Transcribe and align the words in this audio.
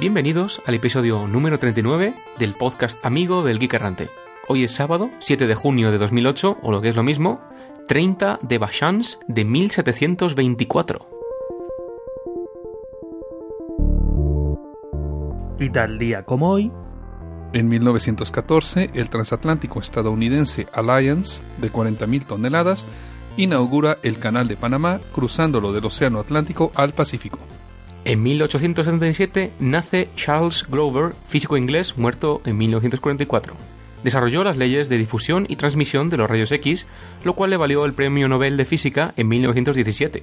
Bienvenidos 0.00 0.62
al 0.64 0.72
episodio 0.72 1.26
número 1.26 1.58
39 1.58 2.14
del 2.38 2.54
podcast 2.54 2.98
amigo 3.04 3.42
del 3.42 3.58
Geek 3.58 3.74
Errante. 3.74 4.08
Hoy 4.48 4.64
es 4.64 4.72
sábado, 4.72 5.10
7 5.20 5.46
de 5.46 5.54
junio 5.54 5.90
de 5.90 5.98
2008, 5.98 6.56
o 6.62 6.72
lo 6.72 6.80
que 6.80 6.88
es 6.88 6.96
lo 6.96 7.02
mismo, 7.02 7.42
30 7.86 8.38
de 8.40 8.56
Bachans 8.56 9.18
de 9.28 9.44
1724. 9.44 11.06
Y 15.58 15.68
tal 15.68 15.98
día 15.98 16.24
como 16.24 16.48
hoy, 16.48 16.72
En 17.52 17.68
1914, 17.68 18.92
el 18.94 19.10
transatlántico 19.10 19.80
estadounidense 19.80 20.66
Alliance, 20.72 21.42
de 21.58 21.70
40.000 21.70 22.24
toneladas, 22.24 22.86
inaugura 23.36 23.98
el 24.02 24.18
Canal 24.18 24.48
de 24.48 24.56
Panamá, 24.56 24.98
cruzándolo 25.12 25.74
del 25.74 25.84
Océano 25.84 26.20
Atlántico 26.20 26.72
al 26.74 26.94
Pacífico. 26.94 27.38
En 28.04 28.22
1877 28.22 29.52
nace 29.60 30.08
Charles 30.16 30.64
Grover, 30.68 31.14
físico 31.28 31.58
inglés 31.58 31.98
muerto 31.98 32.40
en 32.46 32.56
1944. 32.56 33.54
Desarrolló 34.02 34.42
las 34.42 34.56
leyes 34.56 34.88
de 34.88 34.96
difusión 34.96 35.44
y 35.50 35.56
transmisión 35.56 36.08
de 36.08 36.16
los 36.16 36.30
rayos 36.30 36.50
X, 36.50 36.86
lo 37.24 37.34
cual 37.34 37.50
le 37.50 37.58
valió 37.58 37.84
el 37.84 37.92
Premio 37.92 38.26
Nobel 38.28 38.56
de 38.56 38.64
Física 38.64 39.12
en 39.16 39.28
1917. 39.28 40.22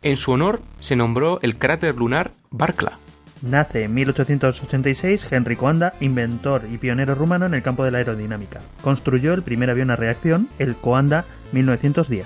En 0.00 0.16
su 0.16 0.32
honor 0.32 0.62
se 0.80 0.96
nombró 0.96 1.38
el 1.42 1.56
cráter 1.56 1.94
lunar 1.94 2.32
Barkla. 2.50 2.98
nace 3.42 3.84
en 3.84 3.92
1886 3.92 5.26
Henry 5.30 5.56
Coanda, 5.56 5.92
inventor 6.00 6.62
y 6.72 6.78
pionero 6.78 7.14
rumano 7.14 7.44
en 7.44 7.52
el 7.52 7.62
campo 7.62 7.84
de 7.84 7.90
la 7.90 7.98
aerodinámica. 7.98 8.62
Construyó 8.80 9.34
el 9.34 9.42
primer 9.42 9.68
avión 9.68 9.90
a 9.90 9.96
reacción, 9.96 10.48
el 10.58 10.74
Coanda 10.74 11.26
1910. 11.52 12.24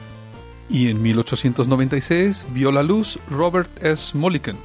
Y 0.71 0.89
en 0.89 1.03
1896 1.03 2.47
vio 2.55 2.71
la 2.71 2.85
luz 2.85 3.19
Robert 3.29 3.71
S. 3.83 4.17
Mulliken, 4.17 4.57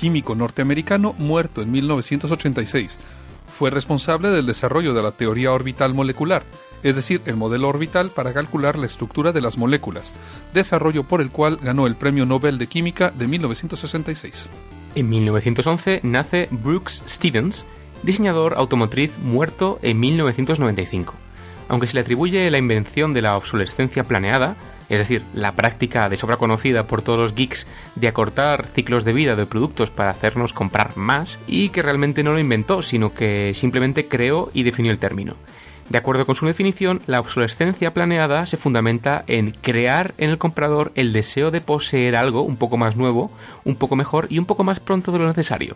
químico 0.00 0.34
norteamericano 0.34 1.14
muerto 1.18 1.60
en 1.60 1.70
1986. 1.70 2.98
Fue 3.46 3.68
responsable 3.68 4.30
del 4.30 4.46
desarrollo 4.46 4.94
de 4.94 5.02
la 5.02 5.12
teoría 5.12 5.52
orbital 5.52 5.92
molecular, 5.92 6.42
es 6.82 6.96
decir, 6.96 7.20
el 7.26 7.36
modelo 7.36 7.68
orbital 7.68 8.08
para 8.08 8.32
calcular 8.32 8.78
la 8.78 8.86
estructura 8.86 9.32
de 9.32 9.42
las 9.42 9.58
moléculas, 9.58 10.14
desarrollo 10.54 11.04
por 11.04 11.20
el 11.20 11.28
cual 11.28 11.58
ganó 11.60 11.86
el 11.86 11.96
Premio 11.96 12.24
Nobel 12.24 12.56
de 12.56 12.66
Química 12.66 13.10
de 13.10 13.26
1966. 13.26 14.48
En 14.94 15.10
1911 15.10 16.00
nace 16.02 16.48
Brooks 16.50 17.02
Stevens, 17.06 17.66
diseñador 18.02 18.54
automotriz 18.56 19.18
muerto 19.18 19.78
en 19.82 20.00
1995. 20.00 21.12
Aunque 21.68 21.88
se 21.88 21.94
le 21.94 22.00
atribuye 22.00 22.50
la 22.50 22.56
invención 22.56 23.12
de 23.12 23.20
la 23.20 23.36
obsolescencia 23.36 24.04
planeada, 24.04 24.56
es 24.90 24.98
decir, 24.98 25.22
la 25.32 25.52
práctica 25.52 26.08
de 26.08 26.16
sobra 26.16 26.36
conocida 26.36 26.86
por 26.86 27.00
todos 27.00 27.18
los 27.18 27.34
geeks 27.34 27.66
de 27.94 28.08
acortar 28.08 28.66
ciclos 28.66 29.04
de 29.04 29.12
vida 29.12 29.36
de 29.36 29.46
productos 29.46 29.90
para 29.90 30.10
hacernos 30.10 30.52
comprar 30.52 30.96
más, 30.96 31.38
y 31.46 31.70
que 31.70 31.82
realmente 31.82 32.22
no 32.22 32.32
lo 32.32 32.40
inventó, 32.40 32.82
sino 32.82 33.14
que 33.14 33.52
simplemente 33.54 34.08
creó 34.08 34.50
y 34.52 34.64
definió 34.64 34.92
el 34.92 34.98
término. 34.98 35.36
De 35.88 35.98
acuerdo 35.98 36.24
con 36.24 36.36
su 36.36 36.46
definición, 36.46 37.02
la 37.06 37.18
obsolescencia 37.18 37.92
planeada 37.92 38.46
se 38.46 38.56
fundamenta 38.56 39.24
en 39.26 39.50
crear 39.50 40.14
en 40.18 40.30
el 40.30 40.38
comprador 40.38 40.92
el 40.94 41.12
deseo 41.12 41.50
de 41.50 41.60
poseer 41.60 42.14
algo 42.14 42.42
un 42.42 42.56
poco 42.56 42.76
más 42.76 42.94
nuevo, 42.96 43.32
un 43.64 43.74
poco 43.74 43.96
mejor 43.96 44.28
y 44.30 44.38
un 44.38 44.46
poco 44.46 44.62
más 44.62 44.78
pronto 44.78 45.10
de 45.10 45.18
lo 45.18 45.26
necesario. 45.26 45.74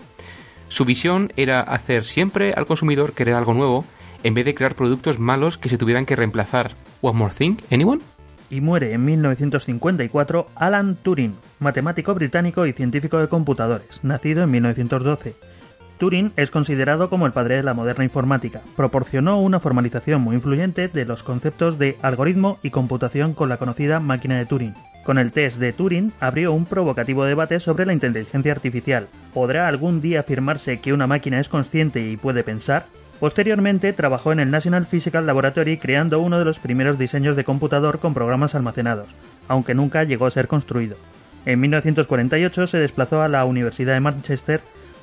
Su 0.68 0.84
visión 0.84 1.32
era 1.36 1.60
hacer 1.60 2.04
siempre 2.04 2.52
al 2.52 2.66
consumidor 2.66 3.12
querer 3.12 3.34
algo 3.34 3.54
nuevo, 3.54 3.84
en 4.22 4.34
vez 4.34 4.44
de 4.44 4.54
crear 4.54 4.76
productos 4.76 5.18
malos 5.18 5.58
que 5.58 5.68
se 5.68 5.78
tuvieran 5.78 6.06
que 6.06 6.16
reemplazar. 6.16 6.74
One 7.00 7.18
more 7.18 7.34
thing, 7.34 7.56
anyone? 7.72 8.13
Y 8.54 8.60
muere 8.60 8.92
en 8.92 9.04
1954 9.04 10.46
Alan 10.54 10.94
Turing, 10.94 11.34
matemático 11.58 12.14
británico 12.14 12.66
y 12.66 12.72
científico 12.72 13.18
de 13.18 13.26
computadores, 13.26 14.04
nacido 14.04 14.44
en 14.44 14.52
1912. 14.52 15.34
Turing 15.98 16.30
es 16.36 16.52
considerado 16.52 17.10
como 17.10 17.26
el 17.26 17.32
padre 17.32 17.56
de 17.56 17.64
la 17.64 17.74
moderna 17.74 18.04
informática. 18.04 18.60
Proporcionó 18.76 19.40
una 19.40 19.58
formalización 19.58 20.22
muy 20.22 20.36
influyente 20.36 20.86
de 20.86 21.04
los 21.04 21.24
conceptos 21.24 21.80
de 21.80 21.96
algoritmo 22.00 22.60
y 22.62 22.70
computación 22.70 23.34
con 23.34 23.48
la 23.48 23.56
conocida 23.56 23.98
máquina 23.98 24.38
de 24.38 24.46
Turing. 24.46 24.74
Con 25.04 25.18
el 25.18 25.32
test 25.32 25.58
de 25.58 25.72
Turing 25.72 26.12
abrió 26.20 26.52
un 26.52 26.64
provocativo 26.64 27.24
debate 27.24 27.58
sobre 27.58 27.86
la 27.86 27.92
inteligencia 27.92 28.52
artificial. 28.52 29.08
¿Podrá 29.32 29.66
algún 29.66 30.00
día 30.00 30.20
afirmarse 30.20 30.78
que 30.78 30.92
una 30.92 31.08
máquina 31.08 31.40
es 31.40 31.48
consciente 31.48 32.08
y 32.08 32.16
puede 32.16 32.44
pensar? 32.44 32.86
Posteriormente 33.24 33.94
trabajó 33.94 34.32
en 34.32 34.40
el 34.40 34.50
National 34.50 34.84
Physical 34.84 35.26
Laboratory 35.26 35.78
creando 35.78 36.20
uno 36.20 36.38
de 36.38 36.44
los 36.44 36.58
primeros 36.58 36.98
diseños 36.98 37.36
de 37.36 37.44
computador 37.44 37.98
con 37.98 38.12
programas 38.12 38.54
almacenados, 38.54 39.06
aunque 39.48 39.74
nunca 39.74 40.04
llegó 40.04 40.26
a 40.26 40.30
ser 40.30 40.46
construido. 40.46 40.98
En 41.46 41.58
1948 41.58 42.66
se 42.66 42.76
desplazó 42.76 43.22
a 43.22 43.28
la 43.28 43.46
Universidad 43.46 43.94
de 43.94 44.00
Manchester 44.00 44.60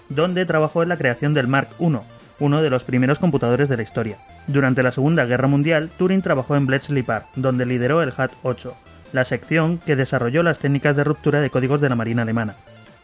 donde 0.10 0.46
trabajó 0.46 0.84
en 0.84 0.90
la 0.90 0.98
creación 0.98 1.34
del 1.34 1.48
Mark 1.48 1.70
I, 1.80 1.98
uno 2.38 2.62
de 2.62 2.70
los 2.70 2.84
primeros 2.84 3.18
computadores 3.18 3.70
de 3.70 3.78
la 3.78 3.84
historia. 3.84 4.18
Durante 4.46 4.84
la 4.84 4.92
Segunda 4.92 5.26
Guerra 5.26 5.48
Mundial, 5.48 5.90
Turing 5.98 6.22
trabajó 6.22 6.56
en 6.56 6.68
Bletchley 6.68 7.02
Park, 7.02 7.26
donde 7.36 7.66
lideró 7.66 8.04
el 8.04 8.12
HAT-8, 8.12 8.72
la 9.14 9.26
sección 9.26 9.80
que 9.80 9.96
desarrolló 9.96 10.44
las 10.44 10.60
técnicas 10.60 10.96
de 10.96 11.06
ruptura 11.06 11.42
de 11.42 11.50
códigos 11.50 11.82
de 11.82 11.90
la 11.90 11.96
Marina 11.96 12.22
alemana. 12.22 12.54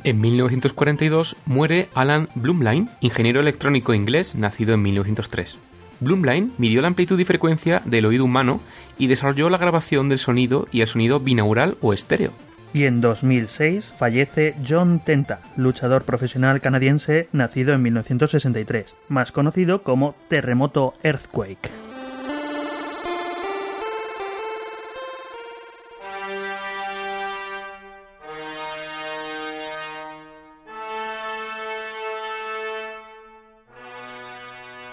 En 0.07 0.21
1942 0.21 1.35
muere 1.45 1.89
Alan 1.93 2.29
Blumlein, 2.33 2.89
ingeniero 3.01 3.41
electrónico 3.41 3.93
inglés 3.93 4.35
nacido 4.35 4.73
en 4.73 4.81
1903. 4.81 5.57
Blumlein 5.99 6.53
midió 6.57 6.81
la 6.81 6.87
amplitud 6.87 7.19
y 7.19 7.25
frecuencia 7.25 7.81
del 7.83 8.05
oído 8.05 8.23
humano 8.23 8.61
y 8.97 9.07
desarrolló 9.07 9.49
la 9.49 9.57
grabación 9.57 10.07
del 10.07 10.19
sonido 10.19 10.65
y 10.71 10.79
el 10.79 10.87
sonido 10.87 11.19
binaural 11.19 11.75
o 11.81 11.91
estéreo. 11.91 12.31
Y 12.73 12.85
en 12.85 13.01
2006 13.01 13.91
fallece 13.99 14.55
John 14.65 15.01
Tenta, 15.03 15.41
luchador 15.57 16.03
profesional 16.03 16.61
canadiense 16.61 17.27
nacido 17.33 17.73
en 17.73 17.81
1963, 17.81 18.95
más 19.09 19.33
conocido 19.33 19.83
como 19.83 20.15
Terremoto 20.29 20.93
Earthquake. 21.03 21.69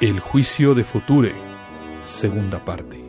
El 0.04 0.20
juicio 0.20 0.75
de 0.75 0.84
Future, 0.84 1.32
segunda 2.03 2.62
parte. 2.62 3.03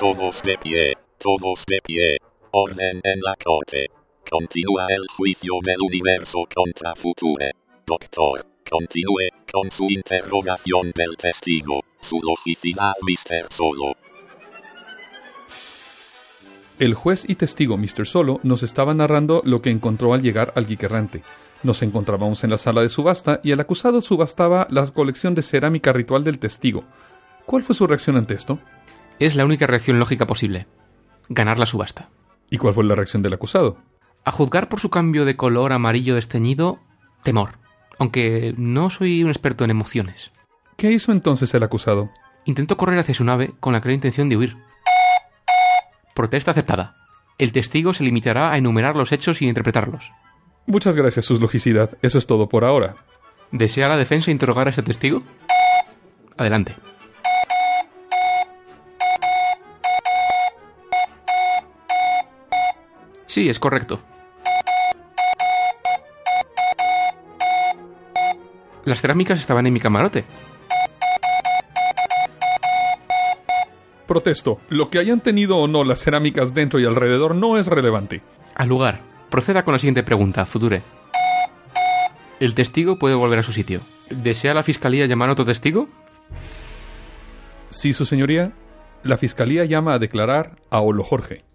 Todos 0.00 0.42
de 0.42 0.56
pie, 0.56 0.94
todos 1.18 1.66
de 1.66 1.78
pie. 1.84 2.16
Orden 2.52 3.02
en 3.04 3.20
la 3.20 3.34
corte. 3.44 3.88
Continúa 4.30 4.86
el 4.88 5.06
juicio 5.14 5.52
del 5.62 5.82
universo 5.82 6.48
contra 6.54 6.94
Future. 6.94 7.52
Doctor, 7.86 8.46
continúe 8.70 9.28
con 9.52 9.70
su 9.70 9.90
interrogación 9.90 10.90
del 10.94 11.18
testigo. 11.18 11.82
Su 12.00 12.18
logicidad, 12.22 12.94
Mr. 13.02 13.52
Solo. 13.52 14.01
El 16.78 16.94
juez 16.94 17.24
y 17.28 17.34
testigo 17.34 17.76
Mr. 17.76 18.06
Solo 18.06 18.40
nos 18.42 18.62
estaba 18.62 18.94
narrando 18.94 19.42
lo 19.44 19.62
que 19.62 19.70
encontró 19.70 20.14
al 20.14 20.22
llegar 20.22 20.52
al 20.56 20.66
Geek 20.66 20.82
Errante. 20.84 21.22
Nos 21.62 21.82
encontrábamos 21.82 22.42
en 22.42 22.50
la 22.50 22.58
sala 22.58 22.82
de 22.82 22.88
subasta 22.88 23.40
y 23.44 23.52
el 23.52 23.60
acusado 23.60 24.00
subastaba 24.00 24.66
la 24.70 24.84
colección 24.86 25.34
de 25.34 25.42
cerámica 25.42 25.92
ritual 25.92 26.24
del 26.24 26.38
testigo. 26.38 26.84
¿Cuál 27.46 27.62
fue 27.62 27.76
su 27.76 27.86
reacción 27.86 28.16
ante 28.16 28.34
esto? 28.34 28.58
Es 29.18 29.36
la 29.36 29.44
única 29.44 29.66
reacción 29.66 29.98
lógica 29.98 30.26
posible. 30.26 30.66
Ganar 31.28 31.58
la 31.58 31.66
subasta. 31.66 32.10
¿Y 32.50 32.58
cuál 32.58 32.74
fue 32.74 32.84
la 32.84 32.96
reacción 32.96 33.22
del 33.22 33.34
acusado? 33.34 33.78
A 34.24 34.32
juzgar 34.32 34.68
por 34.68 34.80
su 34.80 34.90
cambio 34.90 35.24
de 35.24 35.36
color 35.36 35.72
amarillo 35.72 36.16
desteñido, 36.16 36.80
temor. 37.22 37.58
Aunque 37.98 38.54
no 38.56 38.90
soy 38.90 39.22
un 39.22 39.30
experto 39.30 39.62
en 39.64 39.70
emociones. 39.70 40.32
¿Qué 40.76 40.90
hizo 40.90 41.12
entonces 41.12 41.54
el 41.54 41.62
acusado? 41.62 42.10
Intentó 42.44 42.76
correr 42.76 42.98
hacia 42.98 43.14
su 43.14 43.24
nave 43.24 43.52
con 43.60 43.72
la 43.72 43.80
clara 43.80 43.94
intención 43.94 44.28
de 44.28 44.36
huir. 44.36 44.56
Protesta 46.14 46.50
aceptada. 46.50 46.96
El 47.38 47.52
testigo 47.52 47.94
se 47.94 48.04
limitará 48.04 48.52
a 48.52 48.58
enumerar 48.58 48.96
los 48.96 49.12
hechos 49.12 49.40
y 49.42 49.48
interpretarlos. 49.48 50.12
Muchas 50.66 50.96
gracias, 50.96 51.24
Sus 51.24 51.40
Logicidad. 51.40 51.96
Eso 52.02 52.18
es 52.18 52.26
todo 52.26 52.48
por 52.48 52.64
ahora. 52.64 52.96
¿Desea 53.50 53.88
la 53.88 53.96
defensa 53.96 54.30
interrogar 54.30 54.66
a 54.66 54.70
este 54.70 54.82
testigo? 54.82 55.22
Adelante. 56.36 56.76
Sí, 63.26 63.48
es 63.48 63.58
correcto. 63.58 64.00
Las 68.84 69.00
cerámicas 69.00 69.38
estaban 69.38 69.66
en 69.66 69.72
mi 69.72 69.80
camarote. 69.80 70.24
Protesto. 74.12 74.58
Lo 74.68 74.90
que 74.90 74.98
hayan 74.98 75.20
tenido 75.20 75.56
o 75.56 75.66
no 75.66 75.84
las 75.84 76.04
cerámicas 76.04 76.52
dentro 76.52 76.78
y 76.78 76.84
alrededor 76.84 77.34
no 77.34 77.56
es 77.56 77.66
relevante. 77.66 78.20
Al 78.54 78.68
lugar. 78.68 79.00
Proceda 79.30 79.64
con 79.64 79.72
la 79.72 79.78
siguiente 79.78 80.02
pregunta, 80.02 80.44
Future. 80.44 80.82
El 82.38 82.54
testigo 82.54 82.98
puede 82.98 83.14
volver 83.14 83.38
a 83.38 83.42
su 83.42 83.54
sitio. 83.54 83.80
¿Desea 84.10 84.52
la 84.52 84.64
fiscalía 84.64 85.06
llamar 85.06 85.30
a 85.30 85.32
otro 85.32 85.46
testigo? 85.46 85.88
Sí, 87.70 87.94
su 87.94 88.04
señoría. 88.04 88.52
La 89.02 89.16
fiscalía 89.16 89.64
llama 89.64 89.94
a 89.94 89.98
declarar 89.98 90.56
a 90.68 90.82
Olo 90.82 91.04
Jorge. 91.04 91.46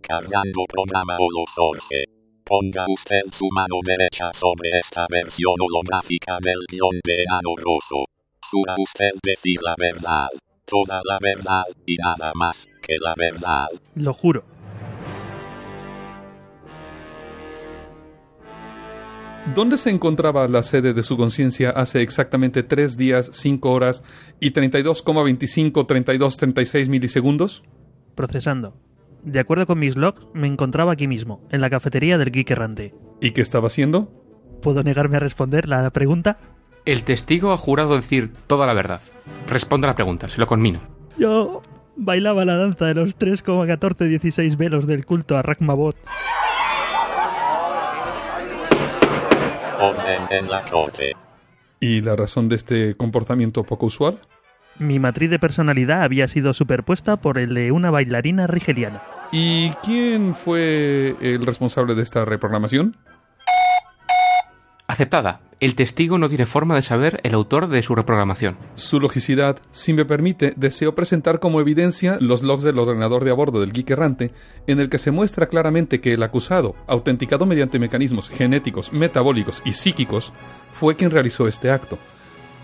Cargando 0.00 0.64
programa 0.68 1.14
Olo 1.16 1.44
Jorge. 1.54 2.06
Ponga 2.42 2.86
usted 2.88 3.20
su 3.30 3.46
mano 3.54 3.76
derecha 3.84 4.32
sobre 4.32 4.68
esta 4.80 5.06
versión 5.08 5.54
holográfica 5.60 6.38
del 6.42 6.66
guion 6.68 6.98
de 7.04 7.22
Enano 7.22 7.54
Rojo. 7.56 8.15
Jura 8.50 8.74
usted 8.78 9.10
decir 9.24 9.58
la 9.62 9.74
verdad, 9.76 10.28
toda 10.64 11.00
la 11.04 11.18
verdad 11.20 11.62
y 11.84 11.96
nada 11.96 12.32
más 12.34 12.66
que 12.80 12.94
la 13.00 13.14
verdad. 13.16 13.66
Lo 13.96 14.12
juro. 14.12 14.44
¿Dónde 19.54 19.78
se 19.78 19.90
encontraba 19.90 20.46
la 20.48 20.62
sede 20.62 20.92
de 20.92 21.02
su 21.02 21.16
conciencia 21.16 21.70
hace 21.70 22.02
exactamente 22.02 22.62
3 22.62 22.96
días, 22.96 23.30
5 23.32 23.70
horas 23.70 24.04
y 24.40 24.52
32,25, 24.52 25.86
32, 25.86 26.36
36 26.36 26.88
milisegundos? 26.88 27.64
Procesando. 28.14 28.76
De 29.22 29.40
acuerdo 29.40 29.66
con 29.66 29.78
mis 29.78 29.96
logs, 29.96 30.20
me 30.34 30.46
encontraba 30.46 30.92
aquí 30.92 31.08
mismo, 31.08 31.46
en 31.50 31.60
la 31.60 31.70
cafetería 31.70 32.16
del 32.18 32.30
Geek 32.30 32.50
Errante. 32.50 32.94
¿Y 33.20 33.32
qué 33.32 33.40
estaba 33.40 33.66
haciendo? 33.66 34.10
¿Puedo 34.62 34.82
negarme 34.82 35.16
a 35.16 35.20
responder 35.20 35.68
la 35.68 35.90
pregunta? 35.90 36.38
El 36.86 37.02
testigo 37.02 37.52
ha 37.52 37.56
jurado 37.56 37.96
decir 37.96 38.32
toda 38.46 38.64
la 38.64 38.72
verdad. 38.72 39.02
Responda 39.48 39.88
a 39.88 39.90
la 39.90 39.94
pregunta, 39.96 40.28
se 40.28 40.38
lo 40.38 40.46
conmino. 40.46 40.78
Yo 41.18 41.60
bailaba 41.96 42.44
la 42.44 42.56
danza 42.56 42.86
de 42.86 42.94
los 42.94 43.18
3,1416 43.18 44.56
velos 44.56 44.86
del 44.86 45.04
culto 45.04 45.36
a 45.36 45.42
Rakmabot. 45.42 45.96
Orden 49.80 50.22
en 50.30 50.48
la 50.48 50.64
corte. 50.64 51.12
¿Y 51.80 52.02
la 52.02 52.14
razón 52.14 52.48
de 52.48 52.54
este 52.54 52.96
comportamiento 52.96 53.64
poco 53.64 53.86
usual? 53.86 54.20
Mi 54.78 55.00
matriz 55.00 55.28
de 55.28 55.40
personalidad 55.40 56.02
había 56.02 56.28
sido 56.28 56.54
superpuesta 56.54 57.16
por 57.16 57.38
el 57.38 57.54
de 57.54 57.72
una 57.72 57.90
bailarina 57.90 58.46
rigeliana. 58.46 59.02
¿Y 59.32 59.70
quién 59.82 60.36
fue 60.36 61.16
el 61.20 61.44
responsable 61.44 61.96
de 61.96 62.02
esta 62.02 62.24
reprogramación? 62.24 62.96
Aceptada. 64.88 65.40
El 65.58 65.74
testigo 65.74 66.18
no 66.18 66.28
tiene 66.28 66.46
forma 66.46 66.76
de 66.76 66.82
saber 66.82 67.18
el 67.24 67.34
autor 67.34 67.68
de 67.68 67.82
su 67.82 67.94
reprogramación. 67.94 68.56
Su 68.76 69.00
logicidad, 69.00 69.58
si 69.70 69.92
me 69.92 70.04
permite, 70.04 70.52
deseo 70.56 70.94
presentar 70.94 71.40
como 71.40 71.60
evidencia 71.60 72.18
los 72.20 72.42
logs 72.42 72.62
del 72.62 72.78
ordenador 72.78 73.24
de 73.24 73.30
a 73.30 73.34
bordo 73.34 73.60
del 73.60 73.72
Geek 73.72 73.90
Errante, 73.90 74.32
en 74.66 74.78
el 74.78 74.88
que 74.88 74.98
se 74.98 75.10
muestra 75.10 75.48
claramente 75.48 76.00
que 76.00 76.12
el 76.12 76.22
acusado, 76.22 76.76
autenticado 76.86 77.46
mediante 77.46 77.78
mecanismos 77.78 78.28
genéticos, 78.28 78.92
metabólicos 78.92 79.62
y 79.64 79.72
psíquicos, 79.72 80.32
fue 80.70 80.94
quien 80.94 81.10
realizó 81.10 81.48
este 81.48 81.70
acto. 81.70 81.98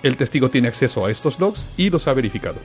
El 0.03 0.17
testigo 0.17 0.51
tiene 0.51 0.69
acceso 0.69 1.07
a 1.07 1.11
estos 1.11 1.41
logs 1.41 1.65
y 1.77 1.91
los 1.91 2.07
ha 2.07 2.13
verificado. 2.13 2.59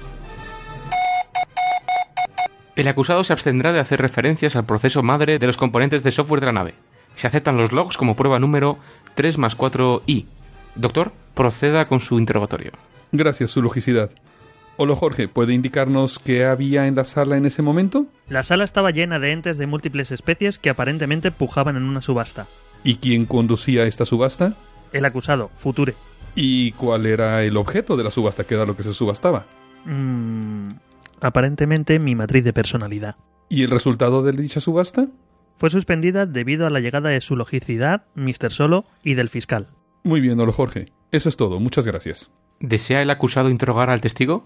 El 2.75 2.87
acusado 2.87 3.23
se 3.23 3.33
abstendrá 3.33 3.73
de 3.73 3.79
hacer 3.79 3.99
referencias 3.99 4.55
al 4.55 4.67
proceso 4.67 5.01
madre 5.01 5.39
de 5.39 5.47
los 5.47 5.57
componentes 5.57 6.03
de 6.03 6.11
software 6.11 6.41
de 6.41 6.45
la 6.45 6.51
nave. 6.51 6.75
Se 7.17 7.25
aceptan 7.25 7.57
los 7.57 7.71
logs 7.71 7.97
como 7.97 8.15
prueba 8.15 8.37
número 8.37 8.77
3 9.15 9.39
más 9.39 9.57
4i. 9.57 10.25
Doctor, 10.75 11.11
proceda 11.33 11.87
con 11.87 11.99
su 11.99 12.19
interrogatorio. 12.19 12.71
Gracias, 13.11 13.49
su 13.49 13.63
logicidad. 13.63 14.11
Hola 14.77 14.95
Jorge, 14.95 15.27
¿puede 15.27 15.55
indicarnos 15.55 16.19
qué 16.19 16.45
había 16.45 16.85
en 16.85 16.93
la 16.95 17.03
sala 17.03 17.35
en 17.35 17.47
ese 17.47 17.63
momento? 17.63 18.05
La 18.29 18.43
sala 18.43 18.63
estaba 18.63 18.91
llena 18.91 19.17
de 19.17 19.31
entes 19.31 19.57
de 19.57 19.65
múltiples 19.65 20.11
especies 20.11 20.59
que 20.59 20.69
aparentemente 20.69 21.31
pujaban 21.31 21.75
en 21.75 21.83
una 21.83 22.01
subasta. 22.01 22.45
¿Y 22.83 22.97
quién 22.97 23.25
conducía 23.25 23.85
esta 23.85 24.05
subasta? 24.05 24.53
El 24.93 25.03
acusado, 25.03 25.49
Future. 25.55 25.95
¿Y 26.35 26.73
cuál 26.73 27.07
era 27.07 27.43
el 27.43 27.57
objeto 27.57 27.97
de 27.97 28.03
la 28.03 28.11
subasta? 28.11 28.43
¿Qué 28.43 28.53
era 28.53 28.67
lo 28.67 28.77
que 28.77 28.83
se 28.83 28.93
subastaba? 28.93 29.47
Mm, 29.85 30.69
aparentemente 31.19 31.97
mi 31.97 32.13
matriz 32.13 32.43
de 32.43 32.53
personalidad. 32.53 33.15
¿Y 33.49 33.63
el 33.63 33.71
resultado 33.71 34.21
de 34.21 34.33
dicha 34.33 34.59
subasta? 34.59 35.07
Fue 35.57 35.71
suspendida 35.71 36.27
debido 36.27 36.67
a 36.67 36.69
la 36.69 36.79
llegada 36.79 37.09
de 37.09 37.19
su 37.19 37.35
logicidad, 37.35 38.05
Mr. 38.13 38.51
Solo 38.51 38.85
y 39.03 39.15
del 39.15 39.27
fiscal. 39.27 39.67
Muy 40.03 40.21
bien, 40.21 40.39
Hola 40.39 40.53
Jorge. 40.53 40.93
Eso 41.11 41.29
es 41.29 41.37
todo. 41.37 41.59
Muchas 41.59 41.87
gracias. 41.87 42.31
¿Desea 42.59 43.01
el 43.01 43.09
acusado 43.09 43.49
interrogar 43.49 43.89
al 43.89 44.01
testigo? 44.01 44.45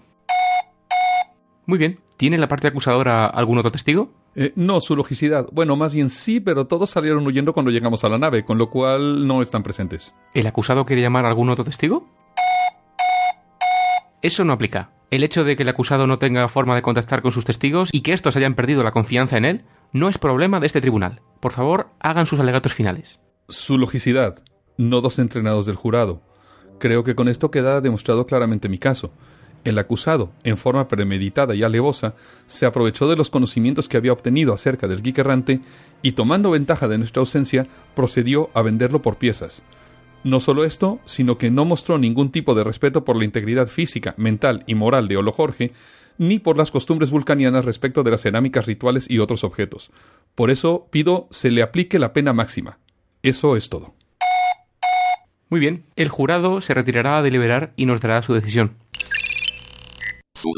Muy 1.66 1.78
bien. 1.78 2.00
¿Tiene 2.16 2.38
la 2.38 2.48
parte 2.48 2.68
acusadora 2.68 3.26
algún 3.26 3.58
otro 3.58 3.70
testigo? 3.70 4.10
Eh, 4.34 4.52
no, 4.56 4.80
su 4.80 4.96
logicidad. 4.96 5.46
Bueno, 5.52 5.76
más 5.76 5.92
bien 5.92 6.08
sí, 6.08 6.40
pero 6.40 6.66
todos 6.66 6.90
salieron 6.90 7.26
huyendo 7.26 7.52
cuando 7.52 7.70
llegamos 7.70 8.04
a 8.04 8.08
la 8.08 8.18
nave, 8.18 8.44
con 8.44 8.56
lo 8.56 8.70
cual 8.70 9.26
no 9.26 9.42
están 9.42 9.62
presentes. 9.62 10.14
¿El 10.32 10.46
acusado 10.46 10.86
quiere 10.86 11.02
llamar 11.02 11.26
a 11.26 11.28
algún 11.28 11.50
otro 11.50 11.64
testigo? 11.64 12.08
Eso 14.22 14.44
no 14.44 14.54
aplica. 14.54 14.90
El 15.10 15.24
hecho 15.24 15.44
de 15.44 15.56
que 15.56 15.62
el 15.64 15.68
acusado 15.68 16.06
no 16.06 16.18
tenga 16.18 16.48
forma 16.48 16.74
de 16.74 16.82
contactar 16.82 17.20
con 17.20 17.32
sus 17.32 17.44
testigos 17.44 17.90
y 17.92 18.00
que 18.00 18.14
estos 18.14 18.36
hayan 18.36 18.54
perdido 18.54 18.82
la 18.82 18.92
confianza 18.92 19.36
en 19.36 19.44
él 19.44 19.64
no 19.92 20.08
es 20.08 20.18
problema 20.18 20.58
de 20.58 20.66
este 20.66 20.80
tribunal. 20.80 21.20
Por 21.40 21.52
favor, 21.52 21.90
hagan 22.00 22.26
sus 22.26 22.40
alegatos 22.40 22.72
finales. 22.72 23.20
Su 23.48 23.76
logicidad, 23.76 24.42
no 24.78 25.00
dos 25.00 25.18
entrenados 25.18 25.66
del 25.66 25.76
jurado. 25.76 26.22
Creo 26.78 27.04
que 27.04 27.14
con 27.14 27.28
esto 27.28 27.50
queda 27.50 27.80
demostrado 27.80 28.26
claramente 28.26 28.68
mi 28.68 28.78
caso. 28.78 29.12
El 29.64 29.78
acusado, 29.78 30.32
en 30.42 30.56
forma 30.56 30.88
premeditada 30.88 31.54
y 31.54 31.62
alevosa, 31.62 32.14
se 32.46 32.66
aprovechó 32.66 33.06
de 33.06 33.16
los 33.16 33.30
conocimientos 33.30 33.88
que 33.88 33.96
había 33.96 34.12
obtenido 34.12 34.52
acerca 34.52 34.88
del 34.88 35.02
geek 35.02 35.18
errante 35.18 35.60
y, 36.00 36.12
tomando 36.12 36.50
ventaja 36.50 36.88
de 36.88 36.98
nuestra 36.98 37.20
ausencia, 37.20 37.66
procedió 37.94 38.50
a 38.54 38.62
venderlo 38.62 39.02
por 39.02 39.16
piezas. 39.16 39.62
No 40.24 40.38
solo 40.38 40.64
esto, 40.64 41.00
sino 41.04 41.36
que 41.36 41.50
no 41.50 41.64
mostró 41.64 41.98
ningún 41.98 42.30
tipo 42.30 42.54
de 42.54 42.62
respeto 42.62 43.04
por 43.04 43.16
la 43.16 43.24
integridad 43.24 43.66
física, 43.66 44.14
mental 44.16 44.62
y 44.66 44.74
moral 44.74 45.08
de 45.08 45.16
Olo 45.16 45.32
Jorge, 45.32 45.72
ni 46.16 46.38
por 46.38 46.56
las 46.56 46.70
costumbres 46.70 47.10
vulcanianas 47.10 47.64
respecto 47.64 48.02
de 48.02 48.12
las 48.12 48.22
cerámicas 48.22 48.66
rituales 48.66 49.10
y 49.10 49.18
otros 49.18 49.42
objetos. 49.42 49.90
Por 50.34 50.50
eso 50.50 50.86
pido 50.90 51.26
se 51.30 51.50
le 51.50 51.62
aplique 51.62 51.98
la 51.98 52.12
pena 52.12 52.32
máxima. 52.32 52.78
Eso 53.22 53.56
es 53.56 53.68
todo. 53.68 53.94
Muy 55.48 55.60
bien, 55.60 55.84
el 55.96 56.08
jurado 56.08 56.60
se 56.60 56.72
retirará 56.72 57.18
a 57.18 57.22
deliberar 57.22 57.72
y 57.76 57.86
nos 57.86 58.00
dará 58.00 58.22
su 58.22 58.32
decisión. 58.32 58.76
Su. 60.34 60.50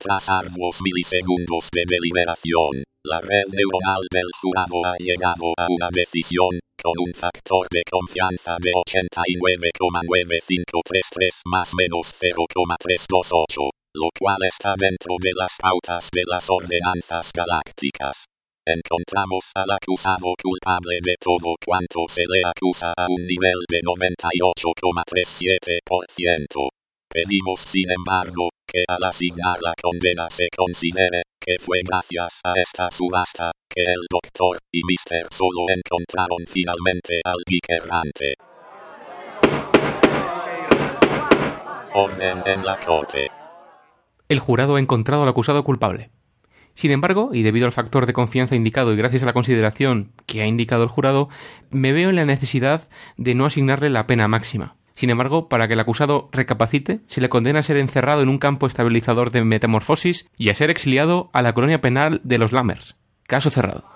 Tras 0.00 0.30
arduos 0.30 0.78
milisegundos 0.80 1.68
de 1.76 1.84
deliberación, 1.84 2.88
la 3.04 3.20
red 3.20 3.52
neuronal 3.52 4.00
del 4.10 4.24
jurado 4.40 4.80
ha 4.88 4.96
llegado 4.96 5.52
a 5.58 5.66
una 5.68 5.90
decisión, 5.92 6.58
con 6.82 6.94
un 7.04 7.12
factor 7.12 7.68
de 7.68 7.82
confianza 7.84 8.56
de 8.64 8.72
89,9533 8.72 11.44
más 11.44 11.76
menos 11.76 12.16
0,328, 12.16 13.60
lo 13.92 14.08
cual 14.18 14.40
está 14.48 14.72
dentro 14.80 15.20
de 15.20 15.36
las 15.36 15.52
pautas 15.60 16.08
de 16.10 16.22
las 16.24 16.48
ordenanzas 16.48 17.30
galácticas. 17.36 18.24
Encontramos 18.64 19.52
al 19.54 19.70
acusado 19.70 20.32
culpable 20.40 20.96
de 21.04 21.16
todo 21.20 21.56
cuanto 21.60 22.08
se 22.08 22.24
le 22.24 22.40
acusa 22.48 22.94
a 22.96 23.04
un 23.04 23.20
nivel 23.26 23.66
de 23.68 23.82
98,37%. 23.84 26.70
Pedimos, 27.12 27.60
sin 27.60 27.90
embargo, 27.90 28.48
que 28.72 28.84
al 28.86 29.02
asignar 29.04 29.56
la 29.62 29.74
condena 29.82 30.28
se 30.30 30.46
considere 30.56 31.22
que 31.40 31.56
fue 31.60 31.78
gracias 31.84 32.40
a 32.44 32.52
esta 32.60 32.88
subasta 32.90 33.50
que 33.68 33.82
el 33.82 34.06
doctor 34.08 34.58
y 34.72 34.82
Mr. 34.84 35.26
Solo 35.30 35.66
encontraron 35.74 36.44
finalmente 36.46 37.20
al 37.24 37.38
geek 37.46 37.64
errante. 37.68 38.34
Orden 41.94 42.42
en 42.46 42.64
la 42.64 42.78
corte. 42.78 43.28
El 44.28 44.38
jurado 44.38 44.76
ha 44.76 44.80
encontrado 44.80 45.24
al 45.24 45.28
acusado 45.28 45.64
culpable. 45.64 46.10
Sin 46.74 46.92
embargo, 46.92 47.30
y 47.32 47.42
debido 47.42 47.66
al 47.66 47.72
factor 47.72 48.06
de 48.06 48.12
confianza 48.12 48.54
indicado 48.54 48.94
y 48.94 48.96
gracias 48.96 49.24
a 49.24 49.26
la 49.26 49.32
consideración 49.32 50.12
que 50.26 50.42
ha 50.42 50.46
indicado 50.46 50.84
el 50.84 50.88
jurado, 50.88 51.28
me 51.70 51.92
veo 51.92 52.10
en 52.10 52.16
la 52.16 52.24
necesidad 52.24 52.88
de 53.16 53.34
no 53.34 53.44
asignarle 53.44 53.90
la 53.90 54.06
pena 54.06 54.28
máxima. 54.28 54.76
Sin 55.00 55.08
embargo, 55.08 55.48
para 55.48 55.66
que 55.66 55.72
el 55.72 55.80
acusado 55.80 56.28
recapacite, 56.30 57.00
se 57.06 57.22
le 57.22 57.30
condena 57.30 57.60
a 57.60 57.62
ser 57.62 57.78
encerrado 57.78 58.20
en 58.20 58.28
un 58.28 58.36
campo 58.36 58.66
estabilizador 58.66 59.30
de 59.30 59.42
metamorfosis 59.42 60.28
y 60.36 60.50
a 60.50 60.54
ser 60.54 60.68
exiliado 60.68 61.30
a 61.32 61.40
la 61.40 61.54
colonia 61.54 61.80
penal 61.80 62.20
de 62.22 62.36
los 62.36 62.52
Lammers. 62.52 62.98
Caso 63.26 63.48
cerrado. 63.48 63.88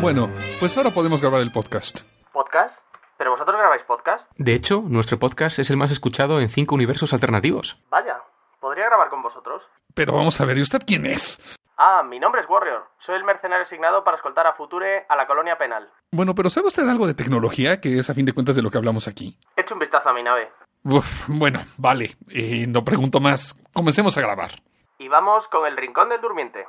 Bueno, 0.00 0.30
pues 0.60 0.74
ahora 0.78 0.92
podemos 0.92 1.20
grabar 1.20 1.42
el 1.42 1.52
podcast. 1.52 2.00
¿Podcast? 2.32 2.74
¿Pero 3.18 3.32
vosotros 3.32 3.54
grabáis 3.58 3.82
podcast? 3.82 4.26
De 4.38 4.54
hecho, 4.54 4.82
nuestro 4.86 5.18
podcast 5.18 5.58
es 5.58 5.68
el 5.68 5.76
más 5.76 5.90
escuchado 5.90 6.40
en 6.40 6.48
cinco 6.48 6.74
universos 6.74 7.12
alternativos. 7.12 7.78
Vaya, 7.90 8.16
¿podría 8.66 8.86
grabar 8.86 9.10
con 9.10 9.22
vosotros? 9.22 9.62
Pero 9.94 10.12
vamos 10.12 10.40
a 10.40 10.44
ver, 10.44 10.58
¿y 10.58 10.62
usted 10.62 10.80
quién 10.84 11.06
es? 11.06 11.56
Ah, 11.78 12.02
mi 12.02 12.18
nombre 12.18 12.40
es 12.40 12.48
Warrior. 12.48 12.82
Soy 12.98 13.14
el 13.14 13.22
mercenario 13.22 13.64
asignado 13.64 14.02
para 14.02 14.16
escoltar 14.16 14.44
a 14.44 14.54
Future 14.54 15.06
a 15.08 15.14
la 15.14 15.24
colonia 15.24 15.56
penal. 15.56 15.88
Bueno, 16.10 16.34
pero 16.34 16.50
¿sabe 16.50 16.66
usted 16.66 16.82
algo 16.88 17.06
de 17.06 17.14
tecnología? 17.14 17.80
Que 17.80 17.96
es 18.00 18.10
a 18.10 18.14
fin 18.14 18.26
de 18.26 18.32
cuentas 18.32 18.56
de 18.56 18.62
lo 18.62 18.70
que 18.70 18.78
hablamos 18.78 19.06
aquí. 19.06 19.38
Echa 19.54 19.72
un 19.72 19.78
vistazo 19.78 20.08
a 20.08 20.12
mi 20.12 20.24
nave. 20.24 20.50
Uf, 20.82 21.28
bueno, 21.28 21.60
vale. 21.78 22.16
Eh, 22.28 22.66
no 22.66 22.82
pregunto 22.82 23.20
más. 23.20 23.54
Comencemos 23.72 24.18
a 24.18 24.20
grabar. 24.20 24.50
Y 24.98 25.06
vamos 25.06 25.46
con 25.46 25.64
el 25.64 25.76
rincón 25.76 26.08
del 26.08 26.20
durmiente. 26.20 26.66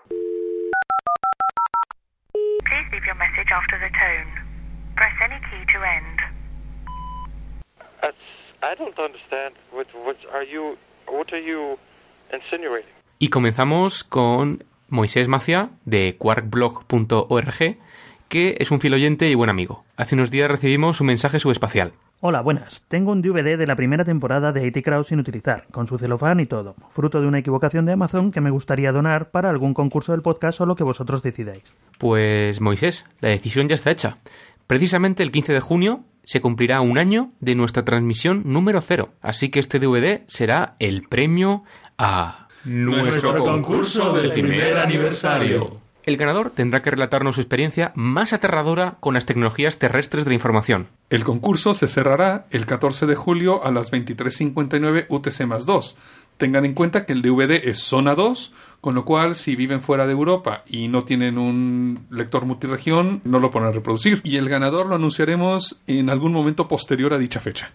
Please 2.64 2.92
leave 2.92 3.08
your 3.08 3.16
message 3.16 3.52
after 3.52 3.80
the 3.80 3.90
tone. 3.90 4.30
Press 4.96 5.16
any 5.26 5.40
key 5.50 5.66
to 5.74 5.84
end. 5.84 6.20
That's, 8.04 8.18
I 8.62 8.76
don't 8.76 9.00
understand. 9.00 9.56
What, 9.72 9.88
what 10.06 10.18
are 10.32 10.44
you? 10.46 10.78
What 11.08 11.34
are 11.34 11.42
you 11.42 11.80
insinuating? 11.80 11.87
Y 13.20 13.30
comenzamos 13.30 14.04
con 14.04 14.64
Moisés 14.90 15.28
Macia 15.28 15.70
de 15.86 16.16
quarkblog.org, 16.18 17.78
que 18.30 18.58
es 18.60 18.72
un 18.72 18.80
fiel 18.80 18.94
oyente 18.94 19.30
y 19.30 19.36
buen 19.36 19.50
amigo. 19.50 19.84
Hace 19.96 20.16
unos 20.16 20.32
días 20.32 20.50
recibimos 20.50 21.02
un 21.02 21.08
mensaje 21.08 21.40
subespacial. 21.40 21.94
Hola, 22.20 22.42
buenas. 22.42 22.82
Tengo 22.88 23.12
un 23.12 23.22
DVD 23.22 23.58
de 23.58 23.68
la 23.68 23.76
primera 23.76 24.04
temporada 24.04 24.52
de 24.52 24.66
IT 24.66 24.84
Crowd 24.84 25.06
sin 25.06 25.20
utilizar, 25.20 25.68
con 25.72 25.86
su 25.86 26.00
celofán 26.00 26.40
y 26.40 26.48
todo, 26.48 26.76
fruto 26.92 27.22
de 27.22 27.28
una 27.28 27.40
equivocación 27.40 27.86
de 27.86 27.94
Amazon 27.94 28.32
que 28.32 28.42
me 28.42 28.50
gustaría 28.50 28.92
donar 28.92 29.30
para 29.30 29.52
algún 29.52 29.76
concurso 29.76 30.14
del 30.14 30.24
podcast 30.24 30.60
o 30.62 30.66
lo 30.66 30.76
que 30.76 30.84
vosotros 30.84 31.22
decidáis. 31.22 31.64
Pues 32.00 32.60
Moisés, 32.60 33.06
la 33.20 33.30
decisión 33.30 33.68
ya 33.68 33.76
está 33.76 33.92
hecha. 33.92 34.18
Precisamente 34.66 35.22
el 35.22 35.32
15 35.32 35.54
de 35.54 35.62
junio 35.62 36.04
se 36.24 36.42
cumplirá 36.42 36.82
un 36.82 36.98
año 36.98 37.32
de 37.40 37.56
nuestra 37.56 37.86
transmisión 37.86 38.42
número 38.46 38.82
cero, 38.82 39.14
así 39.22 39.50
que 39.50 39.60
este 39.60 39.80
DVD 39.80 40.24
será 40.26 40.76
el 40.80 41.04
premio 41.04 41.64
a 41.99 42.49
Nuestro 42.65 43.39
concurso 43.39 44.13
del 44.13 44.33
primer 44.33 44.79
aniversario. 44.79 45.81
El 46.05 46.17
ganador 46.17 46.51
tendrá 46.51 46.83
que 46.83 46.91
relatarnos 46.91 47.37
su 47.37 47.41
experiencia 47.41 47.93
más 47.95 48.33
aterradora 48.33 48.97
con 48.99 49.15
las 49.15 49.27
tecnologías 49.27 49.79
terrestres 49.79 50.25
de 50.25 50.31
la 50.31 50.35
información. 50.35 50.89
El 51.11 51.23
concurso 51.23 51.75
se 51.75 51.87
cerrará 51.87 52.47
el 52.51 52.67
14 52.67 53.07
de 53.07 53.15
julio 53.15 53.65
a 53.65 53.71
las 53.71 53.93
23.59 53.93 55.07
UTC 55.09 55.47
más 55.47 55.65
2. 55.65 55.97
Tengan 56.39 56.65
en 56.65 56.75
cuenta 56.75 57.07
que 57.07 57.13
el 57.13 57.23
DVD 57.23 57.69
es 57.69 57.79
zona 57.79 58.17
2, 58.17 58.53
con 58.81 58.97
lo 58.97 59.05
cual 59.05 59.37
si 59.37 59.55
viven 59.55 59.81
fuera 59.81 60.07
de 60.07 60.13
Europa 60.13 60.65
y 60.67 60.89
no 60.89 61.05
tienen 61.05 61.39
un 61.39 62.07
lector 62.11 62.47
multiregión, 62.47 63.21
no 63.25 63.39
lo 63.39 63.53
podrán 63.53 63.75
reproducir. 63.75 64.21
Y 64.25 64.39
el 64.39 64.49
ganador 64.49 64.87
lo 64.87 64.97
anunciaremos 64.97 65.81
en 65.87 66.11
algún 66.11 66.33
momento 66.33 66.67
posterior 66.67 67.13
a 67.13 67.19
dicha 67.19 67.39
fecha. 67.39 67.71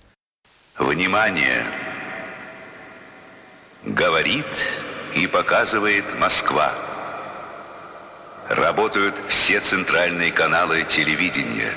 Внимание! 0.80 1.81
Говорит 3.85 4.47
и 5.17 5.27
показывает 5.27 6.17
Москва. 6.17 6.73
Работают 8.49 9.17
все 9.29 9.59
центральные 9.59 10.31
каналы 10.31 10.85
телевидения. 10.85 11.73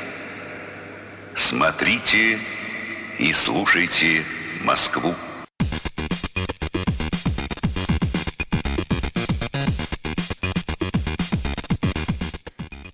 Смотрите 1.34 2.40
и 3.18 3.34
слушайте 3.34 4.24
Москву. 4.64 5.16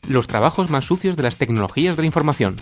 Los 0.08 0.28
trabajos 0.28 0.70
más 0.70 0.86
sucios 0.86 1.18
de 1.18 1.24
las 1.24 1.36
tecnologías 1.36 1.98
de 1.98 2.04
la 2.04 2.06
información. 2.06 2.56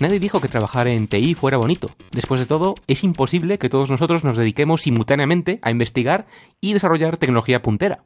Nadie 0.00 0.18
dijo 0.18 0.40
que 0.40 0.48
trabajar 0.48 0.88
en 0.88 1.08
TI 1.08 1.34
fuera 1.34 1.58
bonito. 1.58 1.90
Después 2.10 2.40
de 2.40 2.46
todo, 2.46 2.72
es 2.86 3.04
imposible 3.04 3.58
que 3.58 3.68
todos 3.68 3.90
nosotros 3.90 4.24
nos 4.24 4.38
dediquemos 4.38 4.80
simultáneamente 4.80 5.58
a 5.60 5.70
investigar 5.70 6.26
y 6.58 6.72
desarrollar 6.72 7.18
tecnología 7.18 7.60
puntera. 7.60 8.02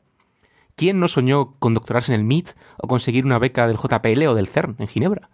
¿Quién 0.75 0.99
no 0.99 1.07
soñó 1.07 1.55
con 1.61 1.73
doctorarse 1.73 2.13
en 2.13 2.19
el 2.19 2.27
MIT 2.27 2.51
o 2.79 2.89
conseguir 2.89 3.25
una 3.25 3.39
beca 3.39 3.69
del 3.69 3.77
JPL 3.77 4.27
o 4.27 4.35
del 4.35 4.49
CERN 4.49 4.75
en 4.81 4.89
Ginebra? 4.89 5.31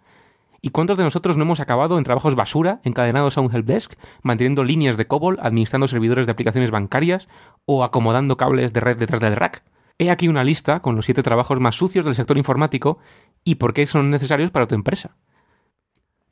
¿Y 0.61 0.69
cuántos 0.69 0.99
de 0.99 1.03
nosotros 1.03 1.35
no 1.35 1.45
hemos 1.45 1.59
acabado 1.59 1.97
en 1.97 2.03
trabajos 2.03 2.35
basura, 2.35 2.79
encadenados 2.83 3.39
a 3.39 3.41
un 3.41 3.51
helpdesk, 3.51 3.95
manteniendo 4.21 4.63
líneas 4.63 4.97
de 4.97 5.07
COBOL, 5.07 5.39
administrando 5.41 5.87
servidores 5.87 6.27
de 6.27 6.33
aplicaciones 6.33 6.69
bancarias 6.69 7.27
o 7.65 7.83
acomodando 7.83 8.37
cables 8.37 8.71
de 8.71 8.81
red 8.81 8.97
detrás 8.97 9.19
del 9.19 9.35
rack? 9.35 9.63
He 9.97 10.11
aquí 10.11 10.27
una 10.27 10.43
lista 10.43 10.83
con 10.83 10.95
los 10.95 11.05
siete 11.05 11.23
trabajos 11.23 11.59
más 11.59 11.73
sucios 11.73 12.05
del 12.05 12.13
sector 12.13 12.37
informático 12.37 12.99
y 13.43 13.55
por 13.55 13.73
qué 13.73 13.87
son 13.87 14.11
necesarios 14.11 14.51
para 14.51 14.67
tu 14.67 14.75
empresa. 14.75 15.17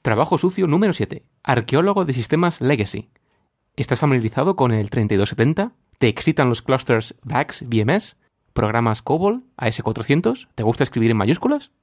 Trabajo 0.09 0.39
sucio 0.39 0.65
número 0.65 0.91
7. 0.91 1.23
Arqueólogo 1.43 2.03
de 2.03 2.13
sistemas 2.13 2.61
legacy. 2.61 3.11
¿Estás 3.75 3.99
familiarizado 3.99 4.55
con 4.55 4.71
el 4.71 4.89
3270? 4.89 5.73
¿Te 5.99 6.07
excitan 6.07 6.49
los 6.49 6.63
clusters 6.63 7.13
VAX 7.21 7.63
VMS? 7.67 8.17
¿Programas 8.53 9.03
COBOL? 9.03 9.43
¿AS400? 9.57 10.47
¿Te 10.55 10.63
gusta 10.63 10.83
escribir 10.83 11.11
en 11.11 11.17
mayúsculas? 11.17 11.73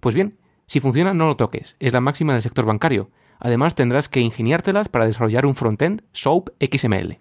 Pues 0.00 0.14
bien, 0.14 0.38
si 0.64 0.80
funciona 0.80 1.12
no 1.12 1.26
lo 1.26 1.36
toques, 1.36 1.76
es 1.78 1.92
la 1.92 2.00
máxima 2.00 2.32
del 2.32 2.40
sector 2.40 2.64
bancario. 2.64 3.10
Además 3.38 3.74
tendrás 3.74 4.08
que 4.08 4.20
ingeniártelas 4.20 4.88
para 4.88 5.04
desarrollar 5.04 5.44
un 5.44 5.54
frontend 5.54 6.04
SOAP 6.12 6.48
XML. 6.74 7.18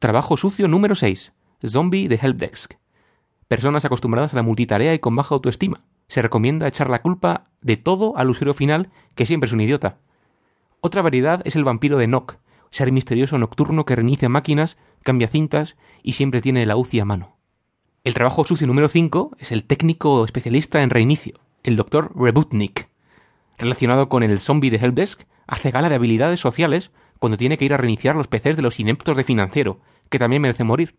Trabajo 0.00 0.36
sucio 0.36 0.66
número 0.66 0.96
6. 0.96 1.34
Zombie 1.64 2.08
de 2.08 2.18
Helpdesk. 2.20 2.74
Personas 3.46 3.84
acostumbradas 3.84 4.32
a 4.32 4.36
la 4.38 4.42
multitarea 4.42 4.92
y 4.92 4.98
con 4.98 5.14
baja 5.14 5.36
autoestima. 5.36 5.84
Se 6.08 6.22
recomienda 6.22 6.68
echar 6.68 6.90
la 6.90 7.02
culpa 7.02 7.50
de 7.60 7.76
todo 7.76 8.16
al 8.16 8.30
usuario 8.30 8.54
final, 8.54 8.90
que 9.14 9.26
siempre 9.26 9.46
es 9.46 9.52
un 9.52 9.60
idiota. 9.60 9.98
Otra 10.80 11.02
variedad 11.02 11.40
es 11.44 11.56
el 11.56 11.64
vampiro 11.64 11.96
de 11.96 12.06
Nock, 12.06 12.36
ser 12.70 12.90
misterioso 12.92 13.38
nocturno 13.38 13.84
que 13.84 13.96
reinicia 13.96 14.28
máquinas, 14.28 14.76
cambia 15.02 15.28
cintas 15.28 15.76
y 16.02 16.12
siempre 16.12 16.42
tiene 16.42 16.66
la 16.66 16.76
UCI 16.76 17.00
a 17.00 17.04
mano. 17.04 17.36
El 18.02 18.14
trabajo 18.14 18.44
sucio 18.44 18.66
número 18.66 18.88
5 18.88 19.36
es 19.38 19.52
el 19.52 19.64
técnico 19.64 20.24
especialista 20.24 20.82
en 20.82 20.90
reinicio, 20.90 21.40
el 21.62 21.76
Dr. 21.76 22.10
Rebutnik. 22.14 22.88
Relacionado 23.56 24.08
con 24.08 24.22
el 24.22 24.40
zombie 24.40 24.70
de 24.70 24.76
Helpdesk, 24.76 25.22
hace 25.46 25.70
gala 25.70 25.88
de 25.88 25.94
habilidades 25.94 26.40
sociales 26.40 26.90
cuando 27.18 27.38
tiene 27.38 27.56
que 27.56 27.64
ir 27.64 27.72
a 27.72 27.78
reiniciar 27.78 28.16
los 28.16 28.28
PCs 28.28 28.56
de 28.56 28.62
los 28.62 28.78
ineptos 28.80 29.16
de 29.16 29.24
financiero, 29.24 29.80
que 30.10 30.18
también 30.18 30.42
merece 30.42 30.64
morir. 30.64 30.96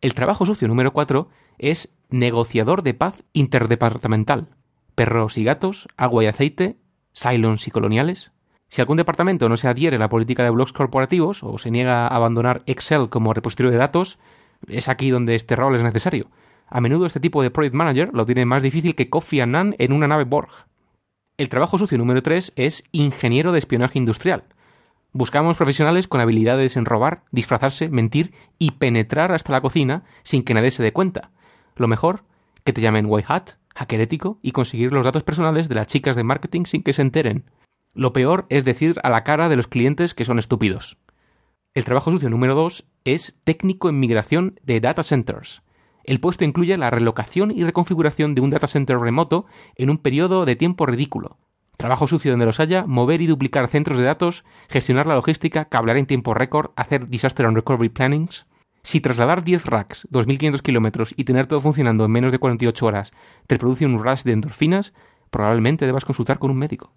El 0.00 0.14
trabajo 0.14 0.44
sucio 0.44 0.68
número 0.68 0.92
4 0.92 1.28
es 1.58 1.90
negociador 2.10 2.82
de 2.82 2.94
paz 2.94 3.24
interdepartamental. 3.32 4.48
Perros 4.94 5.38
y 5.38 5.44
gatos, 5.44 5.88
agua 5.96 6.24
y 6.24 6.26
aceite, 6.26 6.76
Cylons 7.14 7.66
y 7.66 7.70
coloniales. 7.70 8.32
Si 8.68 8.80
algún 8.80 8.96
departamento 8.96 9.48
no 9.48 9.56
se 9.56 9.68
adhiere 9.68 9.96
a 9.96 10.00
la 10.00 10.08
política 10.08 10.42
de 10.42 10.50
blogs 10.50 10.72
corporativos 10.72 11.42
o 11.42 11.58
se 11.58 11.70
niega 11.70 12.06
a 12.06 12.16
abandonar 12.16 12.62
Excel 12.66 13.08
como 13.08 13.34
repositorio 13.34 13.70
de 13.70 13.78
datos, 13.78 14.18
es 14.68 14.88
aquí 14.88 15.10
donde 15.10 15.34
este 15.34 15.56
rol 15.56 15.76
es 15.76 15.82
necesario. 15.82 16.30
A 16.66 16.80
menudo 16.80 17.06
este 17.06 17.20
tipo 17.20 17.42
de 17.42 17.50
project 17.50 17.74
manager 17.74 18.10
lo 18.12 18.24
tiene 18.24 18.46
más 18.46 18.62
difícil 18.62 18.94
que 18.94 19.10
Kofi 19.10 19.40
Annan 19.40 19.76
en 19.78 19.92
una 19.92 20.08
nave 20.08 20.24
Borg. 20.24 20.50
El 21.36 21.48
trabajo 21.48 21.78
sucio 21.78 21.98
número 21.98 22.22
3 22.22 22.52
es 22.56 22.84
ingeniero 22.92 23.52
de 23.52 23.58
espionaje 23.58 23.98
industrial. 23.98 24.44
Buscamos 25.12 25.56
profesionales 25.56 26.08
con 26.08 26.20
habilidades 26.20 26.76
en 26.76 26.84
robar, 26.84 27.22
disfrazarse, 27.30 27.88
mentir 27.88 28.34
y 28.58 28.72
penetrar 28.72 29.30
hasta 29.30 29.52
la 29.52 29.60
cocina 29.60 30.04
sin 30.24 30.42
que 30.42 30.54
nadie 30.54 30.72
se 30.72 30.82
dé 30.82 30.92
cuenta. 30.92 31.30
Lo 31.76 31.88
mejor, 31.88 32.24
que 32.64 32.72
te 32.72 32.80
llamen 32.80 33.06
white 33.08 33.26
hat, 33.28 33.50
hacker 33.74 34.00
ético 34.00 34.38
y 34.42 34.52
conseguir 34.52 34.92
los 34.92 35.04
datos 35.04 35.22
personales 35.22 35.68
de 35.68 35.74
las 35.74 35.86
chicas 35.86 36.16
de 36.16 36.24
marketing 36.24 36.64
sin 36.64 36.82
que 36.82 36.92
se 36.92 37.02
enteren. 37.02 37.50
Lo 37.92 38.12
peor 38.12 38.46
es 38.48 38.64
decir 38.64 39.00
a 39.02 39.10
la 39.10 39.24
cara 39.24 39.48
de 39.48 39.56
los 39.56 39.68
clientes 39.68 40.14
que 40.14 40.24
son 40.24 40.38
estúpidos. 40.38 40.96
El 41.74 41.84
trabajo 41.84 42.10
sucio 42.10 42.30
número 42.30 42.54
2 42.54 42.84
es 43.04 43.38
técnico 43.44 43.88
en 43.88 43.98
migración 43.98 44.60
de 44.62 44.80
data 44.80 45.02
centers. 45.02 45.62
El 46.04 46.20
puesto 46.20 46.44
incluye 46.44 46.76
la 46.76 46.90
relocación 46.90 47.50
y 47.50 47.64
reconfiguración 47.64 48.34
de 48.34 48.42
un 48.42 48.50
data 48.50 48.66
center 48.66 48.98
remoto 48.98 49.46
en 49.74 49.90
un 49.90 49.98
periodo 49.98 50.44
de 50.44 50.54
tiempo 50.54 50.86
ridículo. 50.86 51.38
Trabajo 51.76 52.06
sucio 52.06 52.30
donde 52.30 52.46
los 52.46 52.60
haya, 52.60 52.84
mover 52.86 53.20
y 53.22 53.26
duplicar 53.26 53.68
centros 53.68 53.98
de 53.98 54.04
datos, 54.04 54.44
gestionar 54.68 55.06
la 55.06 55.16
logística, 55.16 55.64
cablear 55.64 55.96
en 55.96 56.06
tiempo 56.06 56.34
récord, 56.34 56.70
hacer 56.76 57.08
disaster 57.08 57.46
and 57.46 57.56
recovery 57.56 57.88
plannings. 57.88 58.46
Si 58.84 59.00
trasladar 59.00 59.42
10 59.42 59.64
racks, 59.64 60.06
2.500 60.12 60.60
kilómetros 60.60 61.14
y 61.16 61.24
tener 61.24 61.46
todo 61.46 61.62
funcionando 61.62 62.04
en 62.04 62.10
menos 62.10 62.32
de 62.32 62.38
48 62.38 62.84
horas 62.84 63.12
te 63.46 63.56
produce 63.56 63.86
un 63.86 63.98
rush 63.98 64.24
de 64.24 64.32
endorfinas, 64.32 64.92
probablemente 65.30 65.86
debas 65.86 66.04
consultar 66.04 66.38
con 66.38 66.50
un 66.50 66.58
médico. 66.58 66.92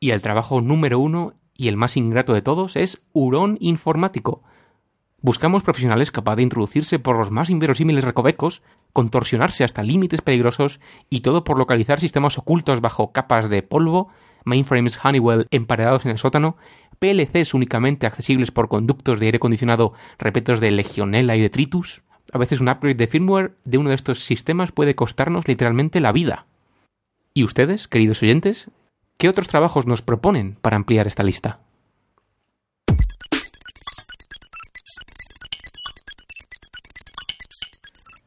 Y 0.00 0.10
el 0.10 0.22
trabajo 0.22 0.62
número 0.62 0.98
uno 0.98 1.34
y 1.54 1.68
el 1.68 1.76
más 1.76 1.98
ingrato 1.98 2.32
de 2.32 2.40
todos 2.40 2.74
es 2.74 3.02
hurón 3.12 3.58
informático. 3.60 4.42
Buscamos 5.20 5.62
profesionales 5.62 6.10
capaces 6.10 6.38
de 6.38 6.42
introducirse 6.44 6.98
por 6.98 7.18
los 7.18 7.30
más 7.30 7.50
inverosímiles 7.50 8.04
recovecos, 8.04 8.62
contorsionarse 8.94 9.62
hasta 9.62 9.82
límites 9.82 10.22
peligrosos 10.22 10.80
y 11.10 11.20
todo 11.20 11.44
por 11.44 11.58
localizar 11.58 12.00
sistemas 12.00 12.38
ocultos 12.38 12.80
bajo 12.80 13.12
capas 13.12 13.50
de 13.50 13.62
polvo, 13.62 14.08
mainframes 14.46 14.98
Honeywell 15.04 15.46
emparedados 15.50 16.06
en 16.06 16.12
el 16.12 16.18
sótano, 16.18 16.56
PLCs 16.98 17.52
únicamente 17.52 18.06
accesibles 18.06 18.50
por 18.50 18.68
conductos 18.68 19.20
de 19.20 19.26
aire 19.26 19.36
acondicionado 19.36 19.92
repletos 20.18 20.60
de 20.60 20.70
legionela 20.70 21.36
y 21.36 21.42
detritus. 21.42 22.02
A 22.32 22.38
veces 22.38 22.60
un 22.60 22.68
upgrade 22.68 22.94
de 22.94 23.06
firmware 23.06 23.56
de 23.64 23.78
uno 23.78 23.90
de 23.90 23.96
estos 23.96 24.24
sistemas 24.24 24.72
puede 24.72 24.94
costarnos 24.94 25.46
literalmente 25.46 26.00
la 26.00 26.12
vida. 26.12 26.46
¿Y 27.34 27.44
ustedes, 27.44 27.88
queridos 27.88 28.22
oyentes? 28.22 28.70
¿Qué 29.18 29.28
otros 29.28 29.48
trabajos 29.48 29.86
nos 29.86 30.00
proponen 30.00 30.56
para 30.62 30.76
ampliar 30.76 31.06
esta 31.06 31.22
lista? 31.22 31.60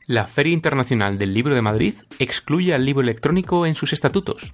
La 0.05 0.25
Feria 0.25 0.53
Internacional 0.53 1.19
del 1.19 1.35
Libro 1.35 1.53
de 1.53 1.61
Madrid 1.61 1.93
excluye 2.17 2.73
al 2.73 2.83
libro 2.83 3.03
electrónico 3.03 3.67
en 3.67 3.75
sus 3.75 3.93
estatutos. 3.93 4.53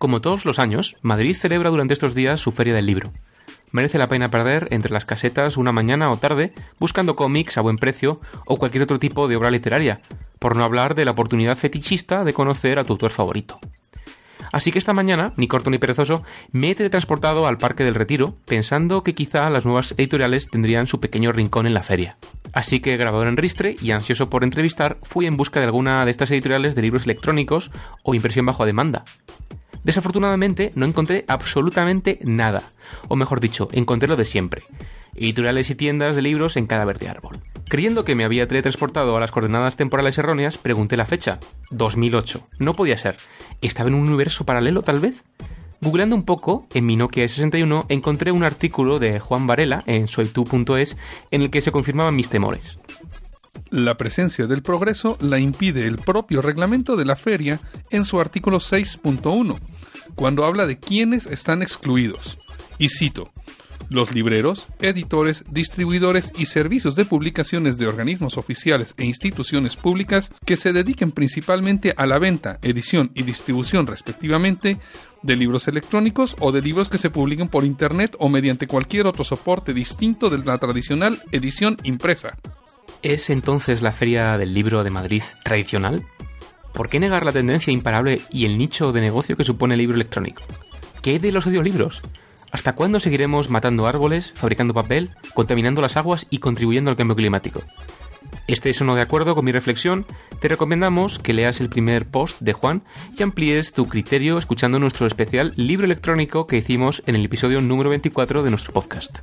Como 0.00 0.22
todos 0.22 0.46
los 0.46 0.58
años, 0.58 0.96
Madrid 1.02 1.36
celebra 1.36 1.68
durante 1.68 1.92
estos 1.92 2.14
días 2.14 2.40
su 2.40 2.52
Feria 2.52 2.72
del 2.72 2.86
Libro. 2.86 3.12
merece 3.70 3.98
la 3.98 4.08
pena 4.08 4.30
perder 4.30 4.66
entre 4.70 4.90
las 4.90 5.04
casetas 5.04 5.58
una 5.58 5.72
mañana 5.72 6.10
o 6.10 6.16
tarde 6.16 6.54
buscando 6.78 7.16
cómics 7.16 7.58
a 7.58 7.60
buen 7.60 7.76
precio 7.76 8.18
o 8.46 8.56
cualquier 8.56 8.84
otro 8.84 8.98
tipo 8.98 9.28
de 9.28 9.36
obra 9.36 9.50
literaria, 9.50 10.00
por 10.38 10.56
no 10.56 10.64
hablar 10.64 10.94
de 10.94 11.04
la 11.04 11.10
oportunidad 11.10 11.58
fetichista 11.58 12.24
de 12.24 12.32
conocer 12.32 12.78
a 12.78 12.84
tu 12.84 12.94
autor 12.94 13.10
favorito. 13.10 13.58
Así 14.52 14.72
que 14.72 14.78
esta 14.78 14.94
mañana, 14.94 15.34
ni 15.36 15.48
corto 15.48 15.68
ni 15.68 15.76
perezoso, 15.76 16.22
me 16.50 16.70
he 16.70 16.74
teletransportado 16.74 17.46
al 17.46 17.58
Parque 17.58 17.84
del 17.84 17.94
Retiro, 17.94 18.34
pensando 18.46 19.04
que 19.04 19.12
quizá 19.12 19.50
las 19.50 19.66
nuevas 19.66 19.92
editoriales 19.98 20.48
tendrían 20.48 20.86
su 20.86 20.98
pequeño 20.98 21.30
rincón 21.30 21.66
en 21.66 21.74
la 21.74 21.82
feria. 21.82 22.16
Así 22.54 22.80
que, 22.80 22.96
grabador 22.96 23.28
en 23.28 23.36
ristre 23.36 23.76
y 23.82 23.90
ansioso 23.90 24.30
por 24.30 24.44
entrevistar, 24.44 24.96
fui 25.02 25.26
en 25.26 25.36
busca 25.36 25.60
de 25.60 25.66
alguna 25.66 26.06
de 26.06 26.10
estas 26.10 26.30
editoriales 26.30 26.74
de 26.74 26.80
libros 26.80 27.04
electrónicos 27.04 27.70
o 28.02 28.14
impresión 28.14 28.46
bajo 28.46 28.64
demanda. 28.64 29.04
Desafortunadamente 29.84 30.72
no 30.74 30.84
encontré 30.86 31.24
absolutamente 31.28 32.18
nada, 32.22 32.62
o 33.08 33.16
mejor 33.16 33.40
dicho, 33.40 33.68
encontré 33.72 34.08
lo 34.08 34.16
de 34.16 34.24
siempre. 34.24 34.64
Editoriales 35.14 35.70
y 35.70 35.74
tiendas 35.74 36.16
de 36.16 36.22
libros 36.22 36.56
en 36.56 36.66
cada 36.66 36.84
verde 36.84 37.08
árbol. 37.08 37.40
Creyendo 37.68 38.04
que 38.04 38.14
me 38.14 38.24
había 38.24 38.46
teletransportado 38.48 39.16
a 39.16 39.20
las 39.20 39.30
coordenadas 39.30 39.76
temporales 39.76 40.18
erróneas, 40.18 40.58
pregunté 40.58 40.96
la 40.96 41.06
fecha. 41.06 41.38
2008. 41.70 42.46
No 42.58 42.74
podía 42.74 42.98
ser. 42.98 43.16
¿Estaba 43.60 43.88
en 43.88 43.94
un 43.94 44.08
universo 44.08 44.44
paralelo 44.44 44.82
tal 44.82 45.00
vez? 45.00 45.24
Googleando 45.82 46.14
un 46.14 46.24
poco, 46.24 46.66
en 46.74 46.84
mi 46.84 46.96
Nokia 46.96 47.26
61 47.26 47.86
encontré 47.88 48.32
un 48.32 48.44
artículo 48.44 48.98
de 48.98 49.18
Juan 49.18 49.46
Varela 49.46 49.82
en 49.86 50.08
soytu.es 50.08 50.96
en 51.30 51.42
el 51.42 51.50
que 51.50 51.62
se 51.62 51.72
confirmaban 51.72 52.14
mis 52.14 52.28
temores. 52.28 52.78
La 53.70 53.96
presencia 53.96 54.46
del 54.46 54.62
progreso 54.62 55.16
la 55.20 55.38
impide 55.38 55.86
el 55.86 55.98
propio 55.98 56.42
reglamento 56.42 56.96
de 56.96 57.04
la 57.04 57.16
feria 57.16 57.60
en 57.90 58.04
su 58.04 58.20
artículo 58.20 58.58
6.1, 58.58 59.58
cuando 60.14 60.44
habla 60.44 60.66
de 60.66 60.78
quienes 60.78 61.26
están 61.26 61.62
excluidos. 61.62 62.38
Y 62.78 62.88
cito, 62.88 63.32
los 63.90 64.14
libreros, 64.14 64.68
editores, 64.80 65.44
distribuidores 65.50 66.32
y 66.38 66.46
servicios 66.46 66.94
de 66.94 67.04
publicaciones 67.04 67.76
de 67.76 67.88
organismos 67.88 68.38
oficiales 68.38 68.94
e 68.96 69.04
instituciones 69.04 69.76
públicas 69.76 70.32
que 70.46 70.56
se 70.56 70.72
dediquen 70.72 71.10
principalmente 71.10 71.92
a 71.96 72.06
la 72.06 72.18
venta, 72.18 72.58
edición 72.62 73.10
y 73.14 73.24
distribución 73.24 73.86
respectivamente 73.86 74.78
de 75.22 75.36
libros 75.36 75.66
electrónicos 75.68 76.36
o 76.38 76.52
de 76.52 76.62
libros 76.62 76.88
que 76.88 76.98
se 76.98 77.10
publiquen 77.10 77.48
por 77.48 77.64
Internet 77.64 78.16
o 78.18 78.28
mediante 78.28 78.68
cualquier 78.68 79.06
otro 79.06 79.24
soporte 79.24 79.74
distinto 79.74 80.30
de 80.30 80.38
la 80.38 80.58
tradicional 80.58 81.22
edición 81.32 81.76
impresa. 81.82 82.38
¿Es 83.02 83.30
entonces 83.30 83.82
la 83.82 83.92
Feria 83.92 84.36
del 84.36 84.54
Libro 84.54 84.84
de 84.84 84.90
Madrid 84.90 85.22
tradicional? 85.42 86.04
¿Por 86.72 86.88
qué 86.88 87.00
negar 87.00 87.24
la 87.24 87.32
tendencia 87.32 87.72
imparable 87.72 88.20
y 88.30 88.44
el 88.44 88.58
nicho 88.58 88.92
de 88.92 89.00
negocio 89.00 89.36
que 89.36 89.44
supone 89.44 89.74
el 89.74 89.78
libro 89.78 89.96
electrónico? 89.96 90.42
¿Qué 91.02 91.18
de 91.18 91.32
los 91.32 91.46
audiolibros? 91.46 92.02
¿Hasta 92.52 92.74
cuándo 92.74 93.00
seguiremos 93.00 93.48
matando 93.48 93.86
árboles, 93.86 94.32
fabricando 94.34 94.74
papel, 94.74 95.10
contaminando 95.34 95.80
las 95.80 95.96
aguas 95.96 96.26
y 96.30 96.38
contribuyendo 96.38 96.90
al 96.90 96.96
cambio 96.96 97.16
climático? 97.16 97.62
¿Estés 98.46 98.80
o 98.80 98.84
no 98.84 98.96
de 98.96 99.02
acuerdo 99.02 99.34
con 99.34 99.44
mi 99.44 99.52
reflexión? 99.52 100.04
Te 100.40 100.48
recomendamos 100.48 101.18
que 101.18 101.32
leas 101.32 101.60
el 101.60 101.68
primer 101.68 102.06
post 102.06 102.40
de 102.40 102.52
Juan 102.52 102.82
y 103.16 103.22
amplíes 103.22 103.72
tu 103.72 103.88
criterio 103.88 104.38
escuchando 104.38 104.78
nuestro 104.78 105.06
especial 105.06 105.52
libro 105.56 105.86
electrónico 105.86 106.46
que 106.46 106.56
hicimos 106.56 107.02
en 107.06 107.14
el 107.14 107.24
episodio 107.24 107.60
número 107.60 107.90
24 107.90 108.42
de 108.42 108.50
nuestro 108.50 108.72
podcast. 108.72 109.20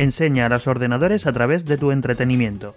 Enseña 0.00 0.46
a 0.46 0.48
los 0.48 0.66
ordenadores 0.66 1.26
a 1.26 1.32
través 1.34 1.66
de 1.66 1.76
tu 1.76 1.90
entretenimiento. 1.90 2.74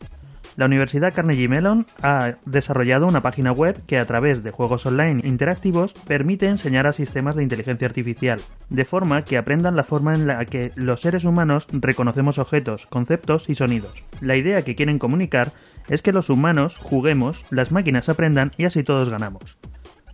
La 0.58 0.66
Universidad 0.66 1.14
Carnegie 1.14 1.48
Mellon 1.48 1.88
ha 2.02 2.34
desarrollado 2.46 3.08
una 3.08 3.22
página 3.22 3.54
web 3.54 3.82
que 3.88 3.98
a 3.98 4.06
través 4.06 4.44
de 4.44 4.52
juegos 4.52 4.86
online 4.86 5.26
interactivos 5.26 5.94
permite 5.94 6.50
enseñar 6.50 6.86
a 6.86 6.92
sistemas 6.92 7.38
de 7.38 7.44
inteligencia 7.44 7.88
artificial, 7.88 8.42
de 8.70 8.84
forma 8.84 9.24
que 9.24 9.38
aprendan 9.38 9.78
la 9.78 9.86
forma 9.86 10.14
en 10.14 10.28
la 10.28 10.44
que 10.44 10.74
los 10.76 11.00
seres 11.00 11.24
humanos 11.24 11.66
reconocemos 11.72 12.40
objetos, 12.40 12.88
conceptos 12.88 13.50
y 13.50 13.56
sonidos. 13.56 14.04
La 14.20 14.36
idea 14.36 14.64
que 14.64 14.76
quieren 14.76 15.00
comunicar 15.00 15.54
es 15.88 16.02
que 16.02 16.12
los 16.12 16.30
humanos 16.30 16.78
juguemos, 16.78 17.46
las 17.52 17.72
máquinas 17.72 18.10
aprendan 18.10 18.52
y 18.58 18.66
así 18.66 18.84
todos 18.84 19.08
ganamos. 19.08 19.58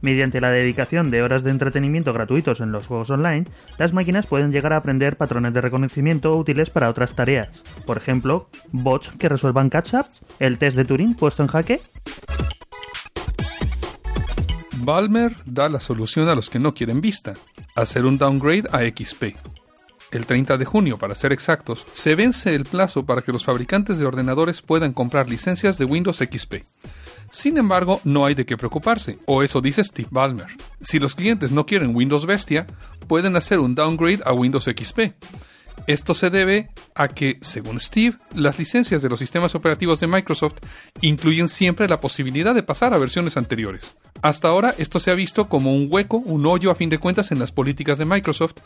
Mediante 0.02 0.40
la 0.40 0.50
dedicación 0.50 1.12
de 1.12 1.22
horas 1.22 1.44
de 1.44 1.52
entretenimiento 1.52 2.14
gratuitos 2.14 2.62
en 2.62 2.72
los 2.72 2.88
juegos 2.88 3.10
online, 3.10 3.46
las 3.78 3.94
máquinas 3.94 4.28
pueden 4.28 4.52
llegar 4.52 4.74
a 4.74 4.78
aprender 4.78 5.18
patrones 5.18 5.54
de 5.54 5.62
reconocimiento 5.62 6.36
útiles 6.36 6.70
para 6.70 6.90
otras 6.90 7.16
tareas. 7.16 7.50
Por 7.86 7.98
ejemplo, 7.98 8.50
bots 8.72 9.12
que 9.20 9.28
resuelvan 9.28 9.70
catch-ups, 9.70 10.22
el 10.40 10.58
test 10.58 10.78
de 10.78 10.86
Turing 10.86 11.16
puesto 11.16 11.44
en 11.44 11.50
jaque. 11.50 11.82
Balmer 14.78 15.36
da 15.46 15.68
la 15.68 15.82
solución 15.82 16.30
a 16.30 16.36
los 16.36 16.50
que 16.50 16.60
no 16.60 16.74
quieren 16.74 17.02
vista, 17.02 17.34
hacer 17.76 18.06
un 18.06 18.18
downgrade 18.18 18.70
a 18.72 18.80
XP. 18.90 19.36
El 20.12 20.26
30 20.26 20.58
de 20.58 20.66
junio, 20.66 20.98
para 20.98 21.14
ser 21.14 21.32
exactos, 21.32 21.86
se 21.92 22.16
vence 22.16 22.56
el 22.56 22.66
plazo 22.66 23.06
para 23.06 23.22
que 23.22 23.32
los 23.32 23.46
fabricantes 23.46 24.00
de 24.00 24.06
ordenadores 24.06 24.62
puedan 24.62 24.94
comprar 24.94 25.30
licencias 25.30 25.78
de 25.78 25.86
Windows 25.86 26.18
XP. 26.18 26.64
Sin 27.32 27.58
embargo, 27.58 28.02
no 28.04 28.26
hay 28.26 28.36
de 28.36 28.46
qué 28.46 28.58
preocuparse, 28.58 29.20
o 29.26 29.44
eso 29.44 29.62
dice 29.62 29.84
Steve 29.84 30.10
Ballmer. 30.12 30.48
Si 30.82 31.00
los 31.00 31.16
clientes 31.16 31.52
no 31.52 31.66
quieren 31.66 31.96
Windows 31.96 32.26
Bestia, 32.26 32.66
pueden 33.08 33.36
hacer 33.36 33.60
un 33.60 33.76
downgrade 33.76 34.22
a 34.26 34.34
Windows 34.34 34.66
XP. 34.66 35.14
Esto 35.88 36.14
se 36.14 36.30
debe 36.30 36.70
a 36.94 37.08
que, 37.08 37.38
según 37.42 37.80
Steve, 37.80 38.18
las 38.36 38.60
licencias 38.60 39.02
de 39.02 39.10
los 39.10 39.20
sistemas 39.20 39.56
operativos 39.56 40.00
de 40.00 40.08
Microsoft 40.08 40.58
incluyen 41.02 41.50
siempre 41.50 41.88
la 41.88 42.00
posibilidad 42.00 42.54
de 42.54 42.64
pasar 42.64 42.94
a 42.94 42.98
versiones 42.98 43.38
anteriores. 43.38 43.98
Hasta 44.22 44.50
ahora 44.50 44.76
esto 44.78 45.00
se 45.00 45.10
ha 45.10 45.16
visto 45.16 45.48
como 45.48 45.74
un 45.74 45.88
hueco, 45.90 46.18
un 46.18 46.46
hoyo 46.46 46.70
a 46.70 46.76
fin 46.76 46.90
de 46.90 47.00
cuentas 47.00 47.32
en 47.32 47.40
las 47.40 47.52
políticas 47.52 47.98
de 47.98 48.06
Microsoft, 48.06 48.58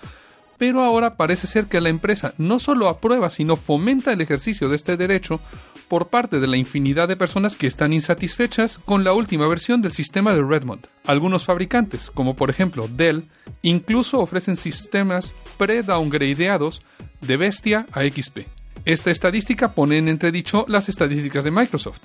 pero 0.58 0.82
ahora 0.82 1.16
parece 1.16 1.48
ser 1.48 1.66
que 1.66 1.82
la 1.82 1.90
empresa 1.90 2.34
no 2.38 2.60
solo 2.60 2.88
aprueba, 2.88 3.30
sino 3.30 3.56
fomenta 3.56 4.12
el 4.12 4.22
ejercicio 4.22 4.70
de 4.70 4.76
este 4.76 4.98
derecho 4.98 5.40
por 5.88 6.08
parte 6.08 6.40
de 6.40 6.48
la 6.48 6.58
infinidad 6.58 7.08
de 7.08 7.16
personas 7.16 7.56
que 7.56 7.68
están 7.68 7.94
insatisfechas 7.94 8.80
con 8.80 9.04
la 9.04 9.14
última 9.14 9.48
versión 9.48 9.82
del 9.82 9.92
sistema 9.92 10.34
de 10.34 10.42
Redmond. 10.42 10.88
Algunos 11.06 11.46
fabricantes, 11.46 12.10
como 12.10 12.36
por 12.36 12.50
ejemplo 12.50 12.88
Dell, 12.88 13.26
incluso 13.62 14.20
ofrecen 14.20 14.56
sistemas 14.56 15.36
pre-downgradeados 15.58 16.82
de 17.22 17.38
Bestia 17.38 17.86
a 17.92 18.04
XP. 18.04 18.48
Esta 18.86 19.12
estadística 19.12 19.74
pone 19.74 19.98
en 19.98 20.10
entredicho 20.10 20.66
las 20.68 20.90
estadísticas 20.90 21.46
de 21.46 21.52
Microsoft, 21.52 22.02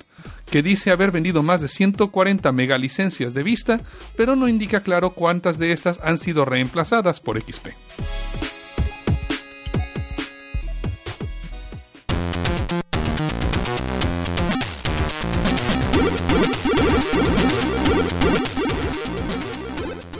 que 0.49 0.63
dice 0.63 0.91
haber 0.91 1.11
vendido 1.11 1.43
más 1.43 1.59
de 1.59 1.67
140 1.67 2.51
megalicencias 2.53 3.33
de 3.33 3.43
Vista, 3.43 3.81
pero 4.15 4.37
no 4.37 4.47
indica 4.47 4.81
claro 4.81 5.11
cuántas 5.11 5.59
de 5.59 5.73
estas 5.73 5.99
han 6.01 6.17
sido 6.17 6.45
reemplazadas 6.45 7.19
por 7.19 7.41
XP. 7.41 7.69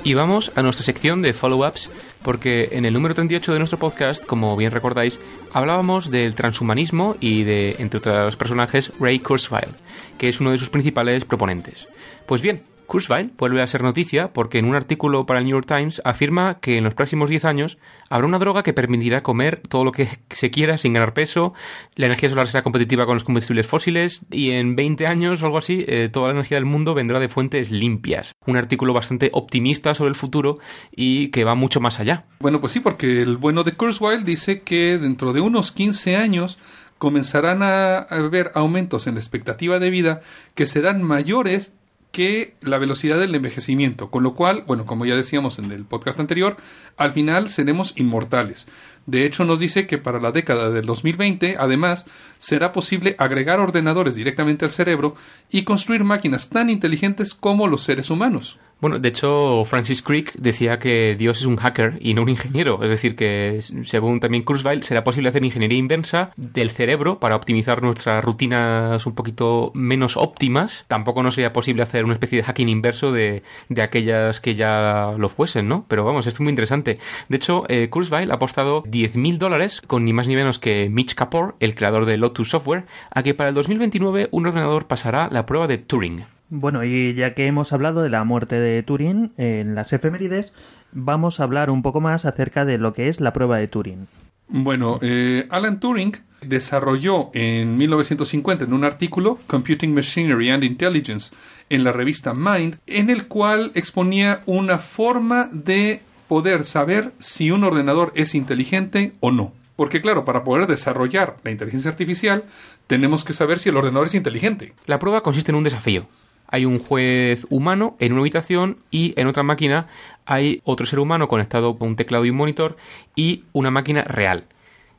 Y 0.10 0.16
vamos 0.16 0.52
a 0.56 0.64
nuestra 0.64 0.84
sección 0.84 1.22
de 1.22 1.36
follow-ups, 1.36 1.88
porque 2.24 2.70
en 2.72 2.84
el 2.86 2.94
número 2.94 3.14
38 3.14 3.54
de 3.54 3.60
nuestro 3.60 3.78
podcast, 3.78 4.26
como 4.26 4.58
bien 4.58 4.72
recordáis, 4.72 5.20
hablábamos 5.54 6.10
del 6.10 6.34
transhumanismo 6.34 7.16
y 7.20 7.44
de, 7.44 7.76
entre 7.78 8.00
otros 8.00 8.36
personajes, 8.36 8.92
Ray 9.00 9.20
Kurzweil, 9.20 9.70
que 10.18 10.28
es 10.28 10.42
uno 10.42 10.50
de 10.50 10.58
sus 10.58 10.72
principales 10.72 11.26
proponentes. 11.26 11.88
Pues 12.26 12.42
bien, 12.42 12.64
Kurzweil 12.90 13.32
vuelve 13.38 13.62
a 13.62 13.68
ser 13.68 13.84
noticia 13.84 14.34
porque 14.34 14.58
en 14.58 14.66
un 14.66 14.74
artículo 14.74 15.28
para 15.28 15.40
el 15.40 15.46
New 15.46 15.56
York 15.56 15.68
Times 15.68 16.02
afirma 16.04 16.60
que 16.60 16.78
en 16.78 16.84
los 16.84 16.96
próximos 16.96 17.30
10 17.30 17.46
años 17.46 17.78
habrá 18.10 18.26
una 18.26 18.40
droga 18.40 18.64
que 18.64 18.74
permitirá 18.74 19.22
comer 19.22 19.62
todo 19.70 19.86
lo 19.86 19.92
que 19.92 20.10
se 20.32 20.50
quiera 20.50 20.78
sin 20.80 20.94
ganar 20.94 21.14
peso, 21.14 21.54
la 21.96 22.08
energía 22.08 22.30
solar 22.30 22.48
será 22.48 22.64
competitiva 22.64 23.06
con 23.06 23.14
los 23.14 23.24
combustibles 23.24 23.68
fósiles 23.68 24.26
y 24.32 24.52
en 24.52 24.76
20 24.76 25.06
años 25.06 25.44
o 25.44 25.46
algo 25.46 25.60
así 25.60 25.86
eh, 25.88 26.10
toda 26.12 26.30
la 26.30 26.34
energía 26.34 26.58
del 26.58 26.66
mundo 26.66 26.96
vendrá 26.96 27.20
de 27.20 27.30
fuentes 27.30 27.70
limpias. 27.70 28.34
Un 28.48 28.58
artículo 28.58 28.92
bastante 28.92 29.30
optimista 29.34 29.94
sobre 29.94 30.10
el 30.10 30.16
futuro 30.16 30.58
y 30.92 31.30
que 31.30 31.44
va 31.44 31.54
mucho 31.54 31.80
más 31.80 32.00
allá. 32.00 32.26
Bueno, 32.40 32.60
pues 32.60 32.74
sí, 32.74 32.80
porque 32.80 33.22
el 33.22 33.38
bueno 33.38 33.64
de 33.64 33.74
Kurzweil 33.74 34.26
dice 34.26 34.64
que 34.64 34.98
dentro 34.98 35.32
de 35.32 35.42
unos 35.42 35.72
15 35.72 36.16
años 36.16 36.58
comenzarán 36.98 37.62
a 37.62 38.00
haber 38.00 38.52
aumentos 38.56 39.06
en 39.06 39.14
la 39.14 39.22
expectativa 39.22 39.80
de 39.80 39.92
vida 39.92 40.22
que 40.56 40.66
serán 40.66 41.04
mayores 41.04 41.74
que 42.12 42.56
la 42.62 42.80
velocidad 42.80 43.20
del 43.20 43.36
envejecimiento, 43.36 44.10
con 44.10 44.24
lo 44.24 44.34
cual, 44.34 44.64
bueno, 44.66 44.86
como 44.86 45.06
ya 45.06 45.16
decíamos 45.16 45.60
en 45.60 45.72
el 45.72 45.86
podcast 45.86 46.20
anterior, 46.20 46.58
al 46.98 47.12
final 47.12 47.50
seremos 47.50 47.94
inmortales. 47.98 48.68
De 49.06 49.26
hecho, 49.26 49.46
nos 49.46 49.60
dice 49.60 49.86
que 49.86 49.98
para 49.98 50.20
la 50.20 50.32
década 50.32 50.70
del 50.70 50.86
2020, 50.86 51.58
además, 51.60 52.06
será 52.38 52.72
posible 52.72 53.16
agregar 53.20 53.60
ordenadores 53.60 54.16
directamente 54.16 54.66
al 54.66 54.72
cerebro 54.72 55.16
y 55.52 55.64
construir 55.64 56.04
máquinas 56.04 56.50
tan 56.50 56.70
inteligentes 56.70 57.34
como 57.34 57.68
los 57.68 57.84
seres 57.84 58.10
humanos. 58.10 58.60
Bueno, 58.82 58.98
de 58.98 59.10
hecho, 59.10 59.66
Francis 59.66 60.02
Crick 60.02 60.34
decía 60.36 60.80
que 60.80 61.18
Dios 61.18 61.40
es 61.40 61.46
un 61.46 61.58
hacker 61.58 61.98
y 62.00 62.14
no 62.14 62.22
un 62.22 62.30
ingeniero. 62.30 62.82
Es 62.82 62.90
decir, 62.90 63.18
que 63.18 63.60
según 63.84 64.22
también 64.22 64.44
Kurzweil, 64.44 64.84
será 64.84 65.04
posible 65.04 65.28
hacer 65.28 65.44
ingeniería 65.44 65.78
inversa 65.78 66.32
del 66.38 66.72
cerebro 66.72 67.20
para 67.20 67.36
optimizar 67.36 67.84
nuestras 67.84 68.24
rutinas 68.24 69.06
un 69.06 69.16
poquito 69.16 69.72
menos 69.74 70.16
óptimas. 70.16 70.86
Tampoco 70.88 71.24
no 71.24 71.32
sería 71.32 71.52
posible 71.52 71.84
hacer 71.84 72.06
una 72.06 72.14
especie 72.14 72.38
de 72.38 72.44
hacking 72.44 72.70
inverso 72.70 73.12
de, 73.12 73.44
de 73.68 73.82
aquellas 73.82 74.40
que 74.40 74.56
ya 74.56 75.14
lo 75.18 75.28
fuesen, 75.28 75.68
¿no? 75.68 75.84
Pero 75.90 76.06
vamos, 76.06 76.26
esto 76.26 76.38
es 76.38 76.42
muy 76.42 76.52
interesante. 76.52 77.00
De 77.28 77.36
hecho, 77.36 77.66
eh, 77.68 77.90
Kurzweil 77.90 78.32
ha 78.32 78.36
apostado 78.36 78.84
10.000 78.84 79.38
dólares 79.40 79.82
con 79.82 80.06
ni 80.06 80.14
más 80.14 80.30
ni 80.30 80.36
menos 80.36 80.58
que 80.58 80.90
Mitch 80.90 81.16
Kapor, 81.16 81.58
el 81.60 81.76
creador 81.76 82.06
de 82.06 82.16
Lotus 82.16 82.52
Software, 82.52 82.86
a 83.12 83.24
que 83.24 83.34
para 83.34 83.50
el 83.50 83.56
2029 83.56 84.30
un 84.32 84.48
ordenador 84.48 84.88
pasará 84.88 85.28
la 85.30 85.46
prueba 85.46 85.68
de 85.68 85.80
Turing. 85.80 86.39
Bueno, 86.50 86.84
y 86.84 87.14
ya 87.14 87.36
que 87.36 87.46
hemos 87.46 87.74
hablado 87.74 88.02
de 88.02 88.10
la 88.10 88.24
muerte 88.24 88.60
de 88.60 88.82
Turing 88.82 89.34
en 89.38 89.76
las 89.76 89.94
efemérides, 89.94 90.52
vamos 90.92 91.40
a 91.40 91.44
hablar 91.44 91.70
un 91.70 91.84
poco 91.84 92.02
más 92.02 92.26
acerca 92.26 92.66
de 92.66 92.80
lo 92.80 92.94
que 92.94 93.08
es 93.08 93.22
la 93.22 93.34
prueba 93.34 93.58
de 93.58 93.68
Turing. 93.68 94.08
Bueno, 94.48 94.98
eh, 95.04 95.46
Alan 95.52 95.80
Turing 95.80 96.14
desarrolló 96.42 97.30
en 97.34 97.78
1950 97.78 98.66
en 98.66 98.74
un 98.74 98.84
artículo 98.84 99.38
Computing 99.46 99.94
Machinery 99.94 100.50
and 100.50 100.64
Intelligence 100.64 101.36
en 101.70 101.84
la 101.84 101.92
revista 101.92 102.34
Mind, 102.34 102.78
en 102.88 103.12
el 103.12 103.28
cual 103.28 103.72
exponía 103.76 104.42
una 104.48 104.80
forma 104.80 105.50
de 105.52 106.02
poder 106.28 106.64
saber 106.64 107.12
si 107.20 107.52
un 107.52 107.64
ordenador 107.64 108.12
es 108.16 108.34
inteligente 108.34 109.14
o 109.20 109.30
no. 109.30 109.54
Porque 109.76 110.02
claro, 110.02 110.26
para 110.26 110.44
poder 110.44 110.66
desarrollar 110.66 111.38
la 111.44 111.52
inteligencia 111.52 111.92
artificial 111.92 112.44
tenemos 112.88 113.24
que 113.24 113.34
saber 113.34 113.60
si 113.60 113.70
el 113.70 113.78
ordenador 113.78 114.08
es 114.08 114.16
inteligente. 114.16 114.74
La 114.88 114.98
prueba 114.98 115.22
consiste 115.22 115.52
en 115.52 115.58
un 115.58 115.64
desafío 115.64 116.08
hay 116.52 116.66
un 116.66 116.80
juez 116.80 117.46
humano 117.50 117.96
en 118.00 118.12
una 118.12 118.22
habitación 118.22 118.78
y 118.92 119.14
en 119.20 119.28
otra 119.28 119.44
máquina 119.44 119.88
hay 120.26 120.62
otro 120.64 120.86
ser 120.86 121.00
humano 121.00 121.28
conectado 121.28 121.78
con 121.78 121.90
un 121.90 121.96
teclado 121.96 122.26
y 122.26 122.32
un 122.32 122.38
monitor 122.38 122.78
y 123.16 123.44
una 123.54 123.72
máquina 123.72 124.04
real. 124.04 124.46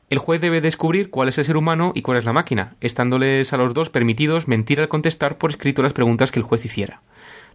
El 0.09 0.17
juez 0.17 0.41
debe 0.41 0.59
descubrir 0.59 1.09
cuál 1.09 1.29
es 1.29 1.37
el 1.37 1.45
ser 1.45 1.55
humano 1.55 1.93
y 1.95 2.01
cuál 2.01 2.17
es 2.17 2.25
la 2.25 2.33
máquina, 2.33 2.75
estándoles 2.81 3.53
a 3.53 3.57
los 3.57 3.73
dos 3.73 3.89
permitidos 3.89 4.47
mentir 4.47 4.81
al 4.81 4.89
contestar 4.89 5.37
por 5.37 5.51
escrito 5.51 5.83
las 5.83 5.93
preguntas 5.93 6.31
que 6.31 6.39
el 6.39 6.43
juez 6.43 6.65
hiciera. 6.65 7.01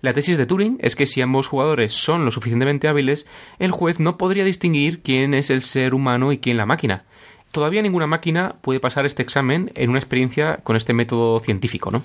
La 0.00 0.12
tesis 0.12 0.36
de 0.36 0.46
Turing 0.46 0.78
es 0.80 0.96
que 0.96 1.06
si 1.06 1.20
ambos 1.20 1.48
jugadores 1.48 1.92
son 1.92 2.24
lo 2.24 2.30
suficientemente 2.30 2.88
hábiles, 2.88 3.26
el 3.58 3.72
juez 3.72 4.00
no 4.00 4.16
podría 4.18 4.44
distinguir 4.44 5.02
quién 5.02 5.34
es 5.34 5.50
el 5.50 5.62
ser 5.62 5.94
humano 5.94 6.32
y 6.32 6.38
quién 6.38 6.56
la 6.56 6.66
máquina. 6.66 7.04
Todavía 7.52 7.82
ninguna 7.82 8.06
máquina 8.06 8.56
puede 8.60 8.80
pasar 8.80 9.06
este 9.06 9.22
examen 9.22 9.70
en 9.74 9.90
una 9.90 9.98
experiencia 9.98 10.58
con 10.62 10.76
este 10.76 10.92
método 10.92 11.40
científico, 11.40 11.90
¿no? 11.90 12.02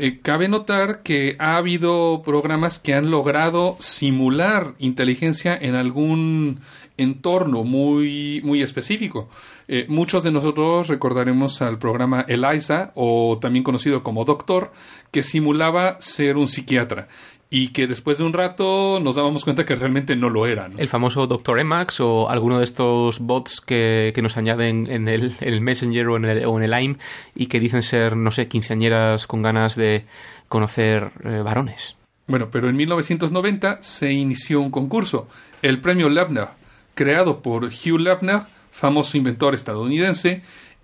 Eh, 0.00 0.20
cabe 0.22 0.46
notar 0.46 1.02
que 1.02 1.34
ha 1.40 1.56
habido 1.56 2.22
programas 2.22 2.78
que 2.78 2.94
han 2.94 3.10
logrado 3.10 3.76
simular 3.80 4.74
inteligencia 4.78 5.58
en 5.60 5.74
algún 5.74 6.60
entorno 6.96 7.64
muy, 7.64 8.40
muy 8.44 8.62
específico. 8.62 9.28
Eh, 9.66 9.86
muchos 9.88 10.22
de 10.22 10.30
nosotros 10.30 10.86
recordaremos 10.86 11.62
al 11.62 11.78
programa 11.78 12.24
ELISA, 12.28 12.92
o 12.94 13.38
también 13.40 13.64
conocido 13.64 14.04
como 14.04 14.24
Doctor, 14.24 14.72
que 15.10 15.24
simulaba 15.24 15.96
ser 16.00 16.36
un 16.36 16.46
psiquiatra 16.46 17.08
y 17.50 17.68
que 17.68 17.86
después 17.86 18.18
de 18.18 18.24
un 18.24 18.32
rato 18.32 19.00
nos 19.00 19.16
dábamos 19.16 19.44
cuenta 19.44 19.64
que 19.64 19.74
realmente 19.74 20.16
no 20.16 20.28
lo 20.28 20.46
era. 20.46 20.70
El 20.76 20.88
famoso 20.88 21.26
Dr. 21.26 21.58
Emacs 21.58 22.00
o 22.00 22.28
alguno 22.28 22.58
de 22.58 22.64
estos 22.64 23.20
bots 23.20 23.60
que, 23.60 24.12
nos 24.20 24.36
añaden 24.36 24.86
en 24.90 25.08
el, 25.08 25.60
Messenger 25.60 26.08
o 26.08 26.16
en 26.16 26.24
el, 26.26 26.44
o 26.44 26.58
en 26.58 26.64
el 26.64 26.74
AIM 26.74 26.98
y 27.34 27.46
que 27.46 27.60
dicen 27.60 27.82
ser, 27.82 28.16
no 28.16 28.30
sé, 28.30 28.48
quinceañeras 28.48 29.26
con 29.26 29.42
ganas 29.42 29.76
de 29.76 30.04
conocer 30.48 31.10
eh, 31.24 31.40
varones. 31.42 31.96
Bueno, 32.26 32.48
pero 32.50 32.68
en 32.68 32.76
1990 32.76 33.80
se 33.80 34.12
inició 34.12 34.60
un 34.60 34.70
concurso, 34.70 35.28
el 35.62 35.80
premio 35.80 36.10
Labner, 36.10 36.48
creado 36.94 37.40
por 37.40 37.64
Hugh 37.64 38.00
Labner, 38.00 38.42
famoso 38.70 39.16
inventor 39.16 39.54
estadounidense, 39.54 40.42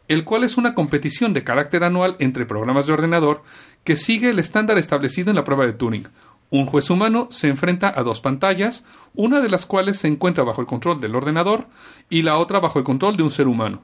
el 0.08 0.24
cual 0.24 0.44
es 0.44 0.56
una 0.56 0.74
competición 0.74 1.34
de 1.34 1.44
carácter 1.44 1.84
anual 1.84 2.16
entre 2.18 2.46
programas 2.46 2.86
de 2.86 2.94
ordenador 2.94 3.42
que 3.84 3.96
sigue 3.96 4.30
el 4.30 4.38
estándar 4.38 4.78
establecido 4.78 5.30
en 5.30 5.36
la 5.36 5.44
prueba 5.44 5.66
de 5.66 5.74
Turing, 5.74 6.08
un 6.50 6.66
juez 6.66 6.90
humano 6.90 7.28
se 7.30 7.48
enfrenta 7.48 7.92
a 7.94 8.02
dos 8.02 8.20
pantallas, 8.20 8.84
una 9.14 9.40
de 9.40 9.48
las 9.48 9.66
cuales 9.66 9.98
se 9.98 10.08
encuentra 10.08 10.44
bajo 10.44 10.60
el 10.60 10.66
control 10.66 11.00
del 11.00 11.16
ordenador 11.16 11.66
y 12.10 12.22
la 12.22 12.38
otra 12.38 12.60
bajo 12.60 12.78
el 12.78 12.84
control 12.84 13.16
de 13.16 13.22
un 13.22 13.30
ser 13.30 13.48
humano. 13.48 13.82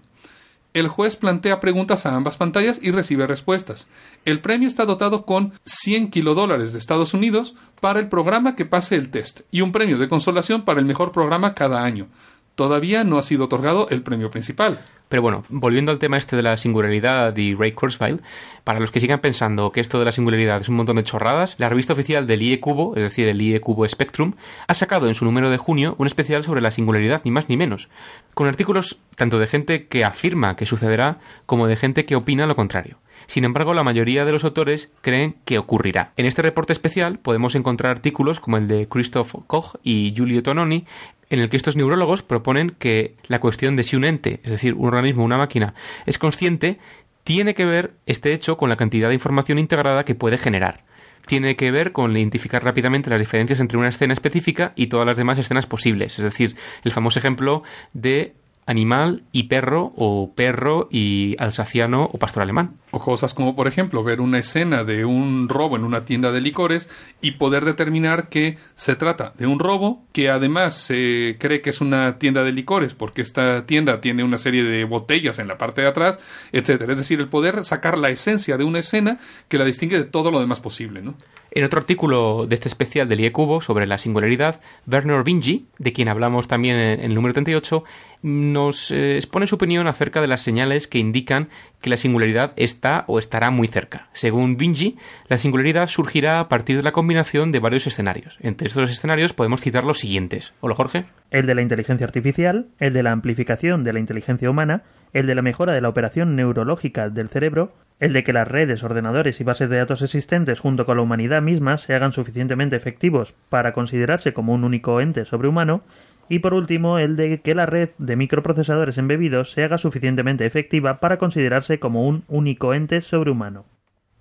El 0.72 0.86
juez 0.86 1.16
plantea 1.16 1.58
preguntas 1.58 2.06
a 2.06 2.14
ambas 2.14 2.36
pantallas 2.36 2.78
y 2.80 2.92
recibe 2.92 3.26
respuestas. 3.26 3.88
El 4.24 4.40
premio 4.40 4.68
está 4.68 4.84
dotado 4.84 5.26
con 5.26 5.52
100 5.64 6.10
kilodólares 6.10 6.72
de 6.72 6.78
Estados 6.78 7.12
Unidos 7.12 7.56
para 7.80 7.98
el 7.98 8.08
programa 8.08 8.54
que 8.54 8.66
pase 8.66 8.94
el 8.94 9.10
test 9.10 9.40
y 9.50 9.62
un 9.62 9.72
premio 9.72 9.98
de 9.98 10.08
consolación 10.08 10.64
para 10.64 10.78
el 10.78 10.86
mejor 10.86 11.10
programa 11.10 11.54
cada 11.54 11.82
año. 11.82 12.06
Todavía 12.54 13.04
no 13.04 13.18
ha 13.18 13.22
sido 13.22 13.44
otorgado 13.44 13.88
el 13.90 14.02
premio 14.02 14.30
principal. 14.30 14.80
Pero 15.10 15.22
bueno, 15.22 15.42
volviendo 15.48 15.90
al 15.90 15.98
tema 15.98 16.18
este 16.18 16.36
de 16.36 16.42
la 16.44 16.56
singularidad 16.56 17.36
y 17.36 17.56
Ray 17.56 17.72
Kurzweil, 17.72 18.22
para 18.62 18.78
los 18.78 18.92
que 18.92 19.00
sigan 19.00 19.18
pensando 19.18 19.72
que 19.72 19.80
esto 19.80 19.98
de 19.98 20.04
la 20.04 20.12
singularidad 20.12 20.60
es 20.60 20.68
un 20.68 20.76
montón 20.76 20.96
de 20.96 21.04
chorradas, 21.04 21.56
la 21.58 21.68
revista 21.68 21.94
oficial 21.94 22.28
del 22.28 22.42
IE 22.42 22.60
Cubo, 22.60 22.94
es 22.94 23.02
decir, 23.02 23.26
el 23.26 23.42
IE 23.42 23.60
Cubo 23.60 23.88
Spectrum, 23.88 24.34
ha 24.68 24.74
sacado 24.74 25.08
en 25.08 25.16
su 25.16 25.24
número 25.24 25.50
de 25.50 25.56
junio 25.56 25.96
un 25.98 26.06
especial 26.06 26.44
sobre 26.44 26.60
la 26.60 26.70
singularidad, 26.70 27.22
ni 27.24 27.32
más 27.32 27.48
ni 27.48 27.56
menos, 27.56 27.88
con 28.34 28.46
artículos 28.46 29.00
tanto 29.16 29.40
de 29.40 29.48
gente 29.48 29.88
que 29.88 30.04
afirma 30.04 30.54
que 30.54 30.64
sucederá 30.64 31.18
como 31.44 31.66
de 31.66 31.74
gente 31.74 32.06
que 32.06 32.14
opina 32.14 32.46
lo 32.46 32.54
contrario. 32.54 32.98
Sin 33.26 33.44
embargo, 33.44 33.74
la 33.74 33.82
mayoría 33.82 34.24
de 34.24 34.32
los 34.32 34.44
autores 34.44 34.90
creen 35.02 35.36
que 35.44 35.58
ocurrirá. 35.58 36.12
En 36.16 36.26
este 36.26 36.42
reporte 36.42 36.72
especial 36.72 37.18
podemos 37.18 37.54
encontrar 37.54 37.90
artículos 37.90 38.38
como 38.38 38.56
el 38.56 38.68
de 38.68 38.88
Christoph 38.88 39.34
Koch 39.46 39.74
y 39.82 40.12
Giulio 40.14 40.42
Tononi, 40.42 40.86
en 41.30 41.38
el 41.38 41.48
que 41.48 41.56
estos 41.56 41.76
neurólogos 41.76 42.22
proponen 42.22 42.70
que 42.78 43.14
la 43.28 43.40
cuestión 43.40 43.76
de 43.76 43.84
si 43.84 43.96
un 43.96 44.04
ente, 44.04 44.40
es 44.42 44.50
decir, 44.50 44.74
un 44.74 44.88
organismo, 44.88 45.24
una 45.24 45.38
máquina, 45.38 45.74
es 46.06 46.18
consciente, 46.18 46.78
tiene 47.24 47.54
que 47.54 47.64
ver 47.64 47.94
este 48.06 48.32
hecho 48.32 48.56
con 48.56 48.68
la 48.68 48.76
cantidad 48.76 49.08
de 49.08 49.14
información 49.14 49.58
integrada 49.58 50.04
que 50.04 50.14
puede 50.14 50.38
generar. 50.38 50.84
Tiene 51.26 51.54
que 51.54 51.70
ver 51.70 51.92
con 51.92 52.16
identificar 52.16 52.64
rápidamente 52.64 53.10
las 53.10 53.20
diferencias 53.20 53.60
entre 53.60 53.78
una 53.78 53.88
escena 53.88 54.12
específica 54.12 54.72
y 54.74 54.88
todas 54.88 55.06
las 55.06 55.16
demás 55.16 55.38
escenas 55.38 55.66
posibles. 55.66 56.18
Es 56.18 56.24
decir, 56.24 56.56
el 56.82 56.92
famoso 56.92 57.18
ejemplo 57.18 57.62
de 57.92 58.34
animal 58.66 59.22
y 59.30 59.44
perro 59.44 59.92
o 59.96 60.32
perro 60.34 60.88
y 60.90 61.36
alsaciano 61.38 62.08
o 62.12 62.18
pastor 62.18 62.42
alemán. 62.42 62.79
O 62.92 62.98
cosas 62.98 63.34
como, 63.34 63.54
por 63.54 63.68
ejemplo, 63.68 64.02
ver 64.02 64.20
una 64.20 64.38
escena 64.38 64.84
de 64.84 65.04
un 65.04 65.48
robo 65.48 65.76
en 65.76 65.84
una 65.84 66.04
tienda 66.04 66.32
de 66.32 66.40
licores 66.40 66.90
y 67.20 67.32
poder 67.32 67.64
determinar 67.64 68.28
que 68.28 68.58
se 68.74 68.96
trata 68.96 69.32
de 69.38 69.46
un 69.46 69.58
robo, 69.58 70.02
que 70.12 70.28
además 70.28 70.74
se 70.74 71.36
cree 71.38 71.60
que 71.60 71.70
es 71.70 71.80
una 71.80 72.16
tienda 72.16 72.42
de 72.42 72.52
licores 72.52 72.94
porque 72.94 73.22
esta 73.22 73.64
tienda 73.66 73.98
tiene 73.98 74.24
una 74.24 74.38
serie 74.38 74.64
de 74.64 74.84
botellas 74.84 75.38
en 75.38 75.48
la 75.48 75.58
parte 75.58 75.82
de 75.82 75.88
atrás, 75.88 76.18
etcétera. 76.52 76.92
Es 76.92 76.98
decir, 76.98 77.20
el 77.20 77.28
poder 77.28 77.64
sacar 77.64 77.96
la 77.96 78.10
esencia 78.10 78.56
de 78.56 78.64
una 78.64 78.80
escena 78.80 79.18
que 79.48 79.58
la 79.58 79.64
distingue 79.64 79.98
de 79.98 80.04
todo 80.04 80.30
lo 80.30 80.40
demás 80.40 80.60
posible, 80.60 81.02
¿no? 81.02 81.14
En 81.52 81.64
otro 81.64 81.80
artículo 81.80 82.46
de 82.46 82.54
este 82.54 82.68
especial 82.68 83.08
del 83.08 83.20
IECubo 83.20 83.60
sobre 83.60 83.86
la 83.86 83.98
singularidad, 83.98 84.60
Werner 84.86 85.24
Vinci, 85.24 85.66
de 85.78 85.92
quien 85.92 86.08
hablamos 86.08 86.46
también 86.46 86.76
en 86.76 87.00
el 87.00 87.14
número 87.14 87.32
38, 87.32 87.82
nos 88.22 88.90
eh, 88.90 89.16
expone 89.16 89.48
su 89.48 89.56
opinión 89.56 89.86
acerca 89.88 90.20
de 90.20 90.28
las 90.28 90.42
señales 90.42 90.86
que 90.86 90.98
indican 90.98 91.48
que 91.80 91.90
la 91.90 91.96
singularidad 91.96 92.52
está 92.80 93.04
o 93.08 93.18
estará 93.18 93.50
muy 93.50 93.68
cerca. 93.68 94.08
Según 94.12 94.56
Vinci, 94.56 94.96
la 95.28 95.36
singularidad 95.36 95.86
surgirá 95.86 96.40
a 96.40 96.48
partir 96.48 96.78
de 96.78 96.82
la 96.82 96.92
combinación 96.92 97.52
de 97.52 97.58
varios 97.58 97.86
escenarios. 97.86 98.38
Entre 98.40 98.68
estos 98.68 98.90
escenarios 98.90 99.34
podemos 99.34 99.60
citar 99.60 99.84
los 99.84 99.98
siguientes. 99.98 100.54
Hola 100.60 100.74
Jorge. 100.74 101.04
El 101.30 101.44
de 101.44 101.54
la 101.54 101.60
inteligencia 101.60 102.06
artificial, 102.06 102.68
el 102.78 102.94
de 102.94 103.02
la 103.02 103.12
amplificación 103.12 103.84
de 103.84 103.92
la 103.92 104.00
inteligencia 104.00 104.48
humana, 104.48 104.82
el 105.12 105.26
de 105.26 105.34
la 105.34 105.42
mejora 105.42 105.74
de 105.74 105.82
la 105.82 105.90
operación 105.90 106.36
neurológica 106.36 107.10
del 107.10 107.28
cerebro, 107.28 107.74
el 107.98 108.14
de 108.14 108.24
que 108.24 108.32
las 108.32 108.48
redes, 108.48 108.82
ordenadores 108.82 109.42
y 109.42 109.44
bases 109.44 109.68
de 109.68 109.76
datos 109.76 110.00
existentes 110.00 110.58
junto 110.58 110.86
con 110.86 110.96
la 110.96 111.02
humanidad 111.02 111.42
misma 111.42 111.76
se 111.76 111.94
hagan 111.94 112.12
suficientemente 112.12 112.76
efectivos 112.76 113.34
para 113.50 113.74
considerarse 113.74 114.32
como 114.32 114.54
un 114.54 114.64
único 114.64 115.02
ente 115.02 115.26
sobrehumano, 115.26 115.82
y 116.30 116.38
por 116.38 116.54
último 116.54 116.98
el 116.98 117.16
de 117.16 117.40
que 117.40 117.54
la 117.54 117.66
red 117.66 117.90
de 117.98 118.16
microprocesadores 118.16 118.96
embebidos 118.96 119.50
se 119.50 119.64
haga 119.64 119.76
suficientemente 119.76 120.46
efectiva 120.46 121.00
para 121.00 121.18
considerarse 121.18 121.78
como 121.78 122.06
un 122.06 122.22
único 122.28 122.72
ente 122.72 123.02
sobrehumano. 123.02 123.66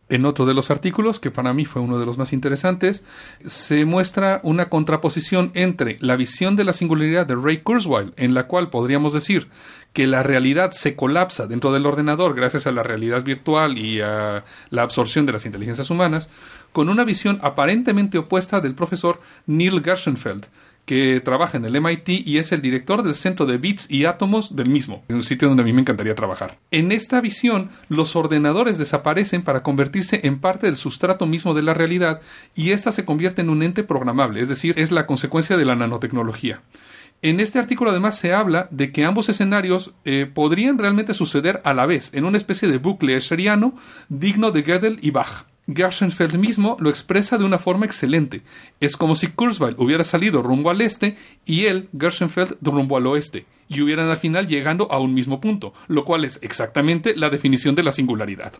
En 0.10 0.26
otro 0.26 0.48
de 0.48 0.56
los 0.56 0.72
artículos, 0.72 1.19
que 1.19 1.30
para 1.30 1.54
mí 1.54 1.65
fue 1.65 1.84
uno 1.84 2.00
de 2.00 2.06
los 2.08 2.17
más 2.17 2.34
interesantes, 2.34 3.04
se 3.45 3.86
muestra 3.86 4.39
una 4.41 4.67
contraposición 4.67 5.52
entre 5.54 5.98
la 6.00 6.15
visión 6.15 6.56
de 6.56 6.63
la 6.63 6.74
singularidad 6.74 7.28
de 7.28 7.36
Ray 7.36 7.60
Kurzweil, 7.60 8.13
en 8.17 8.34
la 8.34 8.48
cual 8.48 8.72
podríamos 8.72 9.13
decir 9.13 9.48
que 9.93 10.08
la 10.08 10.24
realidad 10.24 10.72
se 10.72 10.95
colapsa 10.95 11.45
dentro 11.45 11.72
del 11.72 11.86
ordenador 11.86 12.34
gracias 12.34 12.65
a 12.65 12.72
la 12.72 12.82
realidad 12.82 13.24
virtual 13.24 13.78
y 13.78 14.02
a 14.02 14.43
la 14.72 14.82
absorción 14.82 15.28
de 15.28 15.34
las 15.34 15.45
inteligencias 15.45 15.91
humanas, 15.91 16.32
con 16.72 16.89
una 16.89 17.04
visión 17.04 17.38
aparentemente 17.43 18.17
opuesta 18.17 18.62
del 18.62 18.74
profesor 18.74 19.22
Neil 19.45 19.84
Gershenfeld, 19.84 20.48
que 20.89 21.21
trabaja 21.23 21.56
en 21.56 21.65
el 21.65 21.80
MIT 21.80 22.10
y 22.25 22.39
es 22.39 22.52
el 22.52 22.63
director 22.63 23.04
del 23.04 23.13
Centro 23.13 23.45
de 23.45 23.58
Bits 23.58 23.91
y 23.91 24.06
Átomos 24.06 24.56
del 24.56 24.71
mismo, 24.71 25.04
en 25.08 25.17
un 25.17 25.21
sitio 25.21 25.47
donde 25.47 25.62
a 25.62 25.63
mí 25.63 25.71
me 25.71 25.82
encantaría 25.82 26.15
trabajar. 26.15 26.58
En 26.71 26.91
esta 26.91 27.21
visión, 27.21 27.69
los 27.89 28.15
ordenadores 28.15 28.80
desaparecen 28.80 29.43
para 29.43 29.62
convertirse 29.62 30.21
en 30.23 30.39
parte 30.39 30.65
del 30.65 30.78
sustrato 30.78 31.28
mismo 31.28 31.54
de 31.54 31.62
la 31.62 31.75
realidad 31.75 32.21
y 32.56 32.71
ésta 32.71 32.91
se 32.91 33.06
convierte 33.06 33.41
en 33.41 33.52
un 33.52 33.62
ente 33.62 33.84
programable, 33.84 34.41
es 34.41 34.49
decir, 34.49 34.73
es 34.80 34.91
la 34.91 35.06
consecuencia 35.06 35.58
de 35.58 35.65
la 35.65 35.75
nanotecnología. 35.75 36.63
En 37.21 37.39
este 37.39 37.60
artículo 37.60 37.91
además 37.91 38.17
se 38.17 38.34
habla 38.34 38.67
de 38.71 38.91
que 38.91 39.06
ambos 39.06 39.30
escenarios 39.30 39.93
eh, 40.06 40.28
podrían 40.34 40.80
realmente 40.80 41.13
suceder 41.13 41.62
a 41.65 41.75
la 41.75 41.86
vez, 41.86 42.12
en 42.15 42.25
una 42.25 42.38
especie 42.38 42.67
de 42.67 42.80
bucle 42.80 43.15
escheriano 43.15 43.75
digno 44.08 44.49
de 44.49 44.63
Gödel 44.63 44.97
y 45.04 45.12
Bach. 45.12 45.45
Gershenfeld 45.74 46.36
mismo 46.36 46.78
lo 46.80 46.90
expresa 46.90 47.38
de 47.38 47.44
una 47.46 47.60
forma 47.60 47.86
excelente. 47.86 48.42
Es 48.80 48.98
como 48.98 49.16
si 49.16 49.28
Kurzweil 49.28 49.76
hubiera 49.78 50.04
salido 50.04 50.42
rumbo 50.42 50.70
al 50.70 50.82
este 50.82 51.16
y 51.46 51.66
él, 51.66 51.90
Gershenfeld, 51.98 52.58
rumbo 52.62 52.98
al 52.98 53.08
oeste, 53.08 53.46
y 53.68 53.82
hubieran 53.82 54.10
al 54.10 54.18
final 54.18 54.48
llegando 54.48 54.92
a 54.92 55.00
un 55.00 55.14
mismo 55.14 55.40
punto, 55.40 55.74
lo 55.88 56.04
cual 56.06 56.26
es 56.26 56.40
exactamente 56.42 57.16
la 57.16 57.30
definición 57.30 57.76
de 57.76 57.84
la 57.84 57.92
singularidad. 57.92 58.54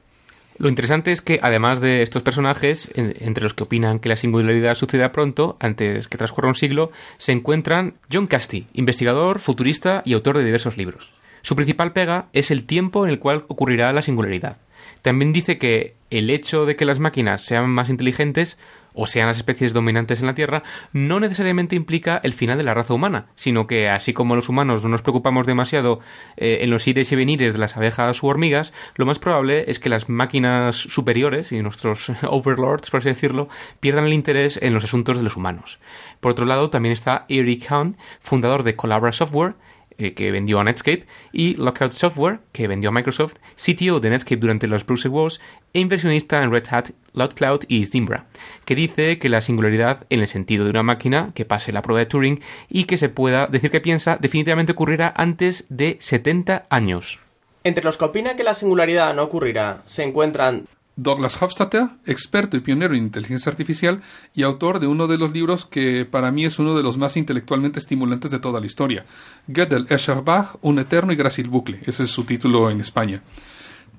Lo 0.58 0.68
interesante 0.68 1.14
es 1.14 1.22
que, 1.22 1.40
además 1.42 1.80
de 1.80 2.02
estos 2.02 2.22
personajes, 2.22 2.92
en- 2.96 3.16
entre 3.20 3.44
los 3.44 3.54
que 3.54 3.64
opinan 3.64 4.00
que 4.00 4.10
la 4.10 4.18
singularidad 4.18 4.76
suceda 4.76 5.14
pronto, 5.14 5.56
antes 5.62 6.10
que 6.10 6.18
transcurra 6.18 6.50
un 6.50 6.56
siglo, 6.56 6.92
se 7.18 7.32
encuentran 7.32 7.94
John 8.12 8.28
Casti, 8.28 8.68
investigador, 8.74 9.40
futurista 9.40 10.02
y 10.06 10.14
autor 10.14 10.38
de 10.38 10.44
diversos 10.44 10.76
libros. 10.76 11.12
Su 11.44 11.56
principal 11.56 11.94
pega 11.94 12.28
es 12.34 12.52
el 12.52 12.66
tiempo 12.66 13.06
en 13.06 13.12
el 13.12 13.20
cual 13.20 13.46
ocurrirá 13.48 13.94
la 13.94 14.02
singularidad. 14.02 14.58
También 15.02 15.34
dice 15.34 15.58
que 15.58 15.96
el 16.10 16.30
hecho 16.30 16.66
de 16.66 16.76
que 16.76 16.86
las 16.86 17.00
máquinas 17.00 17.44
sean 17.44 17.70
más 17.70 17.90
inteligentes 17.90 18.58
o 18.94 19.08
sean 19.08 19.28
las 19.28 19.38
especies 19.38 19.74
dominantes 19.74 20.20
en 20.20 20.28
la 20.28 20.34
Tierra 20.34 20.64
no 20.94 21.20
necesariamente 21.20 21.76
implica 21.76 22.20
el 22.24 22.34
final 22.34 22.58
de 22.58 22.64
la 22.64 22.74
raza 22.74 22.94
humana, 22.94 23.28
sino 23.36 23.68
que 23.68 23.88
así 23.88 24.14
como 24.14 24.36
los 24.36 24.50
humanos 24.50 24.84
no 24.84 24.90
nos 24.90 25.02
preocupamos 25.02 25.48
demasiado 25.48 26.00
eh, 26.38 26.60
en 26.62 26.70
los 26.70 26.88
ires 26.88 27.12
y 27.12 27.16
venires 27.16 27.54
de 27.54 27.60
las 27.60 27.78
abejas 27.78 28.22
u 28.24 28.28
hormigas, 28.28 28.74
lo 28.96 29.06
más 29.06 29.20
probable 29.20 29.66
es 29.68 29.80
que 29.80 29.90
las 29.90 30.10
máquinas 30.10 30.76
superiores 30.76 31.52
y 31.52 31.62
nuestros 31.62 32.12
overlords, 32.24 32.90
por 32.90 33.00
así 33.00 33.10
decirlo, 33.10 33.48
pierdan 33.80 34.06
el 34.06 34.14
interés 34.14 34.60
en 34.62 34.74
los 34.74 34.84
asuntos 34.84 35.18
de 35.18 35.24
los 35.24 35.38
humanos. 35.38 35.80
Por 36.20 36.32
otro 36.32 36.46
lado, 36.46 36.70
también 36.70 36.94
está 36.94 37.26
Eric 37.30 37.72
Hahn, 37.72 37.98
fundador 38.20 38.64
de 38.64 38.76
Collabora 38.76 39.12
Software, 39.12 39.56
eh, 40.00 40.14
que 40.14 40.32
vendió 40.32 40.60
a 40.60 40.64
Netscape, 40.64 41.06
y 41.32 41.56
Lockout 41.56 41.92
Software, 41.92 42.40
que 42.52 42.68
vendió 42.68 42.90
a 42.90 42.94
Microsoft, 42.94 43.36
CTO 43.56 44.00
de 44.00 44.10
Netscape 44.10 44.38
durante 44.38 44.68
los 44.68 44.86
Bruce 44.86 45.10
Wars, 45.10 45.40
e 45.74 45.80
inversionista 45.80 46.44
en 46.44 46.52
Red 46.52 46.66
Hat, 46.72 46.90
Loudcloud 47.14 47.66
y 47.68 47.86
Zimbra, 47.86 48.26
que 48.66 48.76
dice 48.76 49.20
que 49.20 49.30
la 49.30 49.42
singularidad, 49.42 50.06
en 50.10 50.22
el 50.22 50.28
sentido 50.28 50.64
de 50.64 50.72
una 50.72 50.84
máquina 50.84 51.32
que 51.36 51.46
pase 51.46 51.72
la 51.72 51.82
prueba 51.82 52.00
de 52.00 52.06
Turing 52.06 52.42
y 52.70 52.86
que 52.86 52.98
se 52.98 53.10
pueda 53.10 53.48
decir 53.48 53.70
que 53.70 53.82
piensa, 53.82 54.18
definitivamente 54.20 54.72
ocurrirá 54.72 55.14
antes 55.16 55.66
de 55.70 55.98
70 56.00 56.66
años. 56.70 57.20
Entre 57.64 57.84
los 57.84 57.98
que 57.98 58.06
opinan 58.06 58.38
que 58.38 58.44
la 58.44 58.54
singularidad 58.54 59.14
no 59.14 59.24
ocurrirá 59.24 59.84
se 59.86 60.04
encuentran 60.04 60.66
Douglas 61.02 61.42
Hofstadter, 61.42 61.88
experto 62.06 62.58
y 62.58 62.60
pionero 62.60 62.94
en 62.94 63.04
inteligencia 63.04 63.50
artificial 63.50 64.02
y 64.36 64.44
autor 64.44 64.82
de 64.82 64.88
uno 64.88 65.08
de 65.08 65.18
los 65.18 65.32
libros 65.32 65.66
que 65.66 66.06
para 66.06 66.30
mí 66.30 66.46
es 66.46 66.60
uno 66.60 66.76
de 66.76 66.84
los 66.84 66.98
más 66.98 67.16
intelectualmente 67.16 67.80
estimulantes 67.80 68.32
de 68.32 68.40
toda 68.40 68.60
la 68.60 68.66
historia, 68.66 69.06
Gödel 69.48 69.86
Escherbach, 69.90 70.58
un 70.62 70.78
eterno 70.78 71.14
y 71.14 71.16
grácil 71.16 71.48
bucle, 71.48 71.80
ese 71.86 72.04
es 72.04 72.10
su 72.10 72.26
título 72.26 72.70
en 72.70 72.82
España. 72.82 73.24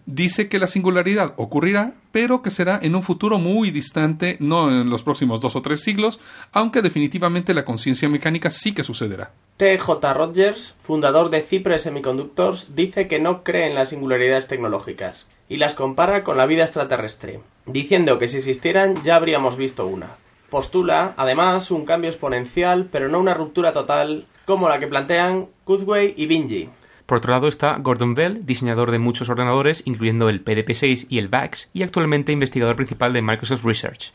Dice 0.05 0.49
que 0.49 0.59
la 0.59 0.67
singularidad 0.67 1.33
ocurrirá, 1.39 1.95
pero 2.13 2.43
que 2.43 2.51
será 2.51 2.79
en 2.83 2.95
un 2.95 3.03
futuro 3.03 3.39
muy 3.39 3.71
distante, 3.71 4.37
no 4.39 4.69
en 4.69 4.91
los 4.91 5.03
próximos 5.03 5.41
dos 5.41 5.57
o 5.57 5.63
tres 5.63 5.81
siglos, 5.81 6.21
aunque 6.53 6.83
definitivamente 6.83 7.55
la 7.55 7.65
conciencia 7.65 8.11
mecánica 8.11 8.51
sí 8.51 8.73
que 8.73 8.83
sucederá. 8.83 9.33
T.J. 9.57 10.15
Rogers, 10.15 10.75
fundador 10.83 11.31
de 11.31 11.41
Cypress 11.41 11.83
Semiconductors, 11.83 12.75
dice 12.75 13.09
que 13.09 13.21
no 13.21 13.43
cree 13.43 13.69
en 13.69 13.75
las 13.75 13.89
singularidades 13.89 14.49
tecnológicas 14.49 15.27
y 15.51 15.59
las 15.59 15.75
compara 15.75 16.25
con 16.25 16.39
la 16.39 16.47
vida 16.47 16.63
extraterrestre, 16.63 17.41
diciendo 17.67 18.19
que 18.19 18.29
si 18.29 18.39
existieran 18.39 19.03
ya 19.03 19.17
habríamos 19.17 19.57
visto 19.57 19.87
una. 19.87 20.17
Postula, 20.49 21.13
además, 21.17 21.71
un 21.71 21.85
cambio 21.85 22.09
exponencial, 22.09 22.89
pero 22.91 23.09
no 23.09 23.21
una 23.21 23.35
ruptura 23.35 23.73
total 23.73 24.27
como 24.47 24.69
la 24.69 24.79
que 24.79 24.87
plantean 24.87 25.49
Kurzweil 25.65 26.15
y 26.17 26.27
Bingi. 26.27 26.71
Por 27.05 27.19
otro 27.19 27.33
lado 27.33 27.49
está 27.49 27.77
Gordon 27.79 28.15
Bell, 28.15 28.47
diseñador 28.47 28.93
de 28.93 29.01
muchos 29.01 29.29
ordenadores, 29.29 29.83
incluyendo 29.85 30.29
el 30.29 30.45
PDP-6 30.45 31.07
y 31.09 31.19
el 31.19 31.27
VAX, 31.27 31.69
y 31.73 31.83
actualmente 31.83 32.31
investigador 32.31 32.77
principal 32.77 33.13
de 33.13 33.23
Microsoft 33.23 33.65
Research. 33.65 34.13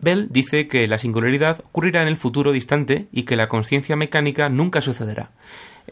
Bell 0.00 0.28
dice 0.30 0.68
que 0.68 0.86
la 0.88 0.98
singularidad 0.98 1.60
ocurrirá 1.66 2.02
en 2.02 2.08
el 2.08 2.16
futuro 2.16 2.52
distante 2.52 3.06
y 3.12 3.24
que 3.24 3.36
la 3.36 3.48
conciencia 3.48 3.96
mecánica 3.96 4.48
nunca 4.48 4.80
sucederá. 4.80 5.30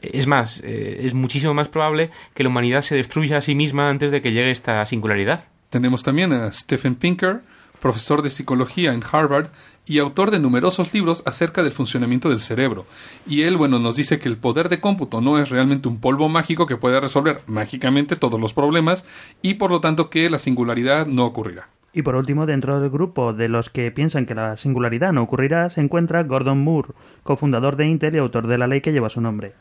Es 0.00 0.26
más, 0.26 0.60
eh, 0.64 1.00
es 1.02 1.14
muchísimo 1.14 1.54
más 1.54 1.68
probable 1.68 2.10
que 2.34 2.42
la 2.42 2.48
humanidad 2.48 2.82
se 2.82 2.96
destruya 2.96 3.38
a 3.38 3.42
sí 3.42 3.54
misma 3.54 3.88
antes 3.90 4.10
de 4.10 4.22
que 4.22 4.32
llegue 4.32 4.50
esta 4.50 4.84
singularidad. 4.86 5.44
Tenemos 5.70 6.02
también 6.02 6.32
a 6.32 6.50
Stephen 6.52 6.94
Pinker, 6.94 7.40
profesor 7.80 8.22
de 8.22 8.30
psicología 8.30 8.92
en 8.92 9.02
Harvard 9.10 9.48
y 9.86 9.98
autor 9.98 10.30
de 10.30 10.38
numerosos 10.38 10.92
libros 10.92 11.22
acerca 11.26 11.62
del 11.62 11.72
funcionamiento 11.72 12.28
del 12.28 12.40
cerebro. 12.40 12.86
Y 13.26 13.42
él, 13.42 13.56
bueno, 13.56 13.78
nos 13.78 13.96
dice 13.96 14.18
que 14.18 14.28
el 14.28 14.36
poder 14.36 14.68
de 14.68 14.80
cómputo 14.80 15.20
no 15.20 15.38
es 15.40 15.48
realmente 15.48 15.88
un 15.88 16.00
polvo 16.00 16.28
mágico 16.28 16.66
que 16.66 16.76
puede 16.76 17.00
resolver 17.00 17.40
mágicamente 17.46 18.16
todos 18.16 18.40
los 18.40 18.52
problemas 18.52 19.04
y 19.42 19.54
por 19.54 19.70
lo 19.70 19.80
tanto 19.80 20.10
que 20.10 20.28
la 20.28 20.38
singularidad 20.38 21.06
no 21.06 21.24
ocurrirá. 21.24 21.68
Y 21.92 22.02
por 22.02 22.16
último, 22.16 22.46
dentro 22.46 22.80
del 22.80 22.90
grupo 22.90 23.32
de 23.32 23.48
los 23.48 23.70
que 23.70 23.90
piensan 23.90 24.26
que 24.26 24.34
la 24.34 24.56
singularidad 24.56 25.12
no 25.12 25.22
ocurrirá, 25.22 25.70
se 25.70 25.80
encuentra 25.80 26.22
Gordon 26.22 26.58
Moore, 26.58 26.90
cofundador 27.22 27.76
de 27.76 27.86
Intel 27.86 28.14
y 28.14 28.18
autor 28.18 28.46
de 28.46 28.58
la 28.58 28.66
ley 28.66 28.80
que 28.80 28.92
lleva 28.92 29.08
su 29.08 29.20
nombre. 29.20 29.54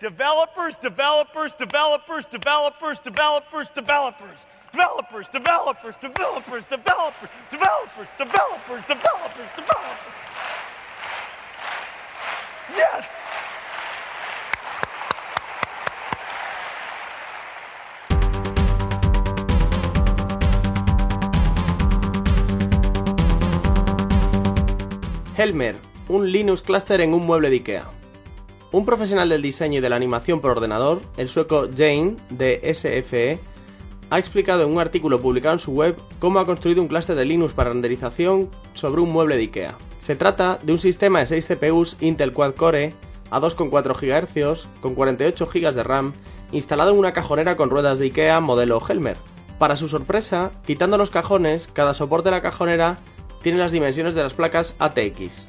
Developers, 0.00 0.80
developers, 0.82 1.56
developers, 1.58 2.30
developers, 2.30 3.02
developers, 3.02 3.74
developers. 3.74 3.74
Developers, 3.74 4.46
developers, 4.76 5.26
developers, 5.32 5.96
developers, 6.02 6.64
developers, 6.68 7.30
developers, 7.50 8.08
developers, 8.18 8.84
developers. 9.56 10.12
Yes! 12.76 13.06
Helmer, 25.38 25.76
un 26.08 26.30
Linux 26.30 26.60
cluster 26.60 27.00
en 27.00 27.14
un 27.14 27.24
mueble 27.24 27.48
de 27.48 27.56
IKEA. 27.56 27.84
Un 28.72 28.84
profesional 28.84 29.30
del 29.30 29.40
diseño 29.40 29.78
y 29.78 29.80
de 29.80 29.88
la 29.88 29.96
animación 29.96 30.42
por 30.42 30.50
ordenador, 30.50 31.00
el 31.16 31.30
sueco 31.30 31.66
Jane, 31.74 32.16
de 32.28 32.60
SFE, 32.74 33.38
ha 34.10 34.18
explicado 34.18 34.62
en 34.62 34.72
un 34.72 34.80
artículo 34.80 35.20
publicado 35.20 35.54
en 35.54 35.60
su 35.60 35.72
web 35.72 35.96
cómo 36.18 36.38
ha 36.38 36.46
construido 36.46 36.82
un 36.82 36.88
clúster 36.88 37.16
de 37.16 37.24
Linux 37.24 37.52
para 37.52 37.70
renderización 37.70 38.50
sobre 38.74 39.00
un 39.00 39.10
mueble 39.10 39.36
de 39.36 39.42
IKEA. 39.42 39.74
Se 40.02 40.16
trata 40.16 40.58
de 40.62 40.72
un 40.72 40.78
sistema 40.78 41.20
de 41.20 41.26
6 41.26 41.46
CPUs 41.46 41.96
Intel 42.00 42.32
Quad 42.32 42.54
Core 42.54 42.94
a 43.30 43.40
2,4 43.40 43.96
GHz 43.96 44.66
con 44.80 44.94
48 44.94 45.48
GB 45.52 45.74
de 45.74 45.82
RAM 45.82 46.12
instalado 46.52 46.92
en 46.92 46.98
una 46.98 47.12
cajonera 47.12 47.56
con 47.56 47.70
ruedas 47.70 47.98
de 47.98 48.06
IKEA 48.06 48.40
modelo 48.40 48.80
Helmer. 48.86 49.16
Para 49.58 49.76
su 49.76 49.88
sorpresa, 49.88 50.52
quitando 50.66 50.98
los 50.98 51.10
cajones, 51.10 51.68
cada 51.72 51.94
soporte 51.94 52.28
de 52.28 52.36
la 52.36 52.42
cajonera 52.42 52.98
tiene 53.42 53.58
las 53.58 53.72
dimensiones 53.72 54.14
de 54.14 54.22
las 54.22 54.34
placas 54.34 54.74
ATX, 54.78 55.48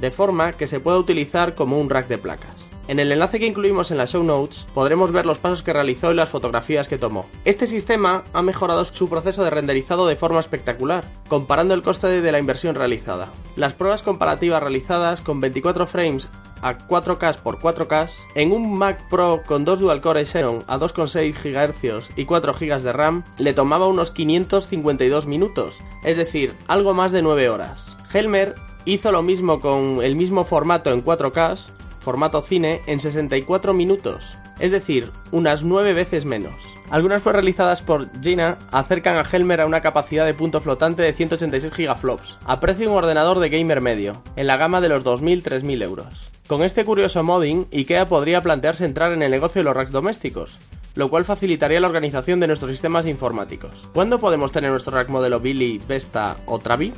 de 0.00 0.10
forma 0.10 0.52
que 0.52 0.66
se 0.66 0.78
puede 0.78 0.98
utilizar 0.98 1.54
como 1.54 1.78
un 1.78 1.90
rack 1.90 2.06
de 2.08 2.18
placas. 2.18 2.65
En 2.88 3.00
el 3.00 3.10
enlace 3.10 3.40
que 3.40 3.46
incluimos 3.46 3.90
en 3.90 3.98
las 3.98 4.12
show 4.12 4.22
notes 4.22 4.64
podremos 4.72 5.10
ver 5.10 5.26
los 5.26 5.38
pasos 5.38 5.62
que 5.62 5.72
realizó 5.72 6.12
y 6.12 6.14
las 6.14 6.28
fotografías 6.28 6.86
que 6.86 6.98
tomó. 6.98 7.26
Este 7.44 7.66
sistema 7.66 8.22
ha 8.32 8.42
mejorado 8.42 8.84
su 8.84 9.08
proceso 9.08 9.42
de 9.42 9.50
renderizado 9.50 10.06
de 10.06 10.14
forma 10.14 10.38
espectacular, 10.38 11.04
comparando 11.28 11.74
el 11.74 11.82
coste 11.82 12.20
de 12.20 12.32
la 12.32 12.38
inversión 12.38 12.76
realizada. 12.76 13.30
Las 13.56 13.74
pruebas 13.74 14.04
comparativas 14.04 14.62
realizadas 14.62 15.20
con 15.20 15.40
24 15.40 15.88
frames 15.88 16.28
a 16.62 16.78
4K 16.78 17.30
x 17.30 17.42
4K 17.42 18.08
en 18.36 18.52
un 18.52 18.78
Mac 18.78 19.00
Pro 19.10 19.40
con 19.46 19.64
dos 19.64 19.80
dual 19.80 20.00
core 20.00 20.24
Xenon 20.24 20.64
a 20.68 20.78
2,6 20.78 21.34
GHz 21.34 22.16
y 22.16 22.24
4 22.24 22.54
GB 22.54 22.82
de 22.82 22.92
RAM 22.92 23.24
le 23.38 23.52
tomaba 23.52 23.88
unos 23.88 24.12
552 24.12 25.26
minutos, 25.26 25.74
es 26.04 26.16
decir, 26.16 26.54
algo 26.68 26.94
más 26.94 27.10
de 27.10 27.22
9 27.22 27.48
horas. 27.48 27.96
Helmer 28.12 28.54
hizo 28.84 29.10
lo 29.10 29.22
mismo 29.22 29.60
con 29.60 30.02
el 30.02 30.14
mismo 30.14 30.44
formato 30.44 30.92
en 30.92 31.04
4K, 31.04 31.58
formato 32.06 32.40
cine, 32.40 32.82
en 32.86 33.00
64 33.00 33.74
minutos, 33.74 34.36
es 34.60 34.70
decir, 34.70 35.10
unas 35.32 35.64
9 35.64 35.92
veces 35.92 36.24
menos. 36.24 36.54
Algunas 36.88 37.20
pruebas 37.20 37.42
realizadas 37.42 37.82
por 37.82 38.06
Gina 38.22 38.58
acercan 38.70 39.16
a 39.16 39.24
Helmer 39.28 39.60
a 39.60 39.66
una 39.66 39.80
capacidad 39.80 40.24
de 40.24 40.32
punto 40.32 40.60
flotante 40.60 41.02
de 41.02 41.12
186 41.12 41.74
gigaflops, 41.74 42.38
a 42.44 42.60
precio 42.60 42.86
de 42.86 42.92
un 42.92 42.98
ordenador 42.98 43.40
de 43.40 43.48
gamer 43.48 43.80
medio, 43.80 44.22
en 44.36 44.46
la 44.46 44.56
gama 44.56 44.80
de 44.80 44.88
los 44.88 45.02
2.000-3.000 45.02 45.82
euros. 45.82 46.30
Con 46.46 46.62
este 46.62 46.84
curioso 46.84 47.24
modding, 47.24 47.66
IKEA 47.72 48.06
podría 48.06 48.40
plantearse 48.40 48.84
entrar 48.84 49.10
en 49.10 49.24
el 49.24 49.32
negocio 49.32 49.58
de 49.58 49.64
los 49.64 49.74
racks 49.74 49.90
domésticos, 49.90 50.58
lo 50.94 51.10
cual 51.10 51.24
facilitaría 51.24 51.80
la 51.80 51.88
organización 51.88 52.38
de 52.38 52.46
nuestros 52.46 52.70
sistemas 52.70 53.08
informáticos. 53.08 53.72
¿Cuándo 53.92 54.20
podemos 54.20 54.52
tener 54.52 54.70
nuestro 54.70 54.94
rack 54.94 55.08
modelo 55.08 55.40
Billy, 55.40 55.80
Vesta 55.88 56.36
o 56.46 56.60
Travi? 56.60 56.92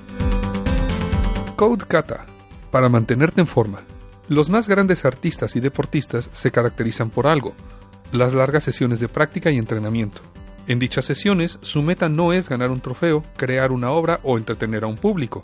Code 1.57 1.87
Kata, 1.89 2.27
para 2.71 2.91
mantenerte 2.91 3.41
en 3.41 3.47
forma. 3.47 3.81
Los 4.29 4.51
más 4.51 4.69
grandes 4.69 5.07
artistas 5.07 5.57
y 5.57 5.61
deportistas 5.61 6.29
se 6.33 6.51
caracterizan 6.51 7.09
por 7.09 7.27
algo, 7.27 7.55
las 8.13 8.35
largas 8.35 8.63
sesiones 8.63 9.01
de 9.01 9.09
práctica 9.09 9.51
y 9.51 9.57
entrenamiento. 9.57 10.21
En 10.67 10.79
dichas 10.79 11.07
sesiones, 11.07 11.59
su 11.63 11.81
meta 11.81 12.11
no 12.11 12.35
es 12.35 12.51
ganar 12.51 12.71
un 12.71 12.83
trofeo, 12.83 13.25
crear 13.39 13.73
una 13.73 13.91
obra 13.91 14.21
o 14.23 14.37
entretener 14.37 14.85
a 14.85 14.87
un 14.87 14.99
público, 14.99 15.41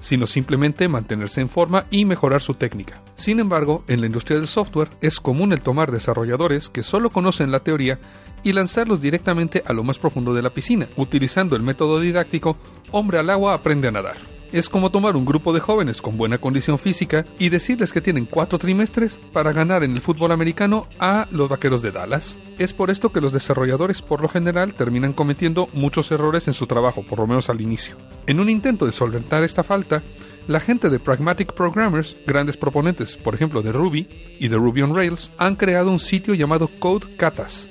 sino 0.00 0.26
simplemente 0.26 0.88
mantenerse 0.88 1.42
en 1.42 1.48
forma 1.48 1.86
y 1.92 2.04
mejorar 2.06 2.42
su 2.42 2.54
técnica. 2.54 3.00
Sin 3.14 3.38
embargo, 3.38 3.84
en 3.86 4.00
la 4.00 4.06
industria 4.06 4.36
del 4.36 4.48
software 4.48 4.90
es 5.00 5.20
común 5.20 5.52
el 5.52 5.60
tomar 5.60 5.92
desarrolladores 5.92 6.68
que 6.70 6.82
solo 6.82 7.10
conocen 7.10 7.52
la 7.52 7.60
teoría 7.60 8.00
y 8.42 8.52
lanzarlos 8.52 9.00
directamente 9.00 9.62
a 9.64 9.72
lo 9.72 9.84
más 9.84 10.00
profundo 10.00 10.34
de 10.34 10.42
la 10.42 10.50
piscina, 10.50 10.88
utilizando 10.96 11.54
el 11.54 11.62
método 11.62 12.00
didáctico 12.00 12.56
hombre 12.90 13.20
al 13.20 13.30
agua 13.30 13.54
aprende 13.54 13.86
a 13.86 13.92
nadar 13.92 14.34
es 14.52 14.68
como 14.68 14.90
tomar 14.90 15.16
un 15.16 15.24
grupo 15.24 15.52
de 15.52 15.60
jóvenes 15.60 16.00
con 16.00 16.16
buena 16.16 16.38
condición 16.38 16.78
física 16.78 17.24
y 17.38 17.48
decirles 17.48 17.92
que 17.92 18.00
tienen 18.00 18.26
cuatro 18.26 18.58
trimestres 18.58 19.18
para 19.32 19.52
ganar 19.52 19.84
en 19.84 19.92
el 19.92 20.00
fútbol 20.00 20.32
americano 20.32 20.86
a 20.98 21.26
los 21.30 21.48
vaqueros 21.48 21.82
de 21.82 21.90
Dallas. 21.90 22.38
Es 22.58 22.72
por 22.72 22.90
esto 22.90 23.12
que 23.12 23.20
los 23.20 23.32
desarrolladores 23.32 24.02
por 24.02 24.22
lo 24.22 24.28
general 24.28 24.74
terminan 24.74 25.12
cometiendo 25.12 25.68
muchos 25.72 26.10
errores 26.12 26.46
en 26.48 26.54
su 26.54 26.66
trabajo, 26.66 27.02
por 27.02 27.18
lo 27.18 27.26
menos 27.26 27.50
al 27.50 27.60
inicio. 27.60 27.96
En 28.26 28.40
un 28.40 28.48
intento 28.48 28.86
de 28.86 28.92
solventar 28.92 29.42
esta 29.42 29.64
falta, 29.64 30.02
la 30.46 30.60
gente 30.60 30.90
de 30.90 31.00
Pragmatic 31.00 31.52
Programmers, 31.54 32.16
grandes 32.26 32.56
proponentes, 32.56 33.16
por 33.16 33.34
ejemplo, 33.34 33.62
de 33.62 33.72
Ruby 33.72 34.08
y 34.38 34.48
de 34.48 34.56
Ruby 34.56 34.82
on 34.82 34.94
Rails, 34.94 35.32
han 35.38 35.56
creado 35.56 35.90
un 35.90 36.00
sitio 36.00 36.34
llamado 36.34 36.68
Code 36.78 37.16
Katas. 37.16 37.70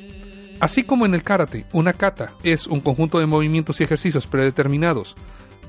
Así 0.59 0.83
como 0.83 1.05
en 1.05 1.13
el 1.13 1.23
karate, 1.23 1.65
una 1.73 1.93
kata 1.93 2.31
es 2.41 2.67
un 2.67 2.79
conjunto 2.79 3.19
de 3.19 3.25
movimientos 3.25 3.81
y 3.81 3.83
ejercicios 3.83 4.27
predeterminados 4.27 5.15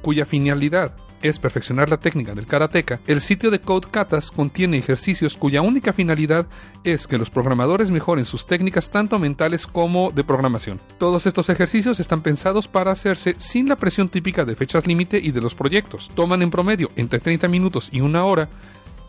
cuya 0.04 0.26
finalidad 0.26 0.92
es 1.22 1.38
perfeccionar 1.38 1.88
la 1.88 1.96
técnica 1.96 2.34
del 2.34 2.46
karateka, 2.46 3.00
el 3.06 3.22
sitio 3.22 3.50
de 3.50 3.58
Code 3.58 3.88
Katas 3.90 4.30
contiene 4.30 4.76
ejercicios 4.76 5.38
cuya 5.38 5.62
única 5.62 5.94
finalidad 5.94 6.46
es 6.84 7.06
que 7.06 7.16
los 7.16 7.30
programadores 7.30 7.90
mejoren 7.90 8.26
sus 8.26 8.46
técnicas 8.46 8.90
tanto 8.90 9.18
mentales 9.18 9.66
como 9.66 10.10
de 10.10 10.22
programación. 10.22 10.78
Todos 10.98 11.24
estos 11.24 11.48
ejercicios 11.48 11.98
están 11.98 12.20
pensados 12.20 12.68
para 12.68 12.92
hacerse 12.92 13.34
sin 13.38 13.66
la 13.66 13.76
presión 13.76 14.10
típica 14.10 14.44
de 14.44 14.54
fechas 14.54 14.86
límite 14.86 15.18
y 15.18 15.30
de 15.30 15.40
los 15.40 15.54
proyectos. 15.54 16.10
Toman 16.14 16.42
en 16.42 16.50
promedio 16.50 16.90
entre 16.96 17.20
30 17.20 17.48
minutos 17.48 17.88
y 17.90 18.02
una 18.02 18.24
hora 18.24 18.50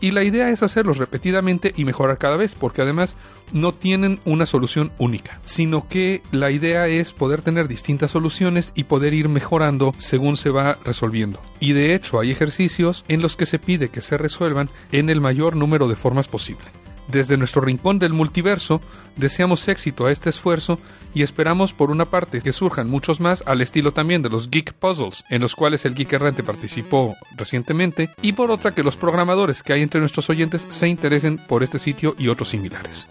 y 0.00 0.10
la 0.10 0.22
idea 0.22 0.50
es 0.50 0.62
hacerlos 0.62 0.98
repetidamente 0.98 1.72
y 1.76 1.84
mejorar 1.84 2.18
cada 2.18 2.36
vez, 2.36 2.54
porque 2.54 2.82
además 2.82 3.16
no 3.52 3.72
tienen 3.72 4.20
una 4.24 4.46
solución 4.46 4.92
única, 4.98 5.40
sino 5.42 5.88
que 5.88 6.22
la 6.32 6.50
idea 6.50 6.86
es 6.86 7.12
poder 7.12 7.42
tener 7.42 7.68
distintas 7.68 8.10
soluciones 8.10 8.72
y 8.74 8.84
poder 8.84 9.14
ir 9.14 9.28
mejorando 9.28 9.94
según 9.98 10.36
se 10.36 10.50
va 10.50 10.78
resolviendo. 10.84 11.40
Y 11.60 11.72
de 11.72 11.94
hecho 11.94 12.20
hay 12.20 12.30
ejercicios 12.30 13.04
en 13.08 13.22
los 13.22 13.36
que 13.36 13.46
se 13.46 13.58
pide 13.58 13.88
que 13.88 14.00
se 14.00 14.18
resuelvan 14.18 14.70
en 14.92 15.10
el 15.10 15.20
mayor 15.20 15.56
número 15.56 15.88
de 15.88 15.96
formas 15.96 16.28
posible. 16.28 16.64
Desde 17.08 17.36
nuestro 17.36 17.62
rincón 17.62 17.98
del 17.98 18.12
multiverso, 18.12 18.80
deseamos 19.16 19.68
éxito 19.68 20.06
a 20.06 20.12
este 20.12 20.30
esfuerzo 20.30 20.80
y 21.14 21.22
esperamos 21.22 21.72
por 21.72 21.90
una 21.90 22.06
parte 22.06 22.40
que 22.40 22.52
surjan 22.52 22.90
muchos 22.90 23.20
más 23.20 23.44
al 23.46 23.60
estilo 23.60 23.92
también 23.92 24.22
de 24.22 24.28
los 24.28 24.50
Geek 24.50 24.72
Puzzles, 24.74 25.24
en 25.30 25.40
los 25.40 25.54
cuales 25.54 25.84
el 25.84 25.94
Geek 25.94 26.12
Errante 26.14 26.42
participó 26.42 27.16
recientemente, 27.36 28.10
y 28.22 28.32
por 28.32 28.50
otra 28.50 28.74
que 28.74 28.82
los 28.82 28.96
programadores 28.96 29.62
que 29.62 29.72
hay 29.72 29.82
entre 29.82 30.00
nuestros 30.00 30.28
oyentes 30.30 30.66
se 30.68 30.88
interesen 30.88 31.38
por 31.38 31.62
este 31.62 31.78
sitio 31.78 32.16
y 32.18 32.28
otros 32.28 32.48
similares. 32.48 33.06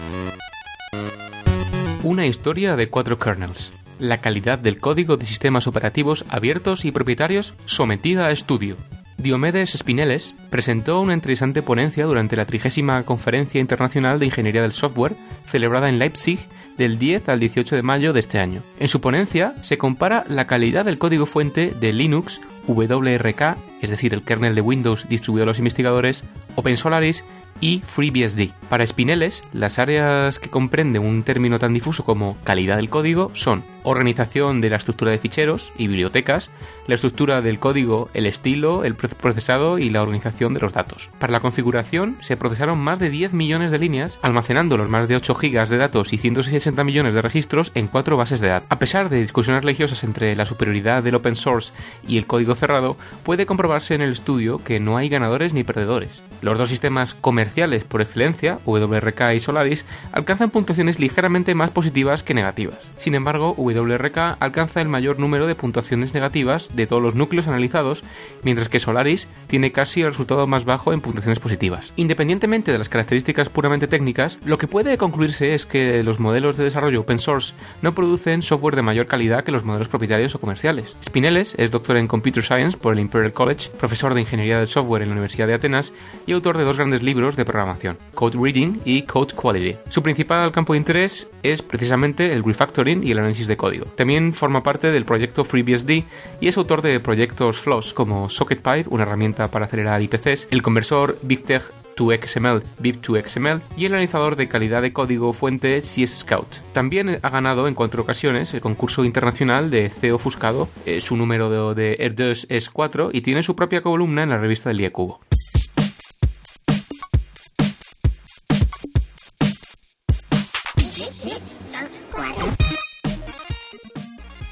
Una 2.03 2.27
historia 2.27 2.75
de 2.75 2.89
cuatro 2.89 3.17
kernels. 3.17 3.73
La 3.97 4.19
calidad 4.19 4.59
del 4.59 4.79
código 4.79 5.17
de 5.17 5.25
sistemas 5.25 5.67
operativos 5.67 6.25
abiertos 6.29 6.85
y 6.85 6.91
propietarios 6.91 7.53
sometida 7.65 8.27
a 8.27 8.31
estudio. 8.31 8.75
Diomedes 9.17 9.71
Spinellis 9.71 10.35
presentó 10.49 10.99
una 10.99 11.13
interesante 11.13 11.61
ponencia 11.61 12.05
durante 12.05 12.35
la 12.35 12.45
trigésima 12.45 13.03
Conferencia 13.03 13.61
Internacional 13.61 14.19
de 14.19 14.25
Ingeniería 14.25 14.61
del 14.61 14.73
Software, 14.73 15.15
celebrada 15.45 15.89
en 15.89 15.99
Leipzig 15.99 16.39
del 16.77 16.99
10 16.99 17.29
al 17.29 17.39
18 17.39 17.75
de 17.75 17.81
mayo 17.81 18.13
de 18.13 18.19
este 18.19 18.39
año. 18.39 18.61
En 18.79 18.89
su 18.89 18.99
ponencia 18.99 19.55
se 19.61 19.77
compara 19.77 20.25
la 20.27 20.47
calidad 20.47 20.85
del 20.85 20.97
código 20.97 21.25
fuente 21.25 21.73
de 21.79 21.93
Linux, 21.93 22.41
WRK, 22.67 23.57
es 23.81 23.89
decir, 23.89 24.13
el 24.13 24.23
kernel 24.23 24.55
de 24.55 24.61
Windows 24.61 25.07
distribuido 25.09 25.43
a 25.43 25.47
los 25.47 25.59
investigadores, 25.59 26.23
OpenSolaris 26.55 27.23
y 27.61 27.81
FreeBSD. 27.85 28.49
Para 28.69 28.85
Spinellis, 28.85 29.43
las 29.53 29.79
áreas 29.79 30.39
que 30.39 30.49
comprenden 30.49 31.03
un 31.03 31.23
término 31.23 31.59
tan 31.59 31.73
difuso 31.73 32.03
como 32.03 32.37
calidad 32.43 32.77
del 32.77 32.89
código 32.89 33.31
son 33.33 33.63
organización 33.83 34.61
de 34.61 34.69
la 34.69 34.77
estructura 34.77 35.11
de 35.11 35.19
ficheros 35.19 35.71
y 35.77 35.87
bibliotecas, 35.87 36.49
la 36.87 36.95
estructura 36.95 37.41
del 37.41 37.59
código, 37.59 38.09
el 38.13 38.25
estilo, 38.25 38.83
el 38.83 38.95
procesado 38.95 39.77
y 39.77 39.89
la 39.89 40.01
organización 40.01 40.53
de 40.53 40.59
los 40.59 40.73
datos. 40.73 41.09
Para 41.19 41.31
la 41.31 41.39
configuración 41.39 42.17
se 42.19 42.35
procesaron 42.35 42.79
más 42.79 42.99
de 42.99 43.09
10 43.09 43.33
millones 43.33 43.71
de 43.71 43.79
líneas, 43.79 44.19
almacenando 44.21 44.77
los 44.77 44.89
más 44.89 45.07
de 45.07 45.15
8 45.15 45.35
gigas 45.35 45.69
de 45.69 45.77
datos 45.77 46.13
y 46.13 46.17
160 46.17 46.83
millones 46.83 47.13
de 47.13 47.21
registros 47.21 47.71
en 47.75 47.87
cuatro 47.87 48.17
bases 48.17 48.41
de 48.41 48.47
datos. 48.47 48.67
A 48.69 48.79
pesar 48.79 49.09
de 49.09 49.21
discusiones 49.21 49.63
religiosas 49.63 50.03
entre 50.03 50.35
la 50.35 50.45
superioridad 50.45 51.03
del 51.03 51.15
open 51.15 51.35
source 51.35 51.73
y 52.07 52.17
el 52.17 52.27
código 52.27 52.55
cerrado, 52.55 52.97
puede 53.23 53.45
comprobarse 53.65 53.95
en 53.95 54.03
el 54.03 54.11
estudio 54.11 54.63
que 54.63 54.79
no 54.79 54.95
hay 54.95 55.09
ganadores 55.09 55.55
ni 55.55 55.63
perdedores. 55.63 56.21
Los 56.41 56.59
dos 56.59 56.69
sistemas 56.69 57.15
comerciales 57.15 57.83
por 57.83 57.99
excelencia, 57.99 58.59
WRK 58.67 59.33
y 59.33 59.39
Solaris, 59.39 59.85
alcanzan 60.11 60.51
puntuaciones 60.51 60.99
ligeramente 60.99 61.55
más 61.55 61.71
positivas 61.71 62.21
que 62.21 62.35
negativas. 62.35 62.91
Sin 62.97 63.15
embargo, 63.15 63.55
WRK 63.57 64.37
alcanza 64.39 64.81
el 64.81 64.87
mayor 64.87 65.17
número 65.17 65.47
de 65.47 65.55
puntuaciones 65.55 66.13
negativas 66.13 66.69
de 66.75 66.85
todos 66.85 67.01
los 67.01 67.15
núcleos 67.15 67.47
analizados, 67.47 68.03
mientras 68.43 68.69
que 68.69 68.79
Solaris 68.79 69.27
tiene 69.47 69.71
casi 69.71 70.01
el 70.01 70.09
resultado 70.09 70.45
más 70.45 70.63
bajo 70.63 70.93
en 70.93 71.01
puntuaciones 71.01 71.39
positivas. 71.39 71.91
Independientemente 71.95 72.71
de 72.71 72.77
las 72.77 72.89
características 72.89 73.49
puramente 73.49 73.87
técnicas, 73.87 74.37
lo 74.45 74.59
que 74.59 74.67
puede 74.67 74.99
concluirse 74.99 75.55
es 75.55 75.65
que 75.65 76.03
los 76.03 76.19
modelos 76.19 76.55
de 76.55 76.65
desarrollo 76.65 77.01
open 77.01 77.17
source 77.17 77.55
no 77.81 77.95
producen 77.95 78.43
software 78.43 78.75
de 78.75 78.83
mayor 78.83 79.07
calidad 79.07 79.43
que 79.43 79.51
los 79.51 79.63
modelos 79.63 79.87
propietarios 79.87 80.35
o 80.35 80.39
comerciales. 80.39 80.95
Spinellis 81.03 81.55
es 81.57 81.71
doctor 81.71 81.97
en 81.97 82.07
Computer 82.07 82.43
Science 82.43 82.77
por 82.77 82.93
el 82.93 82.99
Imperial 82.99 83.33
College, 83.33 83.54
profesor 83.79 84.13
de 84.13 84.21
Ingeniería 84.21 84.59
del 84.59 84.67
Software 84.67 85.01
en 85.01 85.09
la 85.09 85.13
Universidad 85.13 85.47
de 85.47 85.53
Atenas 85.53 85.91
y 86.25 86.33
autor 86.33 86.57
de 86.57 86.63
dos 86.63 86.77
grandes 86.77 87.03
libros 87.03 87.35
de 87.35 87.45
programación, 87.45 87.97
Code 88.13 88.37
Reading 88.39 88.79
y 88.85 89.03
Code 89.03 89.33
Quality. 89.33 89.77
Su 89.89 90.03
principal 90.03 90.51
campo 90.51 90.73
de 90.73 90.77
interés 90.77 91.27
es 91.43 91.61
precisamente 91.61 92.33
el 92.33 92.43
refactoring 92.43 93.03
y 93.03 93.11
el 93.11 93.19
análisis 93.19 93.47
de 93.47 93.57
código. 93.57 93.85
También 93.95 94.33
forma 94.33 94.63
parte 94.63 94.91
del 94.91 95.05
proyecto 95.05 95.43
FreeBSD 95.43 96.03
y 96.39 96.47
es 96.47 96.57
autor 96.57 96.81
de 96.81 96.99
proyectos 96.99 97.57
FLOSS 97.57 97.93
como 97.93 98.29
SocketPipe, 98.29 98.89
una 98.89 99.03
herramienta 99.03 99.49
para 99.49 99.65
acelerar 99.65 100.01
IPCs, 100.01 100.47
el 100.51 100.61
conversor 100.61 101.17
BigTech 101.21 101.84
2XML, 101.95 102.63
BIP2XML 102.81 103.61
y 103.77 103.85
el 103.85 103.93
analizador 103.93 104.35
de 104.35 104.47
calidad 104.47 104.81
de 104.81 104.93
código 104.93 105.33
fuente 105.33 105.81
CS 105.81 106.19
Scout. 106.19 106.57
También 106.73 107.19
ha 107.21 107.29
ganado 107.29 107.67
en 107.67 107.73
cuatro 107.73 108.03
ocasiones 108.03 108.53
el 108.53 108.61
concurso 108.61 109.05
internacional 109.05 109.69
de 109.69 109.89
CEO 109.89 110.15
Ofuscado, 110.15 110.69
eh, 110.85 111.01
su 111.01 111.15
número 111.15 111.73
de, 111.73 111.95
de 111.97 112.15
R2 112.15 112.47
es 112.49 112.69
4 112.69 113.09
y 113.13 113.21
tiene 113.21 113.43
su 113.43 113.55
propia 113.55 113.81
columna 113.81 114.23
en 114.23 114.29
la 114.29 114.37
revista 114.37 114.69
del 114.69 114.81
IECubo. 114.81 115.21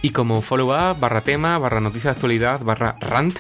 Y 0.06 0.10
como 0.10 0.42
follow-up, 0.42 1.00
barra 1.00 1.21
tema, 1.21 1.58
barra 1.58 1.80
noticia 1.80 2.10
de 2.10 2.15
actualidad, 2.15 2.62
barra 2.62 2.94
rant, 3.00 3.40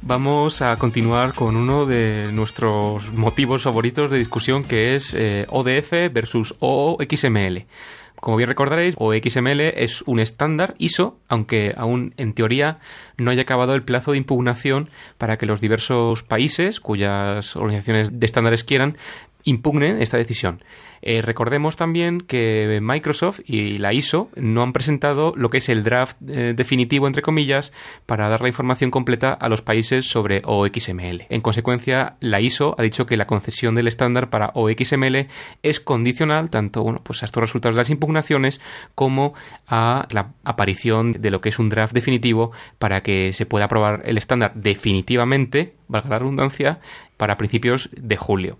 vamos 0.00 0.62
a 0.62 0.76
continuar 0.76 1.34
con 1.34 1.56
uno 1.56 1.86
de 1.86 2.30
nuestros 2.30 3.12
motivos 3.12 3.64
favoritos 3.64 4.12
de 4.12 4.18
discusión 4.18 4.62
que 4.62 4.94
es 4.94 5.12
eh, 5.14 5.44
ODF 5.48 5.90
versus 6.12 6.54
OXML. 6.60 7.66
Como 8.14 8.36
bien 8.36 8.48
recordaréis, 8.48 8.94
OXML 8.96 9.60
es 9.60 10.02
un 10.02 10.20
estándar 10.20 10.76
ISO, 10.78 11.18
aunque 11.26 11.74
aún 11.76 12.14
en 12.16 12.32
teoría 12.32 12.78
no 13.18 13.32
haya 13.32 13.42
acabado 13.42 13.74
el 13.74 13.82
plazo 13.82 14.12
de 14.12 14.18
impugnación 14.18 14.90
para 15.18 15.36
que 15.36 15.46
los 15.46 15.60
diversos 15.60 16.22
países 16.22 16.78
cuyas 16.78 17.56
organizaciones 17.56 18.20
de 18.20 18.24
estándares 18.24 18.62
quieran 18.62 18.96
impugnen 19.44 20.02
esta 20.02 20.16
decisión. 20.16 20.62
Eh, 21.06 21.20
recordemos 21.20 21.76
también 21.76 22.22
que 22.22 22.78
Microsoft 22.80 23.40
y 23.44 23.76
la 23.76 23.92
ISO 23.92 24.30
no 24.36 24.62
han 24.62 24.72
presentado 24.72 25.34
lo 25.36 25.50
que 25.50 25.58
es 25.58 25.68
el 25.68 25.84
draft 25.84 26.16
eh, 26.26 26.54
definitivo, 26.56 27.06
entre 27.06 27.20
comillas, 27.20 27.74
para 28.06 28.30
dar 28.30 28.40
la 28.40 28.48
información 28.48 28.90
completa 28.90 29.34
a 29.34 29.50
los 29.50 29.60
países 29.60 30.08
sobre 30.08 30.40
OXML. 30.46 31.26
En 31.28 31.42
consecuencia, 31.42 32.16
la 32.20 32.40
ISO 32.40 32.74
ha 32.78 32.82
dicho 32.82 33.04
que 33.04 33.18
la 33.18 33.26
concesión 33.26 33.74
del 33.74 33.86
estándar 33.86 34.30
para 34.30 34.52
OXML 34.54 35.28
es 35.62 35.78
condicional 35.78 36.48
tanto 36.48 36.82
bueno, 36.82 37.02
pues 37.04 37.22
a 37.22 37.26
estos 37.26 37.42
resultados 37.42 37.76
de 37.76 37.82
las 37.82 37.90
impugnaciones 37.90 38.62
como 38.94 39.34
a 39.66 40.08
la 40.10 40.32
aparición 40.42 41.12
de 41.12 41.30
lo 41.30 41.42
que 41.42 41.50
es 41.50 41.58
un 41.58 41.68
draft 41.68 41.92
definitivo 41.92 42.52
para 42.78 43.02
que 43.02 43.34
se 43.34 43.44
pueda 43.44 43.66
aprobar 43.66 44.02
el 44.06 44.16
estándar 44.16 44.52
definitivamente, 44.54 45.74
valga 45.88 46.08
la 46.08 46.18
redundancia, 46.20 46.80
para 47.18 47.36
principios 47.36 47.90
de 47.92 48.16
julio. 48.16 48.58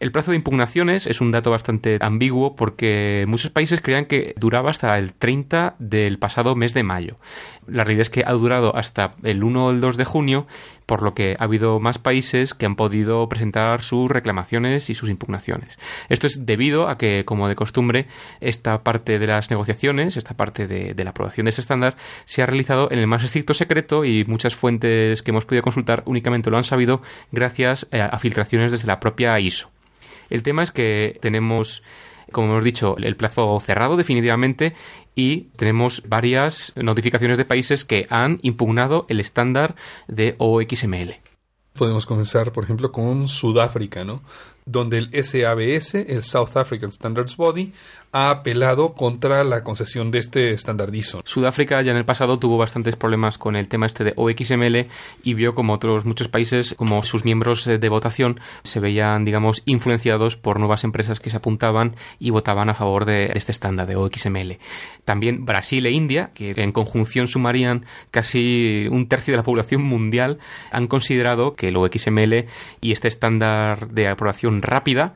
El 0.00 0.12
plazo 0.12 0.30
de 0.30 0.36
impugnaciones 0.36 1.06
es 1.06 1.20
un 1.20 1.30
dato 1.30 1.50
bastante 1.50 1.98
ambiguo 2.00 2.56
porque 2.56 3.24
muchos 3.28 3.50
países 3.50 3.80
creían 3.80 4.06
que 4.06 4.34
duraba 4.38 4.70
hasta 4.70 4.98
el 4.98 5.14
30 5.14 5.76
del 5.78 6.18
pasado 6.18 6.54
mes 6.56 6.74
de 6.74 6.82
mayo. 6.82 7.16
La 7.66 7.84
realidad 7.84 8.02
es 8.02 8.10
que 8.10 8.24
ha 8.26 8.32
durado 8.32 8.76
hasta 8.76 9.14
el 9.22 9.44
1 9.44 9.66
o 9.66 9.70
el 9.70 9.80
2 9.80 9.96
de 9.96 10.04
junio, 10.04 10.46
por 10.86 11.02
lo 11.02 11.14
que 11.14 11.36
ha 11.38 11.44
habido 11.44 11.80
más 11.80 11.98
países 11.98 12.54
que 12.54 12.66
han 12.66 12.76
podido 12.76 13.28
presentar 13.28 13.82
sus 13.82 14.10
reclamaciones 14.10 14.90
y 14.90 14.94
sus 14.94 15.10
impugnaciones. 15.10 15.78
Esto 16.08 16.26
es 16.26 16.46
debido 16.46 16.88
a 16.88 16.98
que, 16.98 17.24
como 17.24 17.48
de 17.48 17.54
costumbre, 17.54 18.06
esta 18.40 18.82
parte 18.82 19.18
de 19.18 19.26
las 19.26 19.50
negociaciones, 19.50 20.16
esta 20.16 20.36
parte 20.36 20.66
de, 20.66 21.04
la 21.04 21.10
aprobación 21.10 21.44
de 21.44 21.50
ese 21.50 21.60
estándar, 21.60 21.96
se 22.24 22.42
ha 22.42 22.46
realizado 22.46 22.90
en 22.90 22.98
el 22.98 23.06
más 23.06 23.24
estricto 23.24 23.54
secreto 23.54 24.04
y 24.04 24.24
muchas 24.24 24.54
fuentes 24.54 25.22
que 25.22 25.30
hemos 25.30 25.44
podido 25.44 25.62
consultar 25.62 26.02
únicamente 26.06 26.50
lo 26.50 26.56
han 26.56 26.64
sabido 26.64 27.02
gracias 27.32 27.86
eh, 27.90 28.00
a 28.00 28.18
filtraciones 28.18 28.72
desde 28.72 28.86
la 28.86 29.00
propia 29.00 29.38
ISO. 29.40 29.70
El 30.30 30.42
tema 30.42 30.62
es 30.62 30.70
que 30.70 31.18
tenemos 31.20 31.82
como 32.34 32.48
hemos 32.48 32.64
dicho, 32.64 32.96
el 32.98 33.16
plazo 33.16 33.58
cerrado 33.60 33.96
definitivamente 33.96 34.74
y 35.14 35.48
tenemos 35.56 36.02
varias 36.06 36.72
notificaciones 36.76 37.38
de 37.38 37.46
países 37.46 37.86
que 37.86 38.06
han 38.10 38.38
impugnado 38.42 39.06
el 39.08 39.20
estándar 39.20 39.76
de 40.08 40.34
OXML. 40.36 41.14
Podemos 41.72 42.04
comenzar, 42.04 42.52
por 42.52 42.64
ejemplo, 42.64 42.92
con 42.92 43.26
Sudáfrica, 43.26 44.04
¿no? 44.04 44.22
donde 44.66 44.98
el 44.98 45.24
SABS, 45.24 45.94
el 45.94 46.22
South 46.22 46.56
African 46.56 46.90
Standards 46.90 47.36
Body, 47.36 47.72
ha 48.14 48.30
apelado 48.30 48.94
contra 48.94 49.42
la 49.42 49.64
concesión 49.64 50.12
de 50.12 50.20
este 50.20 50.52
estandardizo. 50.52 51.20
Sudáfrica 51.24 51.82
ya 51.82 51.90
en 51.90 51.96
el 51.96 52.04
pasado 52.04 52.38
tuvo 52.38 52.56
bastantes 52.56 52.94
problemas 52.94 53.38
con 53.38 53.56
el 53.56 53.66
tema 53.66 53.86
este 53.86 54.04
de 54.04 54.12
OXML 54.14 54.86
y 55.24 55.34
vio 55.34 55.56
como 55.56 55.72
otros 55.72 56.04
muchos 56.04 56.28
países, 56.28 56.74
como 56.78 57.02
sus 57.02 57.24
miembros 57.24 57.64
de 57.64 57.88
votación, 57.88 58.38
se 58.62 58.78
veían, 58.78 59.24
digamos, 59.24 59.62
influenciados 59.66 60.36
por 60.36 60.60
nuevas 60.60 60.84
empresas 60.84 61.18
que 61.18 61.28
se 61.28 61.38
apuntaban 61.38 61.96
y 62.20 62.30
votaban 62.30 62.70
a 62.70 62.74
favor 62.74 63.04
de 63.04 63.32
este 63.34 63.50
estándar 63.50 63.88
de 63.88 63.96
OXML. 63.96 64.58
También 65.04 65.44
Brasil 65.44 65.84
e 65.84 65.90
India, 65.90 66.30
que 66.34 66.54
en 66.56 66.70
conjunción 66.70 67.26
sumarían 67.26 67.84
casi 68.12 68.86
un 68.92 69.08
tercio 69.08 69.32
de 69.32 69.38
la 69.38 69.42
población 69.42 69.82
mundial, 69.82 70.38
han 70.70 70.86
considerado 70.86 71.56
que 71.56 71.68
el 71.68 71.76
OXML 71.76 72.46
y 72.80 72.92
este 72.92 73.08
estándar 73.08 73.88
de 73.88 74.06
aprobación 74.06 74.62
rápida 74.62 75.14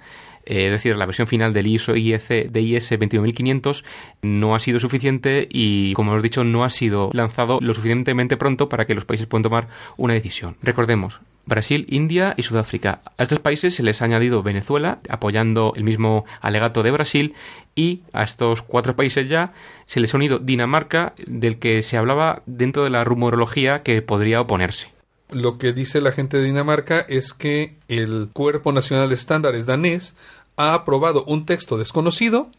eh, 0.48 0.66
es 0.66 0.72
decir, 0.72 0.96
la 0.96 1.04
versión 1.04 1.26
final 1.26 1.52
del 1.52 1.66
ISO 1.66 1.94
IEC 1.94 2.50
de 2.50 2.60
IS 2.62 2.98
21500 2.98 3.84
no 4.22 4.54
ha 4.54 4.60
sido 4.60 4.80
suficiente 4.80 5.46
y, 5.50 5.92
como 5.92 6.12
hemos 6.12 6.22
dicho, 6.22 6.42
no 6.42 6.64
ha 6.64 6.70
sido 6.70 7.10
lanzado 7.12 7.58
lo 7.60 7.74
suficientemente 7.74 8.38
pronto 8.38 8.70
para 8.70 8.86
que 8.86 8.94
los 8.94 9.04
países 9.04 9.26
puedan 9.26 9.42
tomar 9.42 9.68
una 9.98 10.14
decisión. 10.14 10.56
Recordemos, 10.62 11.20
Brasil, 11.44 11.86
India 11.90 12.32
y 12.38 12.44
Sudáfrica. 12.44 13.02
A 13.18 13.22
estos 13.22 13.40
países 13.40 13.74
se 13.74 13.82
les 13.82 14.00
ha 14.00 14.06
añadido 14.06 14.42
Venezuela, 14.42 15.00
apoyando 15.10 15.74
el 15.76 15.84
mismo 15.84 16.24
alegato 16.40 16.82
de 16.82 16.92
Brasil, 16.92 17.34
y 17.74 18.00
a 18.14 18.22
estos 18.22 18.62
cuatro 18.62 18.96
países 18.96 19.28
ya 19.28 19.52
se 19.84 20.00
les 20.00 20.14
ha 20.14 20.16
unido 20.16 20.38
Dinamarca, 20.38 21.12
del 21.26 21.58
que 21.58 21.82
se 21.82 21.98
hablaba 21.98 22.42
dentro 22.46 22.84
de 22.84 22.90
la 22.90 23.04
rumorología 23.04 23.82
que 23.82 24.00
podría 24.00 24.40
oponerse. 24.40 24.92
Lo 25.30 25.58
que 25.58 25.74
dice 25.74 26.00
la 26.00 26.12
gente 26.12 26.38
de 26.38 26.44
Dinamarca 26.44 27.00
es 27.00 27.34
que 27.34 27.76
el 27.88 28.30
Cuerpo 28.32 28.72
Nacional 28.72 29.10
de 29.10 29.14
Estándares 29.14 29.66
danés 29.66 30.16
ha 30.58 30.74
aprobado 30.74 31.24
un 31.24 31.46
texto 31.46 31.78
desconocido 31.78 32.50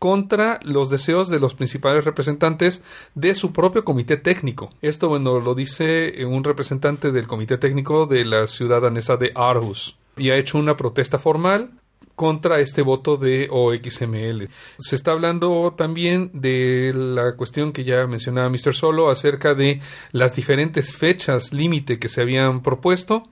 contra 0.00 0.58
los 0.64 0.90
deseos 0.90 1.28
de 1.28 1.38
los 1.38 1.54
principales 1.54 2.04
representantes 2.04 2.82
de 3.14 3.34
su 3.34 3.52
propio 3.52 3.84
comité 3.84 4.16
técnico. 4.16 4.70
Esto, 4.82 5.08
bueno, 5.08 5.38
lo 5.38 5.54
dice 5.54 6.26
un 6.26 6.42
representante 6.42 7.12
del 7.12 7.28
comité 7.28 7.58
técnico 7.58 8.06
de 8.06 8.24
la 8.24 8.46
ciudad 8.48 8.82
danesa 8.82 9.16
de 9.16 9.32
Aarhus 9.34 9.96
y 10.16 10.30
ha 10.30 10.36
hecho 10.36 10.58
una 10.58 10.76
protesta 10.76 11.18
formal 11.18 11.70
contra 12.14 12.60
este 12.60 12.82
voto 12.82 13.16
de 13.16 13.48
OXML. 13.50 14.48
Se 14.78 14.96
está 14.96 15.12
hablando 15.12 15.74
también 15.76 16.30
de 16.32 16.92
la 16.94 17.34
cuestión 17.34 17.72
que 17.72 17.84
ya 17.84 18.06
mencionaba 18.06 18.48
Mr. 18.48 18.74
Solo 18.74 19.10
acerca 19.10 19.54
de 19.54 19.80
las 20.12 20.34
diferentes 20.36 20.94
fechas 20.94 21.52
límite 21.52 21.98
que 21.98 22.08
se 22.08 22.20
habían 22.20 22.62
propuesto. 22.62 23.28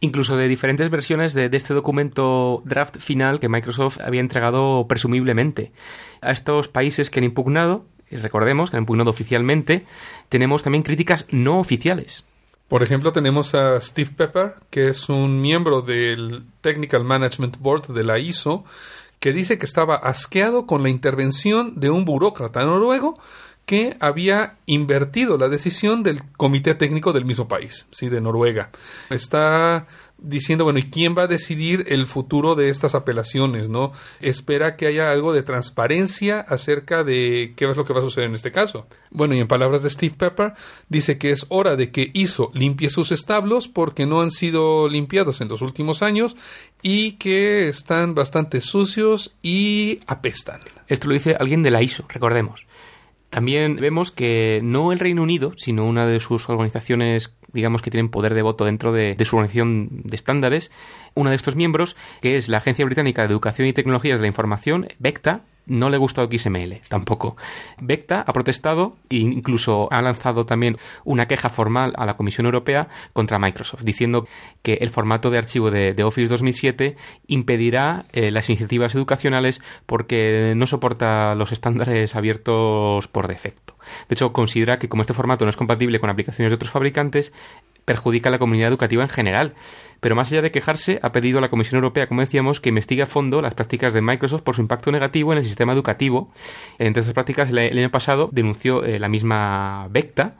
Incluso 0.00 0.36
de 0.36 0.48
diferentes 0.48 0.90
versiones 0.90 1.32
de, 1.32 1.48
este 1.52 1.72
documento 1.72 2.62
draft 2.64 2.98
final 2.98 3.40
que 3.40 3.48
Microsoft 3.48 3.98
había 4.00 4.20
entregado 4.20 4.86
presumiblemente 4.88 5.72
a 6.20 6.32
estos 6.32 6.68
países 6.68 7.10
que 7.10 7.20
han 7.20 7.24
impugnado, 7.24 7.86
y 8.10 8.16
recordemos 8.16 8.70
que 8.70 8.76
han 8.76 8.82
impugnado 8.82 9.10
oficialmente, 9.10 9.84
tenemos 10.28 10.62
también 10.62 10.82
críticas 10.82 11.26
no 11.30 11.58
oficiales. 11.58 12.24
Por 12.68 12.82
ejemplo, 12.82 13.12
tenemos 13.12 13.54
a 13.54 13.80
Steve 13.80 14.10
Pepper, 14.16 14.54
que 14.70 14.88
es 14.88 15.08
un 15.08 15.40
miembro 15.40 15.82
del 15.82 16.44
Technical 16.60 17.04
Management 17.04 17.58
Board 17.58 17.88
de 17.94 18.04
la 18.04 18.18
ISO, 18.18 18.64
que 19.20 19.32
dice 19.32 19.56
que 19.56 19.66
estaba 19.66 19.96
asqueado 19.96 20.66
con 20.66 20.82
la 20.82 20.88
intervención 20.88 21.78
de 21.80 21.90
un 21.90 22.04
burócrata 22.04 22.64
noruego 22.64 23.18
que 23.66 23.96
había 23.98 24.58
invertido 24.66 25.36
la 25.36 25.48
decisión 25.48 26.04
del 26.04 26.22
comité 26.36 26.76
técnico 26.76 27.12
del 27.12 27.24
mismo 27.24 27.48
país, 27.48 27.88
sí, 27.90 28.08
de 28.08 28.20
Noruega. 28.20 28.70
Está 29.10 29.88
diciendo, 30.18 30.64
bueno, 30.64 30.78
¿y 30.78 30.88
quién 30.88 31.16
va 31.18 31.22
a 31.22 31.26
decidir 31.26 31.84
el 31.88 32.06
futuro 32.06 32.54
de 32.54 32.68
estas 32.68 32.94
apelaciones, 32.94 33.68
no? 33.68 33.90
Espera 34.20 34.76
que 34.76 34.86
haya 34.86 35.10
algo 35.10 35.32
de 35.32 35.42
transparencia 35.42 36.40
acerca 36.40 37.02
de 37.02 37.54
qué 37.56 37.68
es 37.68 37.76
lo 37.76 37.84
que 37.84 37.92
va 37.92 37.98
a 37.98 38.02
suceder 38.02 38.28
en 38.28 38.36
este 38.36 38.52
caso. 38.52 38.86
Bueno, 39.10 39.34
y 39.34 39.40
en 39.40 39.48
palabras 39.48 39.82
de 39.82 39.90
Steve 39.90 40.14
Pepper, 40.16 40.54
dice 40.88 41.18
que 41.18 41.32
es 41.32 41.46
hora 41.48 41.74
de 41.74 41.90
que 41.90 42.10
ISO 42.14 42.52
limpie 42.54 42.88
sus 42.88 43.10
establos 43.10 43.66
porque 43.66 44.06
no 44.06 44.22
han 44.22 44.30
sido 44.30 44.88
limpiados 44.88 45.40
en 45.40 45.48
los 45.48 45.60
últimos 45.60 46.04
años 46.04 46.36
y 46.82 47.12
que 47.12 47.68
están 47.68 48.14
bastante 48.14 48.60
sucios 48.60 49.34
y 49.42 50.00
apestan. 50.06 50.60
Esto 50.86 51.08
lo 51.08 51.14
dice 51.14 51.36
alguien 51.38 51.64
de 51.64 51.72
la 51.72 51.82
ISO, 51.82 52.04
recordemos. 52.08 52.66
También 53.36 53.76
vemos 53.76 54.12
que 54.12 54.62
no 54.64 54.92
el 54.92 54.98
Reino 54.98 55.22
Unido, 55.22 55.52
sino 55.58 55.84
una 55.84 56.06
de 56.06 56.20
sus 56.20 56.48
organizaciones, 56.48 57.36
digamos, 57.52 57.82
que 57.82 57.90
tienen 57.90 58.08
poder 58.08 58.32
de 58.32 58.40
voto 58.40 58.64
dentro 58.64 58.92
de, 58.92 59.14
su 59.26 59.36
organización 59.36 59.88
de 59.90 60.16
estándares, 60.16 60.70
uno 61.12 61.28
de 61.28 61.36
estos 61.36 61.54
miembros, 61.54 61.96
que 62.22 62.38
es 62.38 62.48
la 62.48 62.56
Agencia 62.56 62.86
Británica 62.86 63.20
de 63.20 63.28
Educación 63.28 63.68
y 63.68 63.74
Tecnologías 63.74 64.16
de 64.18 64.22
la 64.22 64.28
Información, 64.28 64.88
BECTA, 65.00 65.42
no 65.66 65.90
le 65.90 65.98
gusta 65.98 66.26
XML 66.26 66.80
tampoco. 66.88 67.36
Vecta 67.80 68.24
ha 68.26 68.32
protestado 68.32 68.96
e 69.10 69.16
incluso 69.16 69.88
ha 69.90 70.00
lanzado 70.00 70.46
también 70.46 70.78
una 71.04 71.26
queja 71.26 71.50
formal 71.50 71.92
a 71.96 72.06
la 72.06 72.16
Comisión 72.16 72.46
Europea 72.46 72.88
contra 73.12 73.38
Microsoft, 73.38 73.82
diciendo 73.82 74.26
que 74.62 74.74
el 74.74 74.90
formato 74.90 75.30
de 75.30 75.38
archivo 75.38 75.70
de, 75.70 75.94
Office 76.04 76.30
2007 76.30 76.96
impedirá 77.26 78.04
eh, 78.12 78.30
las 78.30 78.48
iniciativas 78.48 78.94
educacionales 78.94 79.60
porque 79.86 80.54
no 80.56 80.66
soporta 80.66 81.34
los 81.34 81.50
estándares 81.50 82.14
abiertos 82.14 83.08
por 83.08 83.26
defecto. 83.26 83.74
De 84.08 84.14
hecho, 84.14 84.32
considera 84.32 84.78
que 84.78 84.88
como 84.88 85.02
este 85.02 85.14
formato 85.14 85.44
no 85.44 85.50
es 85.50 85.56
compatible 85.56 85.98
con 85.98 86.10
aplicaciones 86.10 86.50
de 86.50 86.54
otros 86.54 86.70
fabricantes, 86.70 87.32
perjudica 87.86 88.28
a 88.28 88.32
la 88.32 88.38
comunidad 88.38 88.68
educativa 88.68 89.02
en 89.02 89.08
general. 89.08 89.54
Pero 90.00 90.14
más 90.14 90.30
allá 90.30 90.42
de 90.42 90.50
quejarse, 90.50 91.00
ha 91.02 91.12
pedido 91.12 91.38
a 91.38 91.40
la 91.40 91.48
Comisión 91.48 91.76
Europea, 91.76 92.06
como 92.06 92.20
decíamos, 92.20 92.60
que 92.60 92.68
investigue 92.68 93.02
a 93.02 93.06
fondo 93.06 93.40
las 93.40 93.54
prácticas 93.54 93.94
de 93.94 94.02
Microsoft 94.02 94.42
por 94.42 94.54
su 94.54 94.60
impacto 94.60 94.92
negativo 94.92 95.32
en 95.32 95.38
el 95.38 95.44
sistema 95.44 95.72
educativo. 95.72 96.30
Entre 96.78 97.00
estas 97.00 97.14
prácticas, 97.14 97.48
el 97.50 97.78
año 97.78 97.90
pasado 97.90 98.28
denunció 98.30 98.84
eh, 98.84 98.98
la 98.98 99.08
misma 99.08 99.88
Vecta 99.90 100.36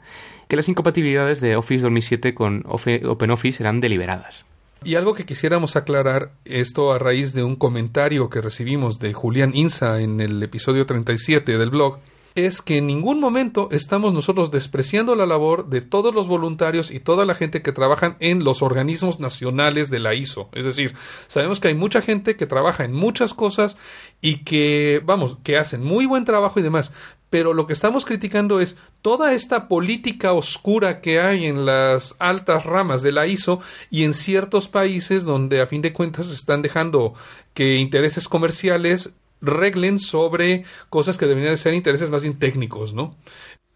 que 0.47 0.55
las 0.55 0.69
incompatibilidades 0.69 1.41
de 1.41 1.55
Office 1.55 1.81
2007 1.81 2.33
con 2.33 2.63
OpenOffice 2.67 3.63
eran 3.63 3.81
deliberadas. 3.81 4.45
Y 4.83 4.95
algo 4.95 5.13
que 5.13 5.25
quisiéramos 5.25 5.75
aclarar, 5.75 6.31
esto 6.45 6.93
a 6.93 6.99
raíz 6.99 7.33
de 7.33 7.43
un 7.43 7.55
comentario 7.55 8.29
que 8.29 8.41
recibimos 8.41 8.99
de 8.99 9.13
Julián 9.13 9.55
Insa 9.55 9.99
en 9.99 10.21
el 10.21 10.41
episodio 10.43 10.85
37 10.85 11.57
del 11.57 11.69
blog, 11.69 11.99
es 12.45 12.61
que 12.61 12.77
en 12.77 12.87
ningún 12.87 13.19
momento 13.19 13.67
estamos 13.71 14.13
nosotros 14.13 14.51
despreciando 14.51 15.15
la 15.15 15.25
labor 15.25 15.67
de 15.69 15.81
todos 15.81 16.13
los 16.13 16.27
voluntarios 16.27 16.91
y 16.91 16.99
toda 16.99 17.25
la 17.25 17.35
gente 17.35 17.61
que 17.61 17.71
trabajan 17.71 18.15
en 18.19 18.43
los 18.43 18.61
organismos 18.61 19.19
nacionales 19.19 19.89
de 19.89 19.99
la 19.99 20.13
ISO. 20.13 20.49
Es 20.53 20.65
decir, 20.65 20.93
sabemos 21.27 21.59
que 21.59 21.69
hay 21.69 21.75
mucha 21.75 22.01
gente 22.01 22.35
que 22.35 22.45
trabaja 22.45 22.85
en 22.85 22.93
muchas 22.93 23.33
cosas 23.33 23.77
y 24.21 24.43
que, 24.43 25.01
vamos, 25.03 25.37
que 25.43 25.57
hacen 25.57 25.83
muy 25.83 26.05
buen 26.05 26.25
trabajo 26.25 26.59
y 26.59 26.63
demás, 26.63 26.93
pero 27.29 27.53
lo 27.53 27.67
que 27.67 27.73
estamos 27.73 28.05
criticando 28.05 28.59
es 28.59 28.77
toda 29.01 29.33
esta 29.33 29.67
política 29.67 30.33
oscura 30.33 31.01
que 31.01 31.19
hay 31.19 31.45
en 31.45 31.65
las 31.65 32.15
altas 32.19 32.65
ramas 32.65 33.01
de 33.01 33.11
la 33.11 33.27
ISO 33.27 33.59
y 33.89 34.03
en 34.03 34.13
ciertos 34.13 34.67
países 34.67 35.25
donde 35.25 35.61
a 35.61 35.67
fin 35.67 35.81
de 35.81 35.93
cuentas 35.93 36.31
están 36.31 36.61
dejando 36.61 37.13
que 37.53 37.75
intereses 37.75 38.27
comerciales 38.27 39.13
reglen 39.41 39.99
sobre 39.99 40.63
cosas 40.89 41.17
que 41.17 41.25
deberían 41.25 41.57
ser 41.57 41.73
intereses 41.73 42.09
más 42.09 42.21
bien 42.21 42.39
técnicos, 42.39 42.93
¿no? 42.93 43.15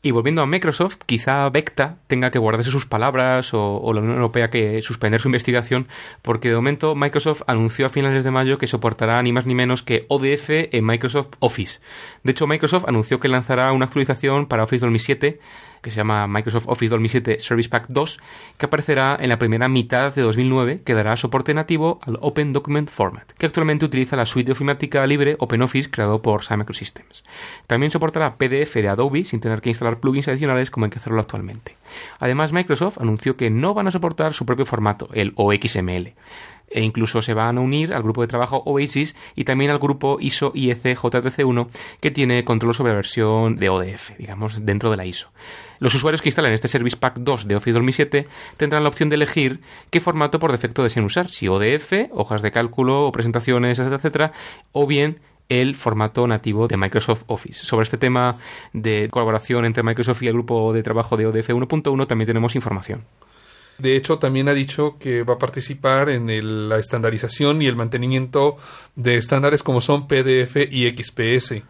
Y 0.03 0.09
volviendo 0.09 0.41
a 0.41 0.47
Microsoft, 0.47 0.97
quizá 1.05 1.47
Vecta 1.51 1.99
tenga 2.07 2.32
que 2.32 2.39
guardarse 2.39 2.72
sus 2.72 2.88
palabras 2.88 3.53
o, 3.53 3.78
o, 3.78 3.93
la 3.93 3.99
Unión 3.99 4.16
Europea 4.16 4.49
que 4.49 4.82
suspender 4.82 5.22
su 5.22 5.28
investigación, 5.28 5.88
porque 6.24 6.49
de 6.49 6.55
momento 6.55 6.95
Microsoft 6.95 7.43
anunció 7.45 7.86
a 7.86 7.89
finales 7.89 8.24
de 8.24 8.32
mayo 8.32 8.57
que 8.57 8.66
soportará 8.66 9.22
ni 9.22 9.32
más 9.32 9.45
ni 9.45 9.53
menos 9.53 9.84
que 9.84 10.05
ODF 10.07 10.49
en 10.49 10.86
Microsoft 10.86 11.36
Office. 11.38 11.82
De 12.24 12.32
hecho, 12.32 12.47
Microsoft 12.47 12.86
anunció 12.88 13.20
que 13.20 13.28
lanzará 13.28 13.72
una 13.74 13.86
actualización 13.86 14.47
para 14.47 14.64
Office 14.64 14.84
2007 14.84 15.39
que 15.82 15.91
se 15.91 15.97
llama 15.97 16.27
Microsoft 16.27 16.67
Office 16.67 16.91
2007 16.91 17.39
Service 17.39 17.69
Pack 17.69 17.88
2, 17.89 18.19
que 18.57 18.65
aparecerá 18.65 19.17
en 19.19 19.29
la 19.29 19.39
primera 19.39 19.67
mitad 19.67 20.13
de 20.13 20.21
2009, 20.21 20.82
que 20.84 20.93
dará 20.93 21.17
soporte 21.17 21.53
nativo 21.53 21.99
al 22.03 22.17
Open 22.21 22.53
Document 22.53 22.89
Format, 22.89 23.32
que 23.34 23.45
actualmente 23.45 23.86
utiliza 23.86 24.15
la 24.15 24.25
suite 24.25 24.47
de 24.47 24.53
ofimática 24.53 25.05
libre 25.07 25.36
OpenOffice 25.39 25.89
creado 25.89 26.21
por 26.21 26.43
Sun 26.43 26.59
Microsystems. 26.59 27.23
También 27.67 27.91
soportará 27.91 28.38
PDF 28.38 28.75
de 28.75 28.89
Adobe 28.89 29.25
sin 29.25 29.39
tener 29.39 29.61
que 29.61 29.69
instalar 29.69 29.99
plugins 29.99 30.27
adicionales 30.27 30.71
como 30.71 30.86
hay 30.86 30.91
que 30.91 30.99
hacerlo 30.99 31.19
actualmente. 31.19 31.75
Además, 32.19 32.53
Microsoft 32.53 32.99
anunció 32.99 33.36
que 33.36 33.49
no 33.49 33.73
van 33.73 33.88
a 33.88 33.91
soportar 33.91 34.34
su 34.34 34.45
propio 34.45 34.65
formato, 34.65 35.09
el 35.13 35.34
OXML 35.36 36.13
e 36.74 36.84
incluso 36.84 37.22
se 37.22 37.34
van 37.34 37.57
a 37.57 37.61
unir 37.61 37.93
al 37.93 38.03
grupo 38.03 38.22
de 38.22 38.28
trabajo 38.28 38.63
Oasis 38.65 39.15
y 39.36 39.43
también 39.43 39.72
al 39.72 39.80
grupo 39.80 40.17
ISO 40.19 40.51
IEC 40.55 40.97
JTC1 40.97 41.67
que 41.99 42.11
tiene 42.11 42.43
control 42.43 42.74
sobre 42.74 42.91
la 42.91 42.97
versión 42.97 43.57
de 43.57 43.69
ODF, 43.69 44.17
digamos, 44.17 44.65
dentro 44.65 44.89
de 44.89 44.97
la 44.97 45.05
ISO. 45.05 45.32
Los 45.80 45.95
usuarios 45.95 46.22
que 46.22 46.30
instalen 46.30 46.53
este 46.53 46.67
Service 46.67 46.97
Pack 46.97 47.17
2 47.19 47.47
de 47.47 47.55
Office 47.55 47.74
2007 47.74 48.28
tendrán 48.57 48.84
la 48.84 48.89
opción 48.89 49.09
de 49.09 49.15
elegir 49.15 49.61
qué 49.89 49.99
formato 49.99 50.39
por 50.39 50.51
defecto 50.51 50.84
desean 50.84 51.05
usar, 51.05 51.30
si 51.30 51.47
ODF, 51.47 52.11
hojas 52.11 52.41
de 52.41 52.51
cálculo 52.51 53.07
o 53.07 53.11
presentaciones, 53.11 53.80
etcétera, 53.80 53.95
etcétera, 53.97 54.32
o 54.72 54.86
bien 54.86 55.19
el 55.49 55.76
formato 55.76 56.26
nativo 56.28 56.67
de 56.67 56.78
Microsoft 56.78 57.24
Office. 57.28 57.65
Sobre 57.65 57.84
este 57.84 57.97
tema 57.97 58.38
de 58.72 59.09
colaboración 59.11 59.65
entre 59.65 59.84
Microsoft 59.84 60.22
y 60.24 60.28
el 60.28 60.34
grupo 60.34 60.72
de 60.72 60.82
trabajo 60.82 61.17
de 61.17 61.26
ODF 61.26 61.49
1.1 61.49 62.07
también 62.07 62.28
tenemos 62.28 62.55
información. 62.55 63.03
De 63.82 63.95
hecho, 63.95 64.19
también 64.19 64.47
ha 64.47 64.53
dicho 64.53 64.97
que 64.99 65.23
va 65.23 65.34
a 65.34 65.38
participar 65.39 66.09
en 66.09 66.29
el, 66.29 66.69
la 66.69 66.77
estandarización 66.77 67.61
y 67.61 67.67
el 67.67 67.75
mantenimiento 67.75 68.57
de 68.95 69.17
estándares 69.17 69.63
como 69.63 69.82
son 69.82 70.07
PDF 70.07 70.55
y 70.69 70.89
XPS. 70.89 71.63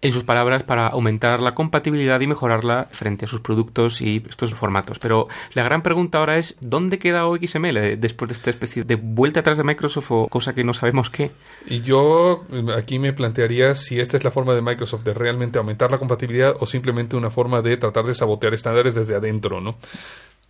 En 0.00 0.12
sus 0.12 0.24
palabras, 0.24 0.62
para 0.62 0.86
aumentar 0.86 1.40
la 1.40 1.54
compatibilidad 1.54 2.20
y 2.20 2.26
mejorarla 2.26 2.88
frente 2.90 3.24
a 3.24 3.28
sus 3.28 3.40
productos 3.40 4.00
y 4.00 4.24
estos 4.28 4.54
formatos. 4.54 4.98
Pero 4.98 5.28
la 5.54 5.62
gran 5.62 5.82
pregunta 5.82 6.18
ahora 6.18 6.38
es, 6.38 6.56
¿dónde 6.60 6.98
queda 6.98 7.26
OXML 7.26 7.98
después 7.98 8.28
de 8.28 8.34
esta 8.34 8.50
especie 8.50 8.84
de 8.84 8.96
vuelta 8.96 9.40
atrás 9.40 9.56
de 9.56 9.64
Microsoft 9.64 10.10
o 10.10 10.28
cosa 10.28 10.54
que 10.54 10.64
no 10.64 10.74
sabemos 10.74 11.10
qué? 11.10 11.32
Y 11.66 11.80
yo 11.80 12.44
aquí 12.76 12.98
me 12.98 13.12
plantearía 13.12 13.74
si 13.74 13.98
esta 13.98 14.16
es 14.16 14.24
la 14.24 14.30
forma 14.30 14.54
de 14.54 14.62
Microsoft 14.62 15.02
de 15.02 15.14
realmente 15.14 15.58
aumentar 15.58 15.90
la 15.90 15.98
compatibilidad 15.98 16.54
o 16.60 16.66
simplemente 16.66 17.16
una 17.16 17.30
forma 17.30 17.62
de 17.62 17.76
tratar 17.76 18.04
de 18.04 18.14
sabotear 18.14 18.54
estándares 18.54 18.94
desde 18.94 19.16
adentro, 19.16 19.60
¿no? 19.60 19.76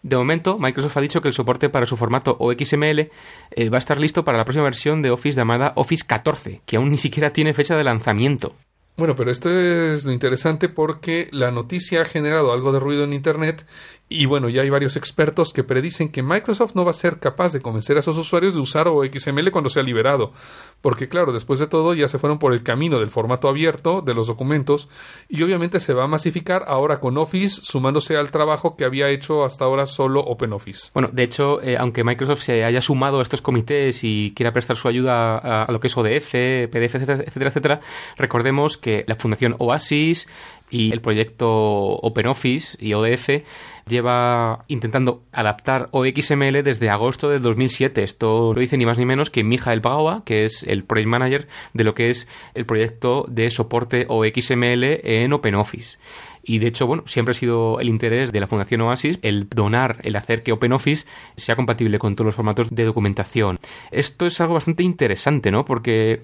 De 0.03 0.17
momento, 0.17 0.59
Microsoft 0.59 0.97
ha 0.97 1.01
dicho 1.01 1.21
que 1.21 1.29
el 1.29 1.35
soporte 1.35 1.69
para 1.69 1.87
su 1.87 1.97
formato 1.97 2.37
OXML 2.39 3.11
eh, 3.51 3.69
va 3.69 3.79
a 3.79 3.79
estar 3.79 3.99
listo 3.99 4.25
para 4.25 4.39
la 4.39 4.45
próxima 4.45 4.65
versión 4.65 5.03
de 5.03 5.11
Office 5.11 5.37
llamada 5.37 5.73
Office 5.75 6.05
14, 6.07 6.61
que 6.65 6.77
aún 6.77 6.91
ni 6.91 6.99
siquiera 6.99 7.33
tiene 7.33 7.53
fecha 7.53 7.77
de 7.77 7.85
lanzamiento. 7.85 8.55
Bueno, 8.99 9.15
pero 9.15 9.31
esto 9.31 9.49
es 9.49 10.05
lo 10.05 10.11
interesante 10.11 10.69
porque 10.69 11.29
la 11.31 11.53
noticia 11.53 12.03
ha 12.03 12.05
generado 12.05 12.53
algo 12.53 12.73
de 12.73 12.81
ruido 12.81 13.05
en 13.05 13.13
Internet 13.13 13.65
y 14.09 14.27
bueno, 14.27 14.49
ya 14.49 14.63
hay 14.63 14.71
varios 14.71 14.97
expertos 14.97 15.53
que 15.53 15.63
predicen 15.63 16.09
que 16.09 16.23
Microsoft 16.23 16.75
no 16.75 16.85
va 16.85 16.91
a 16.91 16.95
ser 16.95 17.19
capaz 17.19 17.53
de 17.53 17.61
convencer 17.61 17.99
a 17.99 18.03
sus 18.03 18.17
usuarios 18.17 18.55
de 18.55 18.61
usar 18.61 18.89
OXML 18.89 19.51
cuando 19.53 19.69
sea 19.69 19.83
liberado. 19.83 20.33
Porque 20.81 21.09
claro, 21.09 21.33
después 21.33 21.61
de 21.61 21.67
todo 21.67 21.95
ya 21.95 22.09
se 22.09 22.19
fueron 22.19 22.39
por 22.39 22.53
el 22.53 22.63
camino 22.63 22.99
del 22.99 23.11
formato 23.11 23.49
abierto 23.49 24.01
de 24.01 24.15
los 24.15 24.27
documentos 24.27 24.89
y 25.29 25.43
obviamente 25.43 25.79
se 25.79 25.93
va 25.93 26.05
a 26.05 26.09
masificar 26.09 26.65
ahora 26.67 26.99
con 26.99 27.19
Office 27.19 27.61
sumándose 27.63 28.17
al 28.17 28.31
trabajo 28.33 28.77
que 28.77 28.85
había 28.85 29.11
hecho 29.11 29.45
hasta 29.45 29.67
ahora 29.67 29.87
solo 29.87 30.21
OpenOffice. 30.23 30.91
Bueno, 30.95 31.11
de 31.13 31.23
hecho, 31.23 31.63
eh, 31.63 31.77
aunque 31.77 32.03
Microsoft 32.03 32.41
se 32.41 32.65
haya 32.65 32.81
sumado 32.81 33.21
a 33.21 33.23
estos 33.23 33.43
comités 33.43 34.03
y 34.03 34.33
quiera 34.35 34.53
prestar 34.53 34.77
su 34.77 34.89
ayuda 34.89 35.39
a, 35.39 35.65
a 35.65 35.71
lo 35.71 35.79
que 35.79 35.87
es 35.87 35.97
ODF, 35.97 36.31
PDF, 36.73 36.95
etcétera, 36.95 37.49
etcétera, 37.51 37.81
recordemos 38.17 38.79
que 38.79 38.88
la 39.07 39.17
Fundación 39.17 39.55
Oasis 39.59 40.27
y 40.71 40.93
el 40.93 41.01
proyecto 41.01 41.49
OpenOffice 41.49 42.77
y 42.81 42.93
ODF 42.93 43.43
lleva 43.87 44.65
intentando 44.69 45.23
adaptar 45.33 45.89
OXML 45.93 46.63
desde 46.63 46.91
agosto 46.91 47.31
de 47.31 47.39
2007. 47.39 48.03
Esto 48.03 48.53
lo 48.55 48.61
dice 48.61 48.77
ni 48.77 48.87
más 48.87 48.99
ni 48.99 49.07
menos 49.07 49.31
que 49.31 49.45
Mijael 49.45 49.81
Pagawa, 49.81 50.23
que 50.25 50.45
es 50.45 50.63
el 50.63 50.85
project 50.85 51.09
manager 51.09 51.49
de 51.73 51.85
lo 51.85 51.95
que 51.95 52.11
es 52.11 52.29
el 52.55 52.67
proyecto 52.67 53.25
de 53.29 53.51
soporte 53.51 54.07
OXML 54.09 55.01
en 55.05 55.33
OpenOffice. 55.33 55.99
Y 56.43 56.61
de 56.61 56.69
hecho, 56.69 56.87
bueno, 56.87 57.03
siempre 57.07 57.33
ha 57.33 57.35
sido 57.35 57.79
el 57.79 57.89
interés 57.89 58.33
de 58.33 58.41
la 58.41 58.47
Fundación 58.47 58.81
Oasis 58.81 59.19
el 59.23 59.49
donar, 59.51 60.01
el 60.03 60.17
hacer 60.17 60.43
que 60.43 60.53
OpenOffice 60.53 61.07
sea 61.37 61.57
compatible 61.57 61.99
con 61.99 62.17
todos 62.17 62.27
los 62.27 62.35
formatos 62.35 62.75
de 62.75 62.85
documentación. 62.85 63.59
Esto 63.91 64.27
es 64.27 64.41
algo 64.41 64.55
bastante 64.55 64.83
interesante, 64.83 65.51
¿no? 65.51 65.67
Porque 65.67 66.23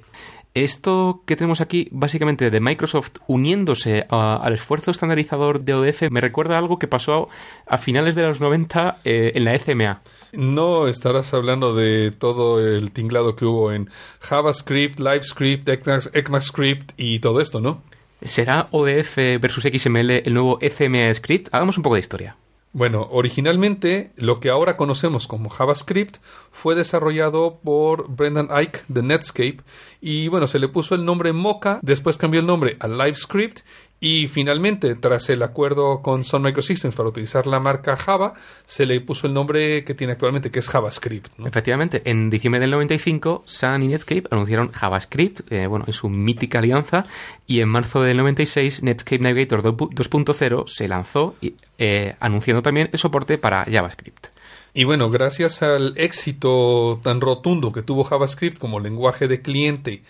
esto 0.54 1.22
que 1.26 1.36
tenemos 1.36 1.60
aquí, 1.60 1.88
básicamente 1.90 2.50
de 2.50 2.60
Microsoft 2.60 3.16
uniéndose 3.26 4.06
a, 4.08 4.36
al 4.36 4.54
esfuerzo 4.54 4.90
estandarizador 4.90 5.60
de 5.60 5.74
ODF, 5.74 6.10
me 6.10 6.20
recuerda 6.20 6.54
a 6.54 6.58
algo 6.58 6.78
que 6.78 6.86
pasó 6.86 7.28
a 7.66 7.76
finales 7.78 8.14
de 8.14 8.22
los 8.22 8.40
90 8.40 8.98
eh, 9.04 9.32
en 9.34 9.44
la 9.44 9.54
ECMA. 9.54 10.02
No 10.32 10.86
estarás 10.86 11.34
hablando 11.34 11.74
de 11.74 12.12
todo 12.12 12.64
el 12.64 12.92
tinglado 12.92 13.34
que 13.34 13.44
hubo 13.44 13.72
en 13.72 13.90
JavaScript, 14.20 15.00
LiveScript, 15.00 15.68
ECMAScript 15.68 16.92
y 16.96 17.18
todo 17.18 17.40
esto, 17.40 17.60
¿no? 17.60 17.82
¿Será 18.22 18.68
ODF 18.70 19.16
versus 19.40 19.64
XML 19.64 20.10
el 20.10 20.32
nuevo 20.32 20.58
ECMA 20.60 21.12
script? 21.12 21.48
Hagamos 21.52 21.76
un 21.76 21.82
poco 21.82 21.96
de 21.96 22.00
historia. 22.00 22.36
Bueno, 22.74 23.06
originalmente 23.12 24.10
lo 24.16 24.40
que 24.40 24.50
ahora 24.50 24.76
conocemos 24.76 25.28
como 25.28 25.48
JavaScript 25.48 26.16
fue 26.50 26.74
desarrollado 26.74 27.60
por 27.62 28.08
Brendan 28.08 28.48
Ike 28.50 28.80
de 28.88 29.04
Netscape 29.04 29.58
y 30.00 30.26
bueno, 30.26 30.48
se 30.48 30.58
le 30.58 30.66
puso 30.66 30.96
el 30.96 31.04
nombre 31.04 31.32
Mocha, 31.32 31.78
después 31.82 32.18
cambió 32.18 32.40
el 32.40 32.48
nombre 32.48 32.76
a 32.80 32.88
LiveScript 32.88 33.60
y 34.00 34.26
finalmente, 34.26 34.94
tras 34.96 35.30
el 35.30 35.42
acuerdo 35.42 36.02
con 36.02 36.24
Sun 36.24 36.42
Microsystems 36.42 36.94
para 36.94 37.08
utilizar 37.08 37.46
la 37.46 37.58
marca 37.58 37.96
Java, 37.96 38.34
se 38.66 38.84
le 38.84 39.00
puso 39.00 39.26
el 39.26 39.32
nombre 39.32 39.82
que 39.84 39.94
tiene 39.94 40.12
actualmente, 40.12 40.50
que 40.50 40.58
es 40.58 40.68
JavaScript. 40.68 41.28
¿no? 41.38 41.46
Efectivamente, 41.46 42.02
en 42.04 42.28
diciembre 42.28 42.60
del 42.60 42.70
95, 42.72 43.44
Sun 43.46 43.82
y 43.82 43.88
Netscape 43.88 44.24
anunciaron 44.30 44.72
JavaScript, 44.72 45.50
eh, 45.50 45.66
bueno, 45.66 45.86
en 45.86 45.94
su 45.94 46.10
mítica 46.10 46.58
alianza, 46.58 47.06
y 47.46 47.60
en 47.60 47.68
marzo 47.70 48.02
del 48.02 48.18
96, 48.18 48.82
Netscape 48.82 49.20
Navigator 49.20 49.62
2.0 49.62 50.64
se 50.66 50.88
lanzó, 50.88 51.34
eh, 51.78 52.14
anunciando 52.20 52.62
también 52.62 52.90
el 52.92 52.98
soporte 52.98 53.38
para 53.38 53.64
JavaScript. 53.64 54.26
Y 54.74 54.84
bueno, 54.84 55.08
gracias 55.08 55.62
al 55.62 55.94
éxito 55.96 57.00
tan 57.02 57.20
rotundo 57.20 57.72
que 57.72 57.82
tuvo 57.82 58.02
JavaScript 58.02 58.58
como 58.58 58.80
lenguaje 58.80 59.28
de 59.28 59.40
cliente 59.40 60.02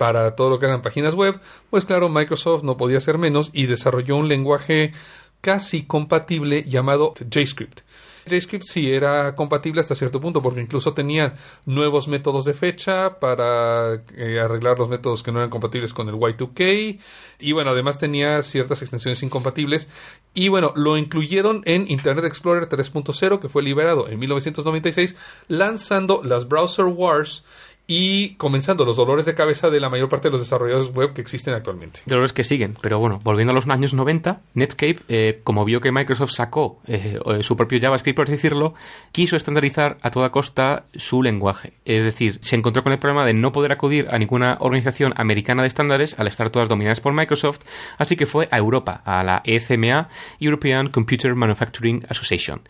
para 0.00 0.34
todo 0.34 0.48
lo 0.48 0.58
que 0.58 0.64
eran 0.64 0.80
páginas 0.80 1.12
web, 1.12 1.38
pues 1.68 1.84
claro, 1.84 2.08
Microsoft 2.08 2.62
no 2.62 2.78
podía 2.78 3.00
ser 3.00 3.18
menos 3.18 3.50
y 3.52 3.66
desarrolló 3.66 4.16
un 4.16 4.28
lenguaje 4.28 4.94
casi 5.42 5.82
compatible 5.82 6.62
llamado 6.62 7.12
JavaScript. 7.30 7.80
JavaScript 8.26 8.64
sí 8.64 8.90
era 8.90 9.34
compatible 9.34 9.82
hasta 9.82 9.94
cierto 9.94 10.18
punto 10.18 10.40
porque 10.40 10.62
incluso 10.62 10.94
tenía 10.94 11.34
nuevos 11.66 12.08
métodos 12.08 12.46
de 12.46 12.54
fecha 12.54 13.20
para 13.20 14.02
eh, 14.16 14.40
arreglar 14.40 14.78
los 14.78 14.88
métodos 14.88 15.22
que 15.22 15.32
no 15.32 15.38
eran 15.38 15.50
compatibles 15.50 15.92
con 15.92 16.08
el 16.08 16.14
Y2K 16.14 16.98
y 17.38 17.52
bueno, 17.52 17.72
además 17.72 17.98
tenía 17.98 18.42
ciertas 18.42 18.80
extensiones 18.80 19.22
incompatibles 19.22 19.90
y 20.32 20.48
bueno, 20.48 20.72
lo 20.76 20.96
incluyeron 20.96 21.62
en 21.66 21.90
Internet 21.90 22.24
Explorer 22.24 22.70
3.0 22.70 23.38
que 23.38 23.50
fue 23.50 23.62
liberado 23.62 24.08
en 24.08 24.18
1996 24.18 25.16
lanzando 25.48 26.22
las 26.24 26.48
Browser 26.48 26.86
Wars 26.86 27.44
y 27.90 28.36
comenzando 28.36 28.84
los 28.84 28.96
dolores 28.96 29.26
de 29.26 29.34
cabeza 29.34 29.68
de 29.68 29.80
la 29.80 29.90
mayor 29.90 30.08
parte 30.08 30.28
de 30.28 30.32
los 30.32 30.42
desarrolladores 30.42 30.94
web 30.94 31.12
que 31.12 31.20
existen 31.20 31.54
actualmente. 31.54 32.02
Dolores 32.06 32.32
que 32.32 32.44
siguen, 32.44 32.76
pero 32.80 33.00
bueno, 33.00 33.20
volviendo 33.24 33.50
a 33.50 33.54
los 33.54 33.66
años 33.66 33.94
90, 33.94 34.42
Netscape, 34.54 35.00
eh, 35.08 35.40
como 35.42 35.64
vio 35.64 35.80
que 35.80 35.90
Microsoft 35.90 36.30
sacó 36.30 36.80
eh, 36.86 37.18
su 37.40 37.56
propio 37.56 37.80
JavaScript, 37.80 38.14
por 38.14 38.28
decirlo, 38.28 38.74
quiso 39.10 39.34
estandarizar 39.34 39.98
a 40.02 40.12
toda 40.12 40.30
costa 40.30 40.84
su 40.94 41.20
lenguaje. 41.24 41.72
Es 41.84 42.04
decir, 42.04 42.38
se 42.42 42.54
encontró 42.54 42.84
con 42.84 42.92
el 42.92 43.00
problema 43.00 43.26
de 43.26 43.34
no 43.34 43.50
poder 43.50 43.72
acudir 43.72 44.06
a 44.12 44.18
ninguna 44.20 44.56
organización 44.60 45.12
americana 45.16 45.62
de 45.62 45.68
estándares 45.68 46.16
al 46.16 46.28
estar 46.28 46.50
todas 46.50 46.68
dominadas 46.68 47.00
por 47.00 47.12
Microsoft, 47.12 47.62
así 47.98 48.14
que 48.14 48.26
fue 48.26 48.46
a 48.52 48.58
Europa, 48.58 49.02
a 49.04 49.24
la 49.24 49.42
ECMA, 49.44 50.10
European 50.38 50.90
Computer 50.90 51.34
Manufacturing 51.34 52.06
Association. 52.08 52.60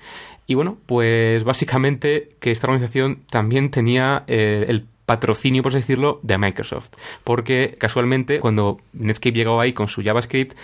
Y 0.47 0.55
bueno, 0.55 0.79
pues 0.87 1.45
básicamente 1.45 2.31
que 2.41 2.51
esta 2.51 2.67
organización 2.67 3.23
también 3.31 3.71
tenía 3.71 4.25
eh, 4.27 4.65
el 4.67 4.87
patrocinio, 5.11 5.65
por 5.65 5.71
así 5.71 5.79
decirlo, 5.79 6.21
de 6.23 6.39
Microsoft. 6.39 6.91
Porque 7.25 7.75
casualmente, 7.81 8.39
cuando 8.39 8.77
Netscape 8.93 9.33
llegó 9.33 9.61
ahí 9.61 9.73
con 9.73 9.89
su 9.89 10.05
JavaScript, 10.05 10.57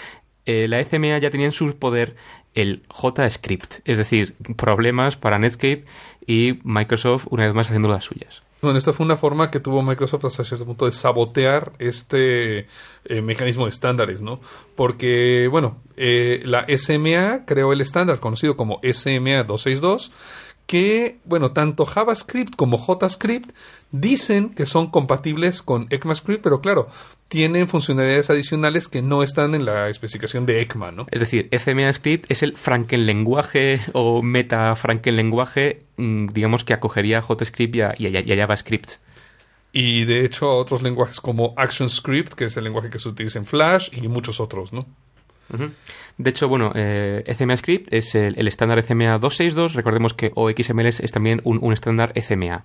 eh, 0.45 0.69
la 0.69 0.79
ECMA 0.79 1.19
ya 1.19 1.31
tenía 1.31 1.47
en 1.47 1.53
su 1.53 1.77
poder 1.77 2.15
el 2.55 2.85
JScript, 2.89 3.81
es 3.85 3.99
decir, 3.99 4.37
problemas 4.57 5.17
para 5.17 5.41
Netscape 5.41 5.85
y 6.29 6.61
Microsoft 6.63 7.27
una 7.31 7.43
vez 7.43 7.55
más 7.55 7.67
haciendo 7.67 7.89
las 7.89 8.05
suyas. 8.05 8.43
Bueno, 8.63 8.79
esta 8.79 8.93
fue 8.93 9.05
una 9.05 9.17
forma 9.17 9.51
que 9.51 9.59
tuvo 9.59 9.83
Microsoft 9.83 10.27
hasta 10.27 10.45
cierto 10.45 10.65
punto 10.65 10.85
de 10.85 10.93
sabotear 10.93 11.73
este 11.81 12.69
eh, 13.05 13.21
mecanismo 13.21 13.65
de 13.65 13.71
estándares, 13.71 14.23
¿no? 14.23 14.41
Porque, 14.77 15.49
bueno, 15.51 15.79
eh, 15.97 16.41
la 16.45 16.65
SMA 16.69 17.45
creó 17.47 17.73
el 17.73 17.81
estándar 17.81 18.21
conocido 18.21 18.57
como 18.57 18.81
SMA 18.93 19.43
262 19.43 20.13
que, 20.67 21.19
bueno, 21.25 21.53
tanto 21.53 21.87
JavaScript 21.87 22.57
como 22.57 22.77
JScript 22.79 23.53
dicen 23.93 24.51
que 24.51 24.67
son 24.67 24.91
compatibles 24.91 25.63
con 25.63 25.87
ECMAScript, 25.91 26.43
pero 26.43 26.61
claro, 26.61 26.89
tienen 27.29 27.69
funcionalidades 27.69 28.31
adicionales 28.31 28.89
que 28.89 29.01
no 29.01 29.23
están 29.23 29.55
en 29.55 29.65
la 29.65 29.89
especificación 29.89 30.45
de 30.45 30.61
ECMA, 30.63 30.91
¿no? 30.91 31.07
Es 31.11 31.21
decir, 31.21 31.49
ECMAScript 31.53 32.31
es 32.31 32.43
el 32.43 32.57
frankenlenguaje 32.57 33.81
o 33.93 34.23
meta 34.23 34.75
frankenlenguaje, 34.75 35.85
mm, 35.97 36.29
digamos, 36.29 36.65
que 36.65 36.75
acogería 36.75 37.23
JScript 37.23 37.77
y 37.77 37.81
a, 37.83 37.95
y 37.97 38.33
a 38.33 38.37
JavaScript. 38.37 38.95
Y 39.73 40.05
de 40.05 40.25
hecho 40.25 40.47
a 40.47 40.57
otros 40.57 40.83
lenguajes 40.83 41.21
como 41.21 41.55
ActionScript, 41.57 42.33
que 42.33 42.47
es 42.47 42.57
el 42.57 42.65
lenguaje 42.65 42.91
que 42.91 42.99
se 42.99 43.09
utiliza 43.09 43.39
en 43.39 43.47
Flash, 43.47 43.91
y 43.93 44.09
muchos 44.09 44.41
otros, 44.41 44.73
¿no? 44.73 44.87
De 46.19 46.31
hecho, 46.31 46.49
bueno, 46.49 46.73
eh, 46.75 47.23
ECMAScript 47.27 47.93
es 47.93 48.15
el, 48.15 48.49
estándar 48.49 48.79
ECMA 48.79 49.19
262. 49.19 49.75
Recordemos 49.75 50.15
que 50.15 50.33
OXML 50.35 50.87
es, 50.87 51.13
también 51.13 51.41
un, 51.45 51.73
estándar 51.73 52.13
ECMA. 52.15 52.65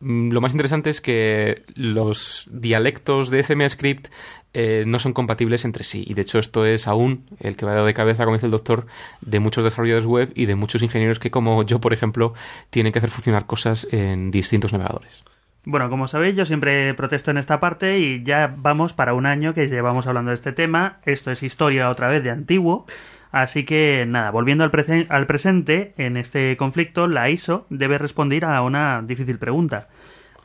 Mm, 0.00 0.30
lo 0.30 0.40
más 0.40 0.52
interesante 0.52 0.90
es 0.90 1.00
que 1.00 1.62
los 1.74 2.48
dialectos 2.50 3.30
de 3.30 3.40
ECMAScript 3.40 4.08
eh, 4.52 4.84
no 4.86 4.98
son 4.98 5.12
compatibles 5.12 5.64
entre 5.64 5.84
sí. 5.84 6.04
Y 6.06 6.14
de 6.14 6.22
hecho, 6.22 6.38
esto 6.38 6.64
es 6.64 6.88
aún 6.88 7.26
el 7.38 7.56
que 7.56 7.66
va 7.66 7.84
de 7.84 7.94
cabeza, 7.94 8.24
como 8.24 8.36
dice 8.36 8.46
el 8.46 8.52
doctor, 8.52 8.86
de 9.20 9.38
muchos 9.38 9.62
desarrolladores 9.62 10.06
web 10.06 10.32
y 10.34 10.46
de 10.46 10.56
muchos 10.56 10.82
ingenieros 10.82 11.18
que, 11.18 11.30
como 11.30 11.62
yo, 11.62 11.80
por 11.80 11.92
ejemplo, 11.92 12.34
tienen 12.70 12.92
que 12.92 12.98
hacer 12.98 13.10
funcionar 13.10 13.46
cosas 13.46 13.86
en 13.92 14.30
distintos 14.30 14.72
navegadores. 14.72 15.22
Bueno, 15.70 15.90
como 15.90 16.08
sabéis, 16.08 16.34
yo 16.34 16.46
siempre 16.46 16.94
protesto 16.94 17.30
en 17.30 17.36
esta 17.36 17.60
parte 17.60 17.98
y 17.98 18.22
ya 18.22 18.54
vamos 18.56 18.94
para 18.94 19.12
un 19.12 19.26
año 19.26 19.52
que 19.52 19.68
llevamos 19.68 20.06
hablando 20.06 20.30
de 20.30 20.36
este 20.36 20.52
tema. 20.52 20.96
Esto 21.04 21.30
es 21.30 21.42
historia 21.42 21.90
otra 21.90 22.08
vez 22.08 22.24
de 22.24 22.30
antiguo. 22.30 22.86
Así 23.32 23.66
que 23.66 24.06
nada, 24.08 24.30
volviendo 24.30 24.64
al, 24.64 24.70
presente, 24.70 25.92
en 25.98 26.16
este 26.16 26.56
conflicto, 26.56 27.06
la 27.06 27.28
ISO 27.28 27.66
debe 27.68 27.98
responder 27.98 28.46
a 28.46 28.62
una 28.62 29.02
difícil 29.02 29.38
pregunta. 29.38 29.88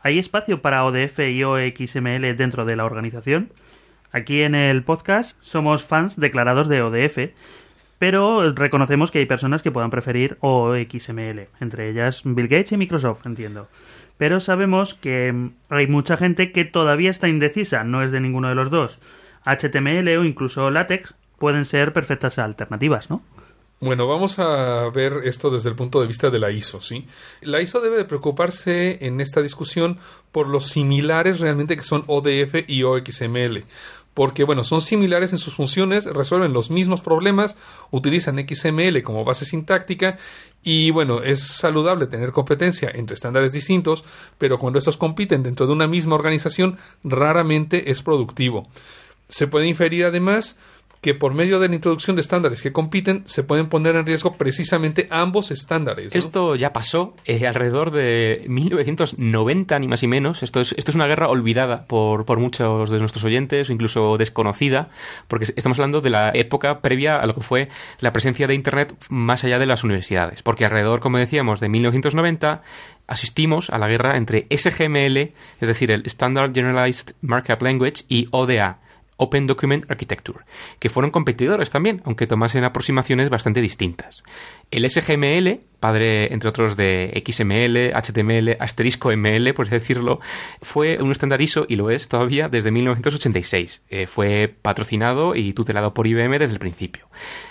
¿Hay 0.01 0.19
espacio 0.19 0.61
para 0.61 0.83
ODF 0.83 1.19
y 1.19 1.41
OXML 1.41 2.35
dentro 2.35 2.65
de 2.65 2.75
la 2.75 2.83
organización? 2.83 3.53
Aquí 4.11 4.41
en 4.41 4.55
el 4.55 4.83
podcast 4.83 5.37
somos 5.39 5.85
fans 5.85 6.19
declarados 6.19 6.67
de 6.67 6.81
ODF, 6.81 7.31
pero 7.97 8.51
reconocemos 8.51 9.09
que 9.09 9.19
hay 9.19 9.25
personas 9.25 9.63
que 9.63 9.71
puedan 9.71 9.89
preferir 9.89 10.35
OXML, 10.41 11.47
entre 11.61 11.87
ellas 11.87 12.23
Bill 12.25 12.49
Gates 12.49 12.73
y 12.73 12.77
Microsoft, 12.77 13.25
entiendo 13.25 13.69
pero 14.23 14.39
sabemos 14.39 14.93
que 14.93 15.49
hay 15.67 15.87
mucha 15.87 16.15
gente 16.15 16.53
que 16.53 16.63
todavía 16.63 17.11
está 17.11 17.27
indecisa, 17.27 17.83
no 17.83 18.01
es 18.01 18.13
de 18.13 18.21
ninguno 18.21 18.47
de 18.47 18.55
los 18.55 18.69
dos. 18.69 18.97
HTML 19.45 20.07
o 20.17 20.23
incluso 20.23 20.71
látex 20.71 21.13
pueden 21.37 21.65
ser 21.65 21.91
perfectas 21.91 22.39
alternativas, 22.39 23.09
¿no? 23.09 23.21
Bueno, 23.81 24.07
vamos 24.07 24.39
a 24.39 24.89
ver 24.91 25.15
esto 25.25 25.49
desde 25.49 25.71
el 25.71 25.75
punto 25.75 25.99
de 25.99 26.07
vista 26.07 26.29
de 26.29 26.39
la 26.39 26.51
ISO, 26.51 26.79
¿sí? 26.79 27.05
La 27.41 27.59
ISO 27.59 27.81
debe 27.81 27.97
de 27.97 28.05
preocuparse 28.05 29.05
en 29.05 29.19
esta 29.19 29.41
discusión 29.41 29.99
por 30.31 30.47
los 30.47 30.67
similares 30.67 31.41
realmente 31.41 31.75
que 31.75 31.83
son 31.83 32.05
ODF 32.07 32.63
y 32.65 32.83
OXML 32.83 33.65
porque 34.13 34.43
bueno, 34.43 34.63
son 34.63 34.81
similares 34.81 35.31
en 35.33 35.39
sus 35.39 35.55
funciones, 35.55 36.05
resuelven 36.05 36.53
los 36.53 36.69
mismos 36.69 37.01
problemas, 37.01 37.55
utilizan 37.91 38.45
XML 38.47 39.01
como 39.03 39.25
base 39.25 39.45
sintáctica 39.45 40.17
y 40.63 40.91
bueno, 40.91 41.21
es 41.23 41.41
saludable 41.43 42.07
tener 42.07 42.31
competencia 42.31 42.91
entre 42.93 43.15
estándares 43.15 43.51
distintos, 43.51 44.05
pero 44.37 44.59
cuando 44.59 44.79
estos 44.79 44.97
compiten 44.97 45.43
dentro 45.43 45.67
de 45.67 45.73
una 45.73 45.87
misma 45.87 46.15
organización, 46.15 46.77
raramente 47.03 47.91
es 47.91 48.01
productivo. 48.01 48.67
Se 49.33 49.47
puede 49.47 49.65
inferir 49.65 50.05
además 50.05 50.59
que 51.01 51.15
por 51.15 51.33
medio 51.33 51.59
de 51.59 51.67
la 51.67 51.75
introducción 51.75 52.15
de 52.15 52.21
estándares 52.21 52.61
que 52.61 52.71
compiten 52.71 53.23
se 53.25 53.43
pueden 53.43 53.67
poner 53.67 53.95
en 53.95 54.05
riesgo 54.05 54.37
precisamente 54.37 55.07
ambos 55.09 55.49
estándares. 55.49 56.13
Esto 56.13 56.55
ya 56.55 56.71
pasó 56.71 57.15
eh, 57.25 57.47
alrededor 57.47 57.91
de 57.91 58.45
1990 58.47 59.79
ni 59.79 59.87
más 59.87 60.03
ni 60.03 60.07
menos. 60.07 60.43
Esto 60.43 60.61
es, 60.61 60.75
esto 60.77 60.91
es 60.91 60.95
una 60.95 61.07
guerra 61.07 61.29
olvidada 61.29 61.87
por, 61.87 62.25
por 62.25 62.39
muchos 62.39 62.91
de 62.91 62.99
nuestros 62.99 63.23
oyentes 63.23 63.69
o 63.69 63.73
incluso 63.73 64.17
desconocida 64.17 64.89
porque 65.27 65.45
estamos 65.55 65.79
hablando 65.79 65.99
de 65.99 66.11
la 66.11 66.29
época 66.35 66.79
previa 66.79 67.17
a 67.17 67.25
lo 67.25 67.33
que 67.33 67.41
fue 67.41 67.69
la 67.99 68.13
presencia 68.13 68.45
de 68.45 68.53
Internet 68.53 68.95
más 69.09 69.43
allá 69.43 69.57
de 69.57 69.65
las 69.65 69.83
universidades. 69.83 70.43
Porque 70.43 70.63
alrededor, 70.63 70.99
como 70.99 71.17
decíamos, 71.17 71.59
de 71.59 71.69
1990 71.69 72.61
asistimos 73.07 73.71
a 73.71 73.79
la 73.79 73.87
guerra 73.87 74.15
entre 74.15 74.47
SGML, 74.49 75.33
es 75.59 75.67
decir, 75.67 75.91
el 75.91 76.03
Standard 76.05 76.53
Generalized 76.53 77.15
Markup 77.21 77.61
Language, 77.61 78.05
y 78.07 78.27
ODA, 78.31 78.79
Open 79.17 79.47
Document 79.47 79.89
Architecture, 79.89 80.39
que 80.79 80.89
fueron 80.89 81.11
competidores 81.11 81.69
también, 81.69 82.01
aunque 82.05 82.27
tomasen 82.27 82.63
aproximaciones 82.63 83.29
bastante 83.29 83.61
distintas. 83.61 84.23
El 84.71 84.89
SGML, 84.89 85.61
padre 85.79 86.33
entre 86.33 86.49
otros 86.49 86.75
de 86.75 87.23
XML, 87.25 87.93
HTML, 87.93 88.57
asterisco 88.59 89.11
ML, 89.15 89.53
por 89.53 89.69
decirlo, 89.69 90.19
fue 90.61 90.97
un 91.01 91.11
estándar 91.11 91.41
ISO 91.41 91.65
y 91.67 91.75
lo 91.75 91.89
es 91.89 92.07
todavía 92.07 92.49
desde 92.49 92.71
1986. 92.71 93.83
Eh, 93.89 94.07
fue 94.07 94.53
patrocinado 94.61 95.35
y 95.35 95.53
tutelado 95.53 95.93
por 95.93 96.07
IBM 96.07 96.39
desde 96.39 96.53
el 96.53 96.59
principio. 96.59 97.07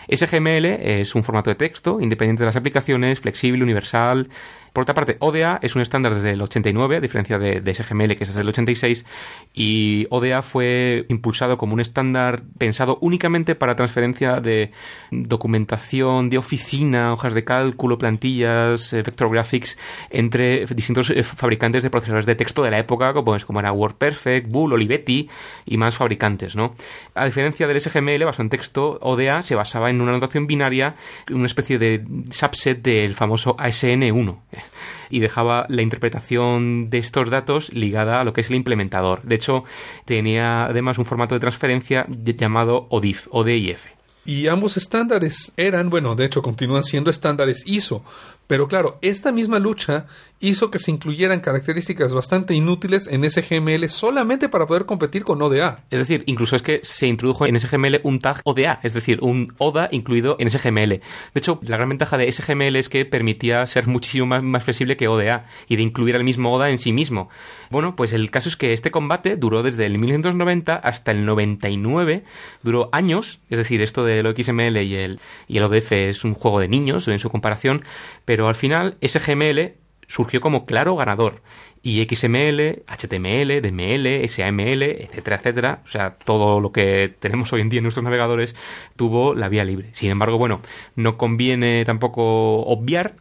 SGML 0.08 0.64
es 0.64 1.14
un 1.14 1.22
formato 1.22 1.50
de 1.50 1.56
texto 1.56 2.00
independiente 2.00 2.42
de 2.42 2.46
las 2.46 2.56
aplicaciones, 2.56 3.20
flexible, 3.20 3.62
universal, 3.62 4.28
por 4.72 4.82
otra 4.82 4.94
parte, 4.94 5.16
ODA 5.20 5.58
es 5.62 5.76
un 5.76 5.82
estándar 5.82 6.14
desde 6.14 6.30
el 6.30 6.40
89, 6.40 6.96
a 6.96 7.00
diferencia 7.00 7.38
de, 7.38 7.74
SGML, 7.74 8.16
que 8.16 8.24
es 8.24 8.30
desde 8.30 8.40
el 8.40 8.48
86, 8.48 9.04
y 9.52 10.06
ODA 10.08 10.40
fue 10.42 11.04
impulsado 11.08 11.58
como 11.58 11.74
un 11.74 11.80
estándar 11.80 12.42
pensado 12.56 12.96
únicamente 13.02 13.54
para 13.54 13.76
transferencia 13.76 14.40
de 14.40 14.72
documentación 15.10 16.30
de 16.30 16.38
oficina, 16.38 17.12
hojas 17.12 17.34
de 17.34 17.44
cálculo, 17.44 17.98
plantillas, 17.98 18.94
eh, 18.94 19.02
vector 19.02 19.30
graphics, 19.30 19.76
entre 20.08 20.64
distintos 20.66 21.10
eh, 21.10 21.22
fabricantes 21.22 21.82
de 21.82 21.90
procesadores 21.90 22.24
de 22.24 22.34
texto 22.34 22.62
de 22.62 22.70
la 22.70 22.78
época, 22.78 23.12
como, 23.12 23.36
como 23.46 23.60
era 23.60 23.72
WordPerfect, 23.72 24.48
Bull, 24.48 24.72
Olivetti 24.72 25.28
y 25.66 25.76
más 25.76 25.96
fabricantes, 25.96 26.56
¿no? 26.56 26.74
A 27.14 27.26
diferencia 27.26 27.66
del 27.66 27.78
SGML, 27.78 28.24
basado 28.24 28.44
en 28.44 28.50
texto, 28.50 28.98
ODA 29.02 29.42
se 29.42 29.54
basaba 29.54 29.90
en 29.90 30.00
una 30.00 30.12
notación 30.12 30.46
binaria, 30.46 30.94
una 31.30 31.46
especie 31.46 31.78
de 31.78 32.04
subset 32.30 32.80
del 32.80 33.14
famoso 33.14 33.54
ASN1 33.58 34.61
y 35.10 35.20
dejaba 35.20 35.66
la 35.68 35.82
interpretación 35.82 36.90
de 36.90 36.98
estos 36.98 37.30
datos 37.30 37.72
ligada 37.72 38.20
a 38.20 38.24
lo 38.24 38.32
que 38.32 38.40
es 38.40 38.50
el 38.50 38.56
implementador. 38.56 39.22
De 39.22 39.34
hecho, 39.34 39.64
tenía 40.04 40.66
además 40.66 40.98
un 40.98 41.04
formato 41.04 41.34
de 41.34 41.40
transferencia 41.40 42.06
llamado 42.08 42.86
ODIF, 42.90 43.26
ODIF. 43.30 43.86
Y 44.24 44.46
ambos 44.46 44.76
estándares 44.76 45.52
eran, 45.56 45.90
bueno, 45.90 46.14
de 46.14 46.26
hecho 46.26 46.42
continúan 46.42 46.84
siendo 46.84 47.10
estándares 47.10 47.64
ISO, 47.66 48.04
pero 48.52 48.68
claro, 48.68 48.98
esta 49.00 49.32
misma 49.32 49.58
lucha 49.58 50.04
hizo 50.38 50.70
que 50.70 50.78
se 50.78 50.90
incluyeran 50.90 51.40
características 51.40 52.12
bastante 52.12 52.52
inútiles 52.52 53.06
en 53.06 53.24
SGML 53.30 53.88
solamente 53.88 54.50
para 54.50 54.66
poder 54.66 54.84
competir 54.84 55.24
con 55.24 55.40
ODA. 55.40 55.84
Es 55.88 56.00
decir, 56.00 56.22
incluso 56.26 56.56
es 56.56 56.60
que 56.60 56.80
se 56.82 57.06
introdujo 57.06 57.46
en 57.46 57.58
SGML 57.58 58.00
un 58.02 58.18
tag 58.18 58.42
ODA, 58.44 58.78
es 58.82 58.92
decir, 58.92 59.20
un 59.22 59.54
ODA 59.56 59.88
incluido 59.90 60.36
en 60.38 60.50
SGML. 60.50 60.88
De 60.90 61.02
hecho, 61.36 61.60
la 61.62 61.78
gran 61.78 61.88
ventaja 61.88 62.18
de 62.18 62.30
SGML 62.30 62.76
es 62.76 62.90
que 62.90 63.06
permitía 63.06 63.66
ser 63.66 63.86
muchísimo 63.86 64.26
más, 64.26 64.64
flexible 64.64 64.98
que 64.98 65.08
ODA 65.08 65.46
y 65.66 65.76
de 65.76 65.82
incluir 65.82 66.14
el 66.16 66.24
mismo 66.24 66.52
ODA 66.52 66.68
en 66.68 66.78
sí 66.78 66.92
mismo. 66.92 67.30
Bueno, 67.70 67.96
pues 67.96 68.12
el 68.12 68.30
caso 68.30 68.50
es 68.50 68.56
que 68.56 68.74
este 68.74 68.90
combate 68.90 69.36
duró 69.36 69.62
desde 69.62 69.86
el 69.86 69.98
1990 69.98 70.74
hasta 70.74 71.12
el 71.12 71.24
99, 71.24 72.24
duró 72.62 72.90
años, 72.92 73.40
es 73.48 73.56
decir, 73.56 73.80
esto 73.80 74.04
de 74.04 74.22
lo 74.22 74.32
XML 74.32 74.76
y 74.82 74.94
el, 74.96 75.20
y 75.48 75.56
el 75.56 75.62
ODF 75.62 75.92
es 75.92 76.24
un 76.24 76.34
juego 76.34 76.60
de 76.60 76.68
niños 76.68 77.08
en 77.08 77.18
su 77.18 77.30
comparación, 77.30 77.82
pero 78.26 78.41
al 78.48 78.54
final 78.54 78.96
SGML 79.00 79.74
surgió 80.06 80.40
como 80.40 80.66
claro 80.66 80.96
ganador. 80.96 81.42
Y 81.84 82.04
XML, 82.04 82.84
HTML, 82.86 83.60
DML, 83.60 84.28
SAML, 84.28 84.82
etcétera, 84.82 85.36
etcétera, 85.36 85.80
o 85.84 85.88
sea, 85.88 86.16
todo 86.24 86.60
lo 86.60 86.70
que 86.70 87.12
tenemos 87.18 87.52
hoy 87.52 87.60
en 87.60 87.70
día 87.70 87.78
en 87.78 87.84
nuestros 87.84 88.04
navegadores 88.04 88.54
tuvo 88.94 89.34
la 89.34 89.48
vía 89.48 89.64
libre. 89.64 89.88
Sin 89.92 90.10
embargo, 90.10 90.38
bueno, 90.38 90.60
no 90.94 91.16
conviene 91.16 91.84
tampoco 91.84 92.60
obviar 92.60 93.16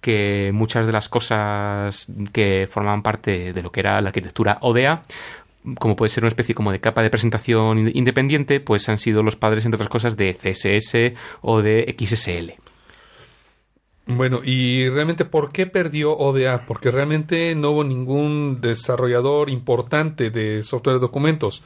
que 0.00 0.50
muchas 0.54 0.86
de 0.86 0.92
las 0.92 1.08
cosas 1.08 2.06
que 2.32 2.66
formaban 2.70 3.02
parte 3.02 3.52
de 3.52 3.62
lo 3.62 3.70
que 3.70 3.80
era 3.80 4.00
la 4.00 4.08
arquitectura 4.08 4.58
ODA 4.62 5.04
como 5.78 5.96
puede 5.96 6.10
ser 6.10 6.22
una 6.22 6.28
especie 6.28 6.54
como 6.54 6.70
de 6.70 6.80
capa 6.80 7.02
de 7.02 7.10
presentación 7.10 7.90
independiente, 7.92 8.60
pues 8.60 8.88
han 8.88 8.98
sido 8.98 9.22
los 9.22 9.36
padres, 9.36 9.64
entre 9.64 9.76
otras 9.76 9.88
cosas, 9.88 10.16
de 10.16 10.32
CSS 10.32 11.18
o 11.40 11.60
de 11.60 11.94
XSL. 11.98 12.54
Bueno, 14.08 14.40
y 14.44 14.88
realmente, 14.88 15.24
¿por 15.24 15.50
qué 15.50 15.66
perdió 15.66 16.16
ODA? 16.16 16.64
Porque 16.66 16.92
realmente 16.92 17.56
no 17.56 17.70
hubo 17.70 17.82
ningún 17.82 18.60
desarrollador 18.60 19.50
importante 19.50 20.30
de 20.30 20.62
software 20.62 20.96
de 20.96 21.00
documentos 21.00 21.64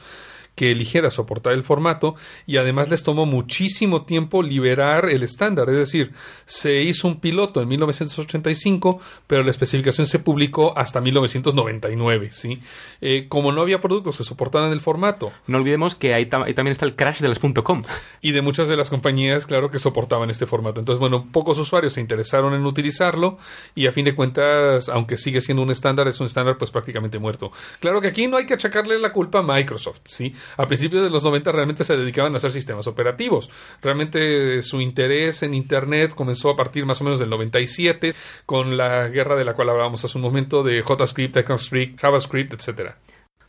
que 0.55 0.71
eligiera 0.71 1.09
soportar 1.11 1.53
el 1.53 1.63
formato 1.63 2.15
y 2.45 2.57
además 2.57 2.89
les 2.89 3.03
tomó 3.03 3.25
muchísimo 3.25 4.03
tiempo 4.03 4.43
liberar 4.43 5.09
el 5.09 5.23
estándar, 5.23 5.69
es 5.69 5.77
decir, 5.77 6.11
se 6.45 6.81
hizo 6.83 7.07
un 7.07 7.19
piloto 7.19 7.61
en 7.61 7.67
1985, 7.69 8.99
pero 9.27 9.43
la 9.43 9.51
especificación 9.51 10.07
se 10.07 10.19
publicó 10.19 10.77
hasta 10.77 11.01
1999, 11.01 12.29
¿sí? 12.31 12.59
Eh, 13.01 13.25
como 13.29 13.51
no 13.51 13.61
había 13.61 13.81
productos 13.81 14.17
que 14.17 14.23
soportaran 14.23 14.71
el 14.71 14.81
formato. 14.81 15.31
No 15.47 15.57
olvidemos 15.57 15.95
que 15.95 16.13
ahí, 16.13 16.25
tam- 16.25 16.43
ahí 16.45 16.53
también 16.53 16.71
está 16.73 16.85
el 16.85 16.95
crash 16.95 17.19
de 17.19 17.29
las 17.29 17.39
.com. 17.39 17.83
Y 18.21 18.31
de 18.31 18.41
muchas 18.41 18.67
de 18.67 18.77
las 18.77 18.89
compañías, 18.89 19.45
claro, 19.45 19.71
que 19.71 19.79
soportaban 19.79 20.29
este 20.29 20.45
formato. 20.45 20.79
Entonces, 20.79 20.99
bueno, 20.99 21.27
pocos 21.31 21.57
usuarios 21.57 21.93
se 21.93 22.01
interesaron 22.01 22.53
en 22.53 22.65
utilizarlo 22.65 23.37
y 23.75 23.87
a 23.87 23.91
fin 23.91 24.05
de 24.05 24.15
cuentas, 24.15 24.89
aunque 24.89 25.17
sigue 25.17 25.41
siendo 25.41 25.63
un 25.63 25.71
estándar, 25.71 26.07
es 26.07 26.19
un 26.19 26.27
estándar 26.27 26.57
pues 26.57 26.71
prácticamente 26.71 27.19
muerto. 27.19 27.51
Claro 27.79 28.01
que 28.01 28.07
aquí 28.09 28.27
no 28.27 28.37
hay 28.37 28.45
que 28.45 28.53
achacarle 28.53 28.99
la 28.99 29.11
culpa 29.11 29.39
a 29.39 29.43
Microsoft, 29.43 30.01
¿sí? 30.05 30.33
A 30.57 30.67
principios 30.67 31.03
de 31.03 31.09
los 31.09 31.23
90 31.23 31.51
realmente 31.51 31.83
se 31.83 31.97
dedicaban 31.97 32.33
a 32.33 32.37
hacer 32.37 32.51
sistemas 32.51 32.87
operativos. 32.87 33.49
Realmente 33.81 34.61
su 34.61 34.81
interés 34.81 35.43
en 35.43 35.53
Internet 35.53 36.13
comenzó 36.15 36.49
a 36.49 36.55
partir 36.55 36.85
más 36.85 37.01
o 37.01 37.03
menos 37.03 37.19
del 37.19 37.29
97 37.29 38.13
con 38.45 38.77
la 38.77 39.07
guerra 39.07 39.35
de 39.35 39.45
la 39.45 39.53
cual 39.53 39.69
hablábamos 39.69 40.03
hace 40.03 40.17
un 40.17 40.23
momento 40.23 40.63
de 40.63 40.81
JavaScript, 40.81 41.37
ECMAScript, 41.37 41.99
JavaScript, 41.99 42.53
etcétera. 42.53 42.97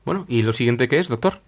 Bueno, 0.05 0.26
¿y 0.28 0.43
lo 0.43 0.53
siguiente 0.53 0.88
qué 0.88 0.99
es, 0.99 1.09
doctor? 1.09 1.40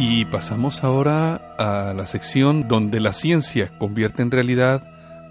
Y 0.00 0.24
pasamos 0.26 0.84
ahora 0.84 1.54
a 1.58 1.92
la 1.92 2.06
sección 2.06 2.68
donde 2.68 3.00
la 3.00 3.12
ciencia 3.12 3.76
convierte 3.78 4.22
en 4.22 4.30
realidad 4.30 4.84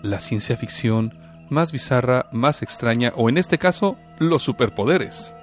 la 0.04 0.20
ciencia 0.20 0.58
ficción 0.58 1.18
más 1.50 1.72
bizarra, 1.72 2.28
más 2.32 2.62
extraña 2.62 3.14
o 3.16 3.30
en 3.30 3.38
este 3.38 3.58
caso 3.58 3.98
los 4.20 4.44
superpoderes. 4.44 5.34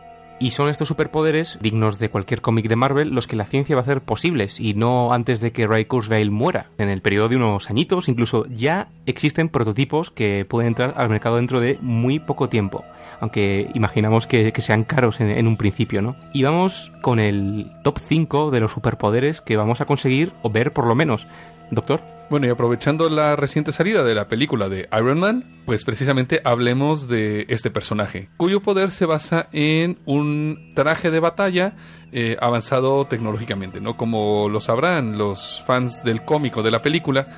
Y 0.40 0.50
son 0.50 0.68
estos 0.68 0.88
superpoderes, 0.88 1.58
dignos 1.62 1.98
de 1.98 2.10
cualquier 2.10 2.40
cómic 2.40 2.68
de 2.68 2.74
Marvel, 2.74 3.10
los 3.10 3.28
que 3.28 3.36
la 3.36 3.46
ciencia 3.46 3.76
va 3.76 3.80
a 3.80 3.84
hacer 3.84 4.00
posibles, 4.02 4.58
y 4.58 4.74
no 4.74 5.12
antes 5.12 5.40
de 5.40 5.52
que 5.52 5.66
Ray 5.66 5.84
Kurzweil 5.84 6.32
muera. 6.32 6.70
En 6.76 6.88
el 6.88 7.02
periodo 7.02 7.28
de 7.28 7.36
unos 7.36 7.70
añitos, 7.70 8.08
incluso 8.08 8.44
ya 8.46 8.88
existen 9.06 9.48
prototipos 9.48 10.10
que 10.10 10.44
pueden 10.44 10.68
entrar 10.68 10.94
al 10.96 11.08
mercado 11.08 11.36
dentro 11.36 11.60
de 11.60 11.78
muy 11.80 12.18
poco 12.18 12.48
tiempo, 12.48 12.84
aunque 13.20 13.70
imaginamos 13.74 14.26
que, 14.26 14.52
que 14.52 14.60
sean 14.60 14.82
caros 14.82 15.20
en, 15.20 15.30
en 15.30 15.46
un 15.46 15.56
principio, 15.56 16.02
¿no? 16.02 16.16
Y 16.32 16.42
vamos 16.42 16.92
con 17.00 17.20
el 17.20 17.70
top 17.84 18.00
5 18.00 18.50
de 18.50 18.60
los 18.60 18.72
superpoderes 18.72 19.40
que 19.40 19.56
vamos 19.56 19.80
a 19.80 19.86
conseguir, 19.86 20.32
o 20.42 20.50
ver 20.50 20.72
por 20.72 20.86
lo 20.86 20.96
menos. 20.96 21.28
Doctor. 21.74 22.00
Bueno, 22.30 22.46
y 22.46 22.50
aprovechando 22.50 23.10
la 23.10 23.36
reciente 23.36 23.70
salida 23.70 24.02
de 24.02 24.14
la 24.14 24.28
película 24.28 24.68
de 24.68 24.88
Iron 24.92 25.20
Man, 25.20 25.62
pues 25.66 25.84
precisamente 25.84 26.40
hablemos 26.42 27.06
de 27.06 27.44
este 27.48 27.70
personaje, 27.70 28.28
cuyo 28.38 28.60
poder 28.60 28.90
se 28.90 29.04
basa 29.04 29.48
en 29.52 29.98
un 30.06 30.70
traje 30.74 31.10
de 31.10 31.20
batalla 31.20 31.74
eh, 32.12 32.36
avanzado 32.40 33.04
tecnológicamente, 33.06 33.80
¿no? 33.80 33.96
Como 33.96 34.48
lo 34.48 34.60
sabrán 34.60 35.18
los 35.18 35.62
fans 35.66 36.02
del 36.02 36.24
cómico 36.24 36.62
de 36.62 36.70
la 36.70 36.80
película, 36.80 37.28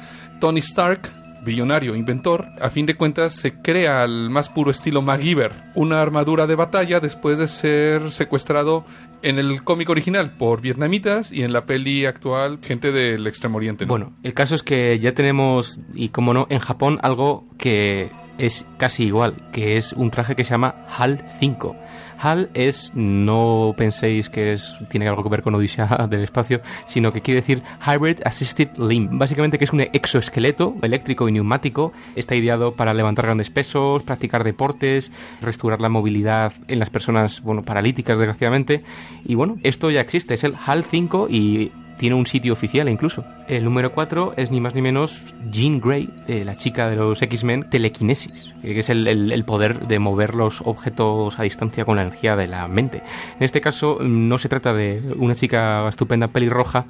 Tony 0.41 0.61
Stark 0.61 1.26
billonario 1.47 1.97
inventor, 1.97 2.49
a 2.61 2.69
fin 2.69 2.85
de 2.85 2.97
cuentas 2.97 3.35
se 3.35 3.55
crea 3.55 4.03
al 4.03 4.29
más 4.29 4.51
puro 4.51 4.71
estilo 4.71 5.01
MacGyver, 5.01 5.53
una 5.75 6.03
armadura 6.03 6.47
de 6.47 6.55
batalla 6.55 7.01
después 7.01 7.39
de 7.39 7.49
ser 7.49 8.13
secuestrado 8.13 8.85
en 9.23 9.39
el 9.39 9.65
cómic 9.65 9.89
original 9.89 10.33
por 10.37 10.61
vietnamitas 10.61 11.33
y 11.33 11.43
en 11.43 11.55
la 11.55 11.65
peli 11.65 12.05
actual 12.05 12.59
gente 12.61 12.93
del 12.93 13.27
Extremo 13.27 13.57
Oriente. 13.57 13.87
¿no? 13.87 13.89
Bueno, 13.89 14.13
el 14.23 14.35
caso 14.35 14.55
es 14.55 14.63
que 14.63 14.99
ya 14.99 15.13
tenemos, 15.15 15.81
y 15.95 16.11
como 16.11 16.35
no, 16.35 16.47
en 16.51 16.59
Japón 16.59 16.99
algo 17.03 17.47
que 17.57 18.11
es 18.39 18.67
casi 18.77 19.05
igual, 19.05 19.51
que 19.53 19.77
es 19.77 19.93
un 19.93 20.11
traje 20.11 20.37
que 20.37 20.45
se 20.45 20.51
llama 20.51 20.75
HAL 20.99 21.25
5. 21.41 21.77
HAL 22.19 22.51
es, 22.55 22.93
no 22.95 23.75
penséis 23.77 24.31
que 24.31 24.53
es, 24.53 24.77
tiene 24.89 25.09
algo 25.09 25.23
que 25.23 25.29
ver 25.29 25.43
con 25.43 25.55
Odisea 25.55 26.07
del 26.11 26.23
espacio, 26.23 26.61
sino 26.85 27.13
que 27.13 27.21
quiere 27.21 27.41
decir 27.41 27.63
Hybrid 27.87 28.21
Assisted 28.25 28.77
Limb. 28.79 29.11
Básicamente 29.13 29.59
que 29.59 29.65
es 29.65 29.73
un 29.73 29.81
exoesqueleto 29.81 30.75
eléctrico 30.83 31.29
y 31.29 31.33
neumático. 31.33 31.93
Está 32.15 32.35
ideado 32.35 32.75
para 32.75 32.95
levantar 32.95 33.27
grandes 33.27 33.51
pesos, 33.51 34.03
practicar 34.03 34.45
deportes, 34.45 35.11
restaurar 35.41 35.81
la 35.81 35.89
movilidad 35.89 36.53
en 36.69 36.79
las 36.79 36.91
personas, 36.91 37.43
bueno, 37.43 37.63
paralíticas 37.63 38.19
desgraciadamente. 38.19 38.83
Y 39.25 39.35
bueno, 39.35 39.57
esto 39.63 39.91
ya 39.91 40.01
existe, 40.01 40.35
es 40.35 40.45
el 40.45 40.55
HAL 40.55 40.85
5 40.85 41.29
y 41.31 41.73
tiene 41.97 42.15
un 42.15 42.27
sitio 42.27 42.53
oficial 42.53 42.89
incluso. 42.89 43.25
El 43.49 43.65
número 43.65 43.93
4 43.93 44.35
es 44.37 44.51
ni 44.51 44.61
más 44.61 44.75
ni 44.75 44.83
menos 44.83 45.25
Jean 45.51 45.81
Grey, 45.81 46.11
eh, 46.29 46.45
la 46.45 46.57
chica 46.57 46.89
de 46.89 46.97
los 46.97 47.21
X-Men, 47.23 47.69
telequinesis, 47.71 48.55
que 48.63 48.79
es 48.79 48.89
el, 48.91 49.07
el, 49.07 49.33
el, 49.33 49.45
poder 49.45 49.87
de 49.87 49.99
mover 49.99 50.35
los 50.35 50.61
objetos 50.63 51.39
a 51.39 51.43
distancia 51.43 51.85
con 51.85 51.97
la 51.97 52.03
energía 52.03 52.37
de 52.37 52.47
la 52.47 52.69
mente. 52.69 53.03
En 53.37 53.43
este 53.43 53.61
caso 53.61 53.99
no 54.03 54.39
se 54.39 54.49
trata 54.49 54.73
de 54.73 55.03
una 55.17 55.35
chica 55.35 55.89
estupenda 55.89 56.29
pelirroja, 56.29 56.87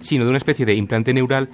sino 0.00 0.24
de 0.24 0.30
una 0.30 0.38
especie 0.38 0.66
de 0.66 0.74
implante 0.74 1.12
neural 1.12 1.48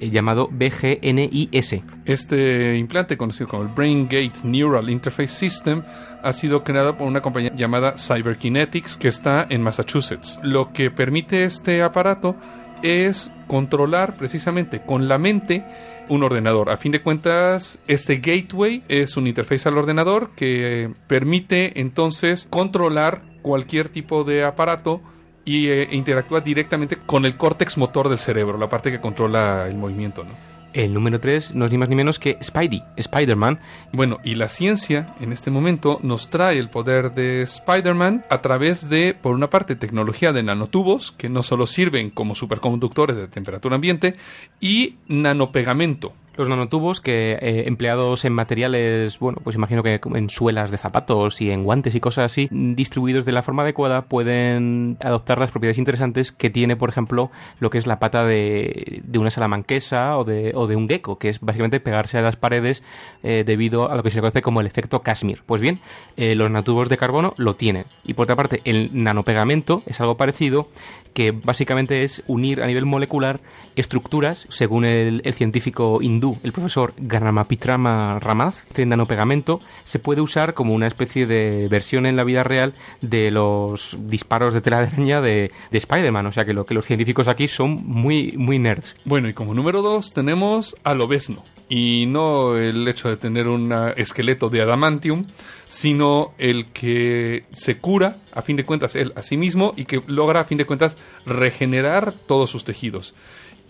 llamado 0.00 0.48
BGNIS. 0.50 1.82
Este 2.04 2.76
implante, 2.76 3.16
conocido 3.16 3.48
como 3.48 3.62
el 3.62 3.68
Brain 3.68 4.04
Gate 4.04 4.44
Neural 4.44 4.90
Interface 4.90 5.28
System, 5.28 5.82
ha 6.22 6.32
sido 6.32 6.64
creado 6.64 6.96
por 6.96 7.06
una 7.06 7.22
compañía 7.22 7.54
llamada 7.54 7.94
Cyberkinetics 7.96 8.96
que 8.96 9.08
está 9.08 9.46
en 9.48 9.62
Massachusetts. 9.62 10.40
Lo 10.42 10.72
que 10.72 10.90
permite 10.90 11.44
este 11.44 11.82
aparato 11.82 12.36
es 12.82 13.32
controlar 13.46 14.16
precisamente 14.16 14.82
con 14.82 15.08
la 15.08 15.18
mente 15.18 15.64
un 16.08 16.22
ordenador. 16.22 16.70
A 16.70 16.76
fin 16.76 16.92
de 16.92 17.02
cuentas, 17.02 17.80
este 17.86 18.16
gateway 18.16 18.82
es 18.88 19.16
un 19.16 19.26
interface 19.26 19.68
al 19.68 19.78
ordenador 19.78 20.30
que 20.34 20.90
permite 21.06 21.80
entonces 21.80 22.46
controlar 22.50 23.22
cualquier 23.42 23.88
tipo 23.88 24.24
de 24.24 24.44
aparato 24.44 25.00
y 25.48 25.68
eh, 25.68 25.88
interactúa 25.92 26.42
directamente 26.42 26.98
con 26.98 27.24
el 27.24 27.38
córtex 27.38 27.78
motor 27.78 28.10
del 28.10 28.18
cerebro, 28.18 28.58
la 28.58 28.68
parte 28.68 28.90
que 28.90 29.00
controla 29.00 29.66
el 29.66 29.78
movimiento, 29.78 30.22
¿no? 30.22 30.32
El 30.74 30.92
número 30.92 31.18
3 31.18 31.54
no 31.54 31.64
es 31.64 31.72
ni 31.72 31.78
más 31.78 31.88
ni 31.88 31.96
menos 31.96 32.18
que 32.18 32.36
Spidey, 32.42 32.84
Spider-Man. 32.96 33.58
Bueno, 33.90 34.18
y 34.22 34.34
la 34.34 34.48
ciencia 34.48 35.14
en 35.18 35.32
este 35.32 35.50
momento 35.50 35.98
nos 36.02 36.28
trae 36.28 36.58
el 36.58 36.68
poder 36.68 37.14
de 37.14 37.40
Spider-Man 37.40 38.26
a 38.28 38.42
través 38.42 38.90
de, 38.90 39.14
por 39.14 39.34
una 39.34 39.48
parte, 39.48 39.76
tecnología 39.76 40.34
de 40.34 40.42
nanotubos, 40.42 41.12
que 41.12 41.30
no 41.30 41.42
solo 41.42 41.66
sirven 41.66 42.10
como 42.10 42.34
superconductores 42.34 43.16
de 43.16 43.28
temperatura 43.28 43.76
ambiente, 43.76 44.16
y 44.60 44.96
nanopegamento, 45.08 46.12
los 46.38 46.48
nanotubos 46.48 47.00
que 47.00 47.32
eh, 47.32 47.64
empleados 47.66 48.24
en 48.24 48.32
materiales, 48.32 49.18
bueno, 49.18 49.40
pues 49.42 49.56
imagino 49.56 49.82
que 49.82 50.00
en 50.14 50.30
suelas 50.30 50.70
de 50.70 50.78
zapatos 50.78 51.40
y 51.40 51.50
en 51.50 51.64
guantes 51.64 51.94
y 51.96 52.00
cosas 52.00 52.26
así, 52.26 52.48
distribuidos 52.50 53.24
de 53.24 53.32
la 53.32 53.42
forma 53.42 53.64
adecuada, 53.64 54.02
pueden 54.02 54.96
adoptar 55.02 55.38
las 55.38 55.50
propiedades 55.50 55.78
interesantes 55.78 56.30
que 56.30 56.48
tiene, 56.48 56.76
por 56.76 56.90
ejemplo, 56.90 57.32
lo 57.58 57.70
que 57.70 57.78
es 57.78 57.88
la 57.88 57.98
pata 57.98 58.24
de, 58.24 59.02
de 59.04 59.18
una 59.18 59.30
salamanquesa 59.30 60.16
o 60.16 60.24
de, 60.24 60.52
o 60.54 60.68
de, 60.68 60.76
un 60.76 60.88
gecko, 60.88 61.18
que 61.18 61.28
es 61.28 61.40
básicamente 61.40 61.80
pegarse 61.80 62.18
a 62.18 62.22
las 62.22 62.36
paredes 62.36 62.84
eh, 63.24 63.42
debido 63.44 63.90
a 63.90 63.96
lo 63.96 64.04
que 64.04 64.10
se 64.10 64.20
conoce 64.20 64.40
como 64.40 64.60
el 64.60 64.68
efecto 64.68 65.02
Kashmir. 65.02 65.42
Pues 65.44 65.60
bien, 65.60 65.80
eh, 66.16 66.36
los 66.36 66.48
nanotubos 66.50 66.88
de 66.88 66.96
carbono 66.96 67.34
lo 67.36 67.56
tienen. 67.56 67.86
Y 68.04 68.14
por 68.14 68.24
otra 68.24 68.36
parte, 68.36 68.60
el 68.64 68.90
nanopegamento 68.92 69.82
es 69.86 70.00
algo 70.00 70.16
parecido, 70.16 70.68
que 71.14 71.32
básicamente 71.32 72.04
es 72.04 72.22
unir 72.28 72.62
a 72.62 72.66
nivel 72.66 72.86
molecular 72.86 73.40
estructuras, 73.74 74.46
según 74.50 74.84
el, 74.84 75.20
el 75.24 75.34
científico 75.34 76.00
hindú 76.00 76.27
el 76.42 76.52
profesor 76.52 76.94
Ganamapitrama 76.98 78.18
Ramaz, 78.20 78.66
este 78.68 78.86
nanopegamento 78.86 79.60
se 79.84 79.98
puede 79.98 80.20
usar 80.20 80.54
como 80.54 80.74
una 80.74 80.86
especie 80.86 81.26
de 81.26 81.68
versión 81.68 82.06
en 82.06 82.16
la 82.16 82.24
vida 82.24 82.44
real 82.44 82.74
de 83.00 83.30
los 83.30 83.96
disparos 84.00 84.54
de 84.54 84.60
tela 84.60 84.80
de 84.80 84.86
araña 84.88 85.20
de 85.20 85.50
Spider-Man. 85.70 86.26
O 86.26 86.32
sea 86.32 86.44
que 86.44 86.54
lo 86.54 86.66
que 86.66 86.74
los 86.74 86.86
científicos 86.86 87.28
aquí 87.28 87.48
son 87.48 87.82
muy, 87.84 88.34
muy 88.36 88.58
nerds. 88.58 88.96
Bueno, 89.04 89.28
y 89.28 89.34
como 89.34 89.54
número 89.54 89.82
dos 89.82 90.12
tenemos 90.12 90.76
al 90.84 91.00
obesno. 91.00 91.44
Y 91.70 92.06
no 92.06 92.56
el 92.56 92.88
hecho 92.88 93.10
de 93.10 93.18
tener 93.18 93.46
un 93.46 93.70
esqueleto 93.96 94.48
de 94.48 94.62
adamantium, 94.62 95.26
sino 95.66 96.32
el 96.38 96.66
que 96.72 97.44
se 97.52 97.76
cura, 97.76 98.16
a 98.32 98.40
fin 98.40 98.56
de 98.56 98.64
cuentas, 98.64 98.96
él 98.96 99.12
a 99.16 99.22
sí 99.22 99.36
mismo 99.36 99.74
y 99.76 99.84
que 99.84 100.02
logra, 100.06 100.40
a 100.40 100.44
fin 100.44 100.56
de 100.56 100.64
cuentas, 100.64 100.96
regenerar 101.26 102.14
todos 102.26 102.50
sus 102.50 102.64
tejidos. 102.64 103.14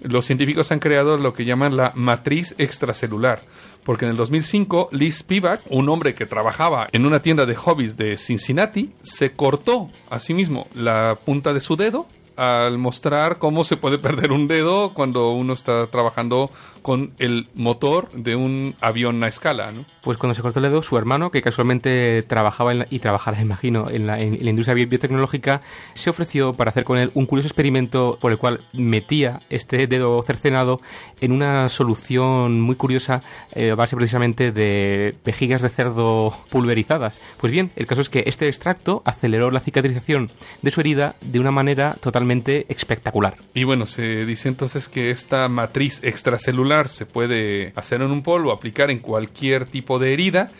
Los 0.00 0.26
científicos 0.26 0.72
han 0.72 0.78
creado 0.78 1.16
lo 1.16 1.34
que 1.34 1.44
llaman 1.44 1.76
la 1.76 1.92
matriz 1.94 2.54
extracelular. 2.58 3.42
Porque 3.84 4.04
en 4.04 4.10
el 4.10 4.16
2005, 4.16 4.90
Lee 4.92 5.10
Spivak, 5.10 5.62
un 5.70 5.88
hombre 5.88 6.14
que 6.14 6.26
trabajaba 6.26 6.88
en 6.92 7.06
una 7.06 7.22
tienda 7.22 7.46
de 7.46 7.54
hobbies 7.54 7.96
de 7.96 8.16
Cincinnati, 8.16 8.90
se 9.00 9.32
cortó 9.32 9.90
a 10.10 10.18
sí 10.18 10.34
mismo 10.34 10.68
la 10.74 11.16
punta 11.24 11.54
de 11.54 11.60
su 11.60 11.76
dedo 11.76 12.06
al 12.38 12.78
mostrar 12.78 13.38
cómo 13.38 13.64
se 13.64 13.76
puede 13.76 13.98
perder 13.98 14.32
un 14.32 14.48
dedo 14.48 14.94
cuando 14.94 15.32
uno 15.32 15.52
está 15.52 15.86
trabajando 15.88 16.50
con 16.82 17.12
el 17.18 17.48
motor 17.54 18.08
de 18.12 18.36
un 18.36 18.76
avión 18.80 19.22
a 19.24 19.28
escala. 19.28 19.72
¿no? 19.72 19.84
Pues 20.02 20.16
cuando 20.16 20.34
se 20.34 20.40
cortó 20.42 20.60
el 20.60 20.64
dedo, 20.70 20.82
su 20.82 20.96
hermano, 20.96 21.30
que 21.30 21.42
casualmente 21.42 22.22
trabajaba 22.26 22.72
en 22.72 22.78
la- 22.80 22.86
y 22.90 23.00
trabajará, 23.00 23.40
imagino, 23.42 23.90
en 23.90 24.06
la, 24.06 24.22
industria 24.22 24.74
bi- 24.74 24.86
biotecnológica, 24.86 25.60
se 25.94 26.10
ofreció 26.10 26.52
para 26.54 26.70
hacer 26.70 26.84
con 26.84 26.96
él 26.98 27.10
un 27.14 27.26
curioso 27.26 27.48
experimento 27.48 28.18
por 28.20 28.30
el 28.32 28.38
cual 28.38 28.60
metía 28.72 29.40
este 29.50 29.86
dedo 29.88 30.22
cercenado 30.22 30.80
en 31.20 31.32
una 31.32 31.68
solución 31.68 32.60
muy 32.60 32.76
curiosa 32.76 33.22
eh, 33.52 33.72
a 33.72 33.74
base 33.74 33.96
precisamente 33.96 34.52
de 34.52 35.16
vejigas 35.24 35.60
de 35.62 35.68
cerdo 35.70 36.32
pulverizadas. 36.50 37.18
Pues 37.40 37.50
bien, 37.52 37.72
el 37.74 37.86
caso 37.86 38.00
es 38.00 38.08
que 38.08 38.22
este 38.26 38.46
extracto 38.46 39.02
aceleró 39.04 39.50
la 39.50 39.60
cicatrización 39.60 40.30
de 40.62 40.70
su 40.70 40.80
herida 40.80 41.16
de 41.20 41.40
una 41.40 41.50
manera 41.50 41.96
totalmente 42.00 42.27
espectacular. 42.68 43.36
Y 43.54 43.64
bueno, 43.64 43.86
se 43.86 44.24
dice 44.24 44.48
entonces 44.48 44.88
que 44.88 45.10
esta 45.10 45.48
matriz 45.48 46.00
extracelular 46.02 46.88
se 46.88 47.06
puede 47.06 47.72
hacer 47.76 48.02
en 48.02 48.10
un 48.10 48.22
polvo, 48.22 48.52
aplicar 48.52 48.90
en 48.90 48.98
cualquier 48.98 49.68
tipo 49.68 49.98
de 49.98 50.12
herida 50.12 50.50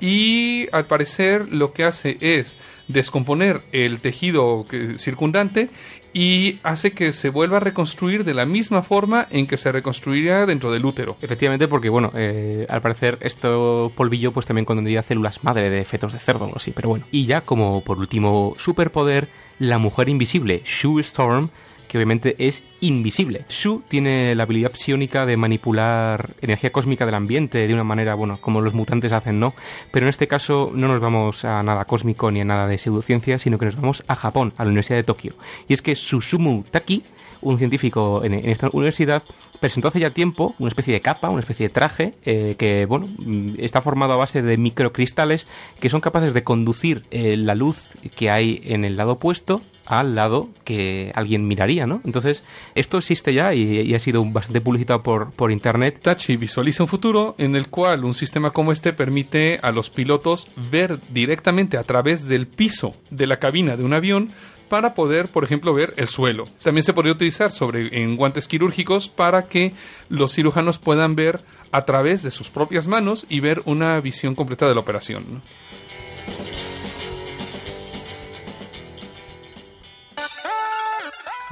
y 0.00 0.68
al 0.72 0.86
parecer 0.86 1.52
lo 1.52 1.72
que 1.72 1.84
hace 1.84 2.18
es 2.20 2.58
descomponer 2.86 3.62
el 3.72 4.00
tejido 4.00 4.66
circundante 4.96 5.70
y 6.18 6.60
hace 6.62 6.92
que 6.92 7.12
se 7.12 7.28
vuelva 7.28 7.58
a 7.58 7.60
reconstruir 7.60 8.24
de 8.24 8.32
la 8.32 8.46
misma 8.46 8.82
forma 8.82 9.26
en 9.28 9.46
que 9.46 9.58
se 9.58 9.70
reconstruiría 9.70 10.46
dentro 10.46 10.72
del 10.72 10.86
útero. 10.86 11.18
Efectivamente, 11.20 11.68
porque 11.68 11.90
bueno, 11.90 12.10
eh, 12.14 12.64
al 12.70 12.80
parecer 12.80 13.18
esto 13.20 13.92
polvillo 13.94 14.32
pues 14.32 14.46
también 14.46 14.64
contendría 14.64 15.02
células 15.02 15.44
madre 15.44 15.68
de 15.68 15.84
fetos 15.84 16.14
de 16.14 16.18
cerdo 16.18 16.44
o 16.44 16.46
algo 16.46 16.56
así, 16.56 16.70
pero 16.70 16.88
bueno. 16.88 17.04
Y 17.10 17.26
ya 17.26 17.42
como 17.42 17.84
por 17.84 17.98
último 17.98 18.54
superpoder, 18.56 19.28
la 19.58 19.76
mujer 19.76 20.08
invisible, 20.08 20.62
Sue 20.64 21.02
Storm, 21.02 21.50
que 21.86 21.98
obviamente 21.98 22.34
es 22.38 22.64
invisible. 22.80 23.44
Sue 23.48 23.80
tiene 23.88 24.34
la 24.34 24.44
habilidad 24.44 24.72
psiónica 24.74 25.26
de 25.26 25.36
manipular 25.36 26.34
energía 26.40 26.72
cósmica 26.72 27.06
del 27.06 27.14
ambiente 27.14 27.66
de 27.66 27.74
una 27.74 27.84
manera, 27.84 28.14
bueno, 28.14 28.38
como 28.40 28.60
los 28.60 28.74
mutantes 28.74 29.12
hacen, 29.12 29.40
¿no? 29.40 29.54
Pero 29.90 30.06
en 30.06 30.10
este 30.10 30.28
caso 30.28 30.70
no 30.74 30.88
nos 30.88 31.00
vamos 31.00 31.44
a 31.44 31.62
nada 31.62 31.84
cósmico 31.84 32.30
ni 32.30 32.40
a 32.40 32.44
nada 32.44 32.66
de 32.66 32.78
pseudociencia, 32.78 33.38
sino 33.38 33.58
que 33.58 33.66
nos 33.66 33.76
vamos 33.76 34.04
a 34.06 34.14
Japón, 34.14 34.52
a 34.56 34.64
la 34.64 34.68
Universidad 34.68 34.98
de 34.98 35.04
Tokio. 35.04 35.34
Y 35.68 35.74
es 35.74 35.82
que 35.82 35.94
Susumu 35.96 36.64
Taki, 36.64 37.02
un 37.40 37.58
científico 37.58 38.24
en, 38.24 38.34
en 38.34 38.48
esta 38.48 38.68
universidad, 38.72 39.22
presentó 39.60 39.88
hace 39.88 40.00
ya 40.00 40.10
tiempo 40.10 40.54
una 40.58 40.68
especie 40.68 40.92
de 40.92 41.00
capa, 41.00 41.28
una 41.28 41.40
especie 41.40 41.68
de 41.68 41.72
traje, 41.72 42.14
eh, 42.24 42.56
que 42.58 42.86
bueno, 42.86 43.08
mm, 43.18 43.54
está 43.58 43.82
formado 43.82 44.12
a 44.12 44.16
base 44.16 44.42
de 44.42 44.56
microcristales 44.56 45.46
que 45.80 45.90
son 45.90 46.00
capaces 46.00 46.34
de 46.34 46.44
conducir 46.44 47.04
eh, 47.10 47.36
la 47.36 47.54
luz 47.54 47.86
que 48.14 48.30
hay 48.30 48.60
en 48.64 48.84
el 48.84 48.96
lado 48.96 49.12
opuesto 49.12 49.62
al 49.86 50.14
lado 50.14 50.48
que 50.64 51.12
alguien 51.14 51.46
miraría, 51.46 51.86
¿no? 51.86 52.00
Entonces, 52.04 52.42
esto 52.74 52.98
existe 52.98 53.32
ya 53.32 53.54
y, 53.54 53.94
ha 53.94 53.98
sido 53.98 54.24
bastante 54.24 54.60
publicitado 54.60 55.02
por, 55.02 55.30
por 55.30 55.50
internet. 55.50 56.00
Tachi 56.02 56.36
visualiza 56.36 56.82
un 56.82 56.88
futuro 56.88 57.34
en 57.38 57.56
el 57.56 57.68
cual 57.68 58.04
un 58.04 58.14
sistema 58.14 58.50
como 58.50 58.72
este 58.72 58.92
permite 58.92 59.58
a 59.62 59.70
los 59.70 59.90
pilotos 59.90 60.48
ver 60.70 61.00
directamente 61.10 61.78
a 61.78 61.84
través 61.84 62.26
del 62.26 62.46
piso 62.46 62.94
de 63.10 63.26
la 63.26 63.38
cabina 63.38 63.76
de 63.76 63.84
un 63.84 63.94
avión 63.94 64.30
para 64.68 64.94
poder, 64.94 65.28
por 65.28 65.44
ejemplo, 65.44 65.72
ver 65.72 65.94
el 65.96 66.08
suelo. 66.08 66.48
También 66.62 66.82
se 66.82 66.92
podría 66.92 67.12
utilizar 67.12 67.50
sobre 67.50 68.02
en 68.02 68.16
guantes 68.16 68.48
quirúrgicos 68.48 69.08
para 69.08 69.44
que 69.44 69.72
los 70.08 70.34
cirujanos 70.34 70.78
puedan 70.78 71.14
ver 71.14 71.40
a 71.72 71.82
través 71.82 72.22
de 72.22 72.30
sus 72.30 72.50
propias 72.50 72.86
manos 72.86 73.26
y 73.28 73.40
ver 73.40 73.62
una 73.64 74.00
visión 74.00 74.34
completa 74.34 74.66
de 74.68 74.74
la 74.74 74.80
operación. 74.80 75.42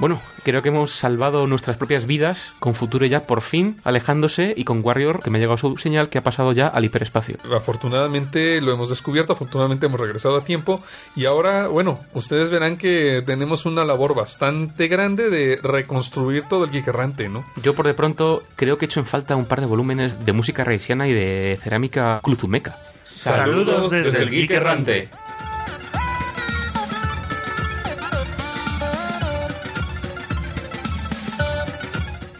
Bueno, 0.05 0.21
creo 0.43 0.61
que 0.61 0.69
hemos 0.69 0.91
salvado 0.91 1.47
nuestras 1.47 1.77
propias 1.77 2.05
vidas 2.05 2.53
con 2.59 2.75
Futuro 2.75 3.07
ya 3.07 3.21
por 3.21 3.41
fin 3.41 3.81
alejándose 3.83 4.53
y 4.55 4.63
con 4.63 4.85
Warrior 4.85 5.23
que 5.23 5.31
me 5.31 5.39
ha 5.39 5.41
llegado 5.41 5.57
su 5.57 5.77
señal 5.77 6.09
que 6.09 6.19
ha 6.19 6.21
pasado 6.21 6.51
ya 6.51 6.67
al 6.67 6.85
hiperespacio. 6.85 7.37
Afortunadamente 7.51 8.61
lo 8.61 8.71
hemos 8.71 8.89
descubierto, 8.89 9.33
afortunadamente 9.33 9.87
hemos 9.87 9.99
regresado 9.99 10.37
a 10.37 10.43
tiempo 10.43 10.83
y 11.15 11.25
ahora, 11.25 11.69
bueno, 11.69 11.99
ustedes 12.13 12.51
verán 12.51 12.77
que 12.77 13.23
tenemos 13.25 13.65
una 13.65 13.83
labor 13.83 14.13
bastante 14.13 14.87
grande 14.87 15.31
de 15.31 15.59
reconstruir 15.63 16.43
todo 16.43 16.65
el 16.65 16.69
geek 16.69 16.87
errante, 16.87 17.27
¿no? 17.27 17.43
Yo 17.63 17.73
por 17.73 17.87
de 17.87 17.95
pronto 17.95 18.43
creo 18.55 18.77
que 18.77 18.85
he 18.85 18.87
hecho 18.87 18.99
en 18.99 19.07
falta 19.07 19.35
un 19.35 19.47
par 19.47 19.59
de 19.59 19.65
volúmenes 19.65 20.23
de 20.23 20.33
música 20.33 20.63
reisiana 20.63 21.07
y 21.07 21.13
de 21.13 21.59
cerámica 21.63 22.19
cluzumeca. 22.21 22.77
Saludos 23.05 23.91
desde 23.91 24.23
el 24.23 24.29
Geek 24.31 24.51
Errante. 24.51 25.09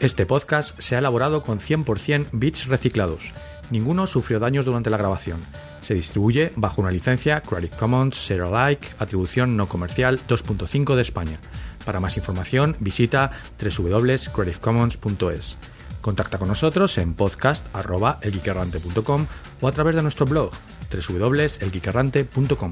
Este 0.06 0.26
podcast 0.28 0.80
se 0.80 0.96
ha 0.96 1.00
elaborado 1.00 1.42
con 1.42 1.60
100% 1.60 2.28
bits 2.32 2.68
reciclados. 2.68 3.34
Ninguno 3.72 4.06
sufrió 4.06 4.40
daños 4.40 4.64
durante 4.64 4.92
la 4.92 4.98
grabación. 4.98 5.44
Se 5.82 5.96
distribuye 5.96 6.52
bajo 6.56 6.80
una 6.80 6.92
licencia 6.92 7.42
Creative 7.42 7.76
Commons 7.76 8.16
Share 8.16 8.44
Alike, 8.44 8.90
atribución 9.00 9.58
no 9.58 9.68
comercial 9.68 10.20
2.5 10.28 10.94
de 10.94 11.02
España. 11.02 11.40
Para 11.86 12.00
más 12.00 12.18
información 12.18 12.76
visita 12.80 13.32
www.creativecommons.es. 13.60 15.58
Contacta 16.02 16.38
con 16.38 16.50
nosotros 16.50 17.00
en 17.00 17.16
podcast.elgeekerrante.com 17.16 19.26
o 19.60 19.68
a 19.68 19.72
través 19.72 19.96
de 19.96 20.04
nuestro 20.04 20.28
blog 20.28 20.52
www.elgeekerrante.com. 20.92 22.72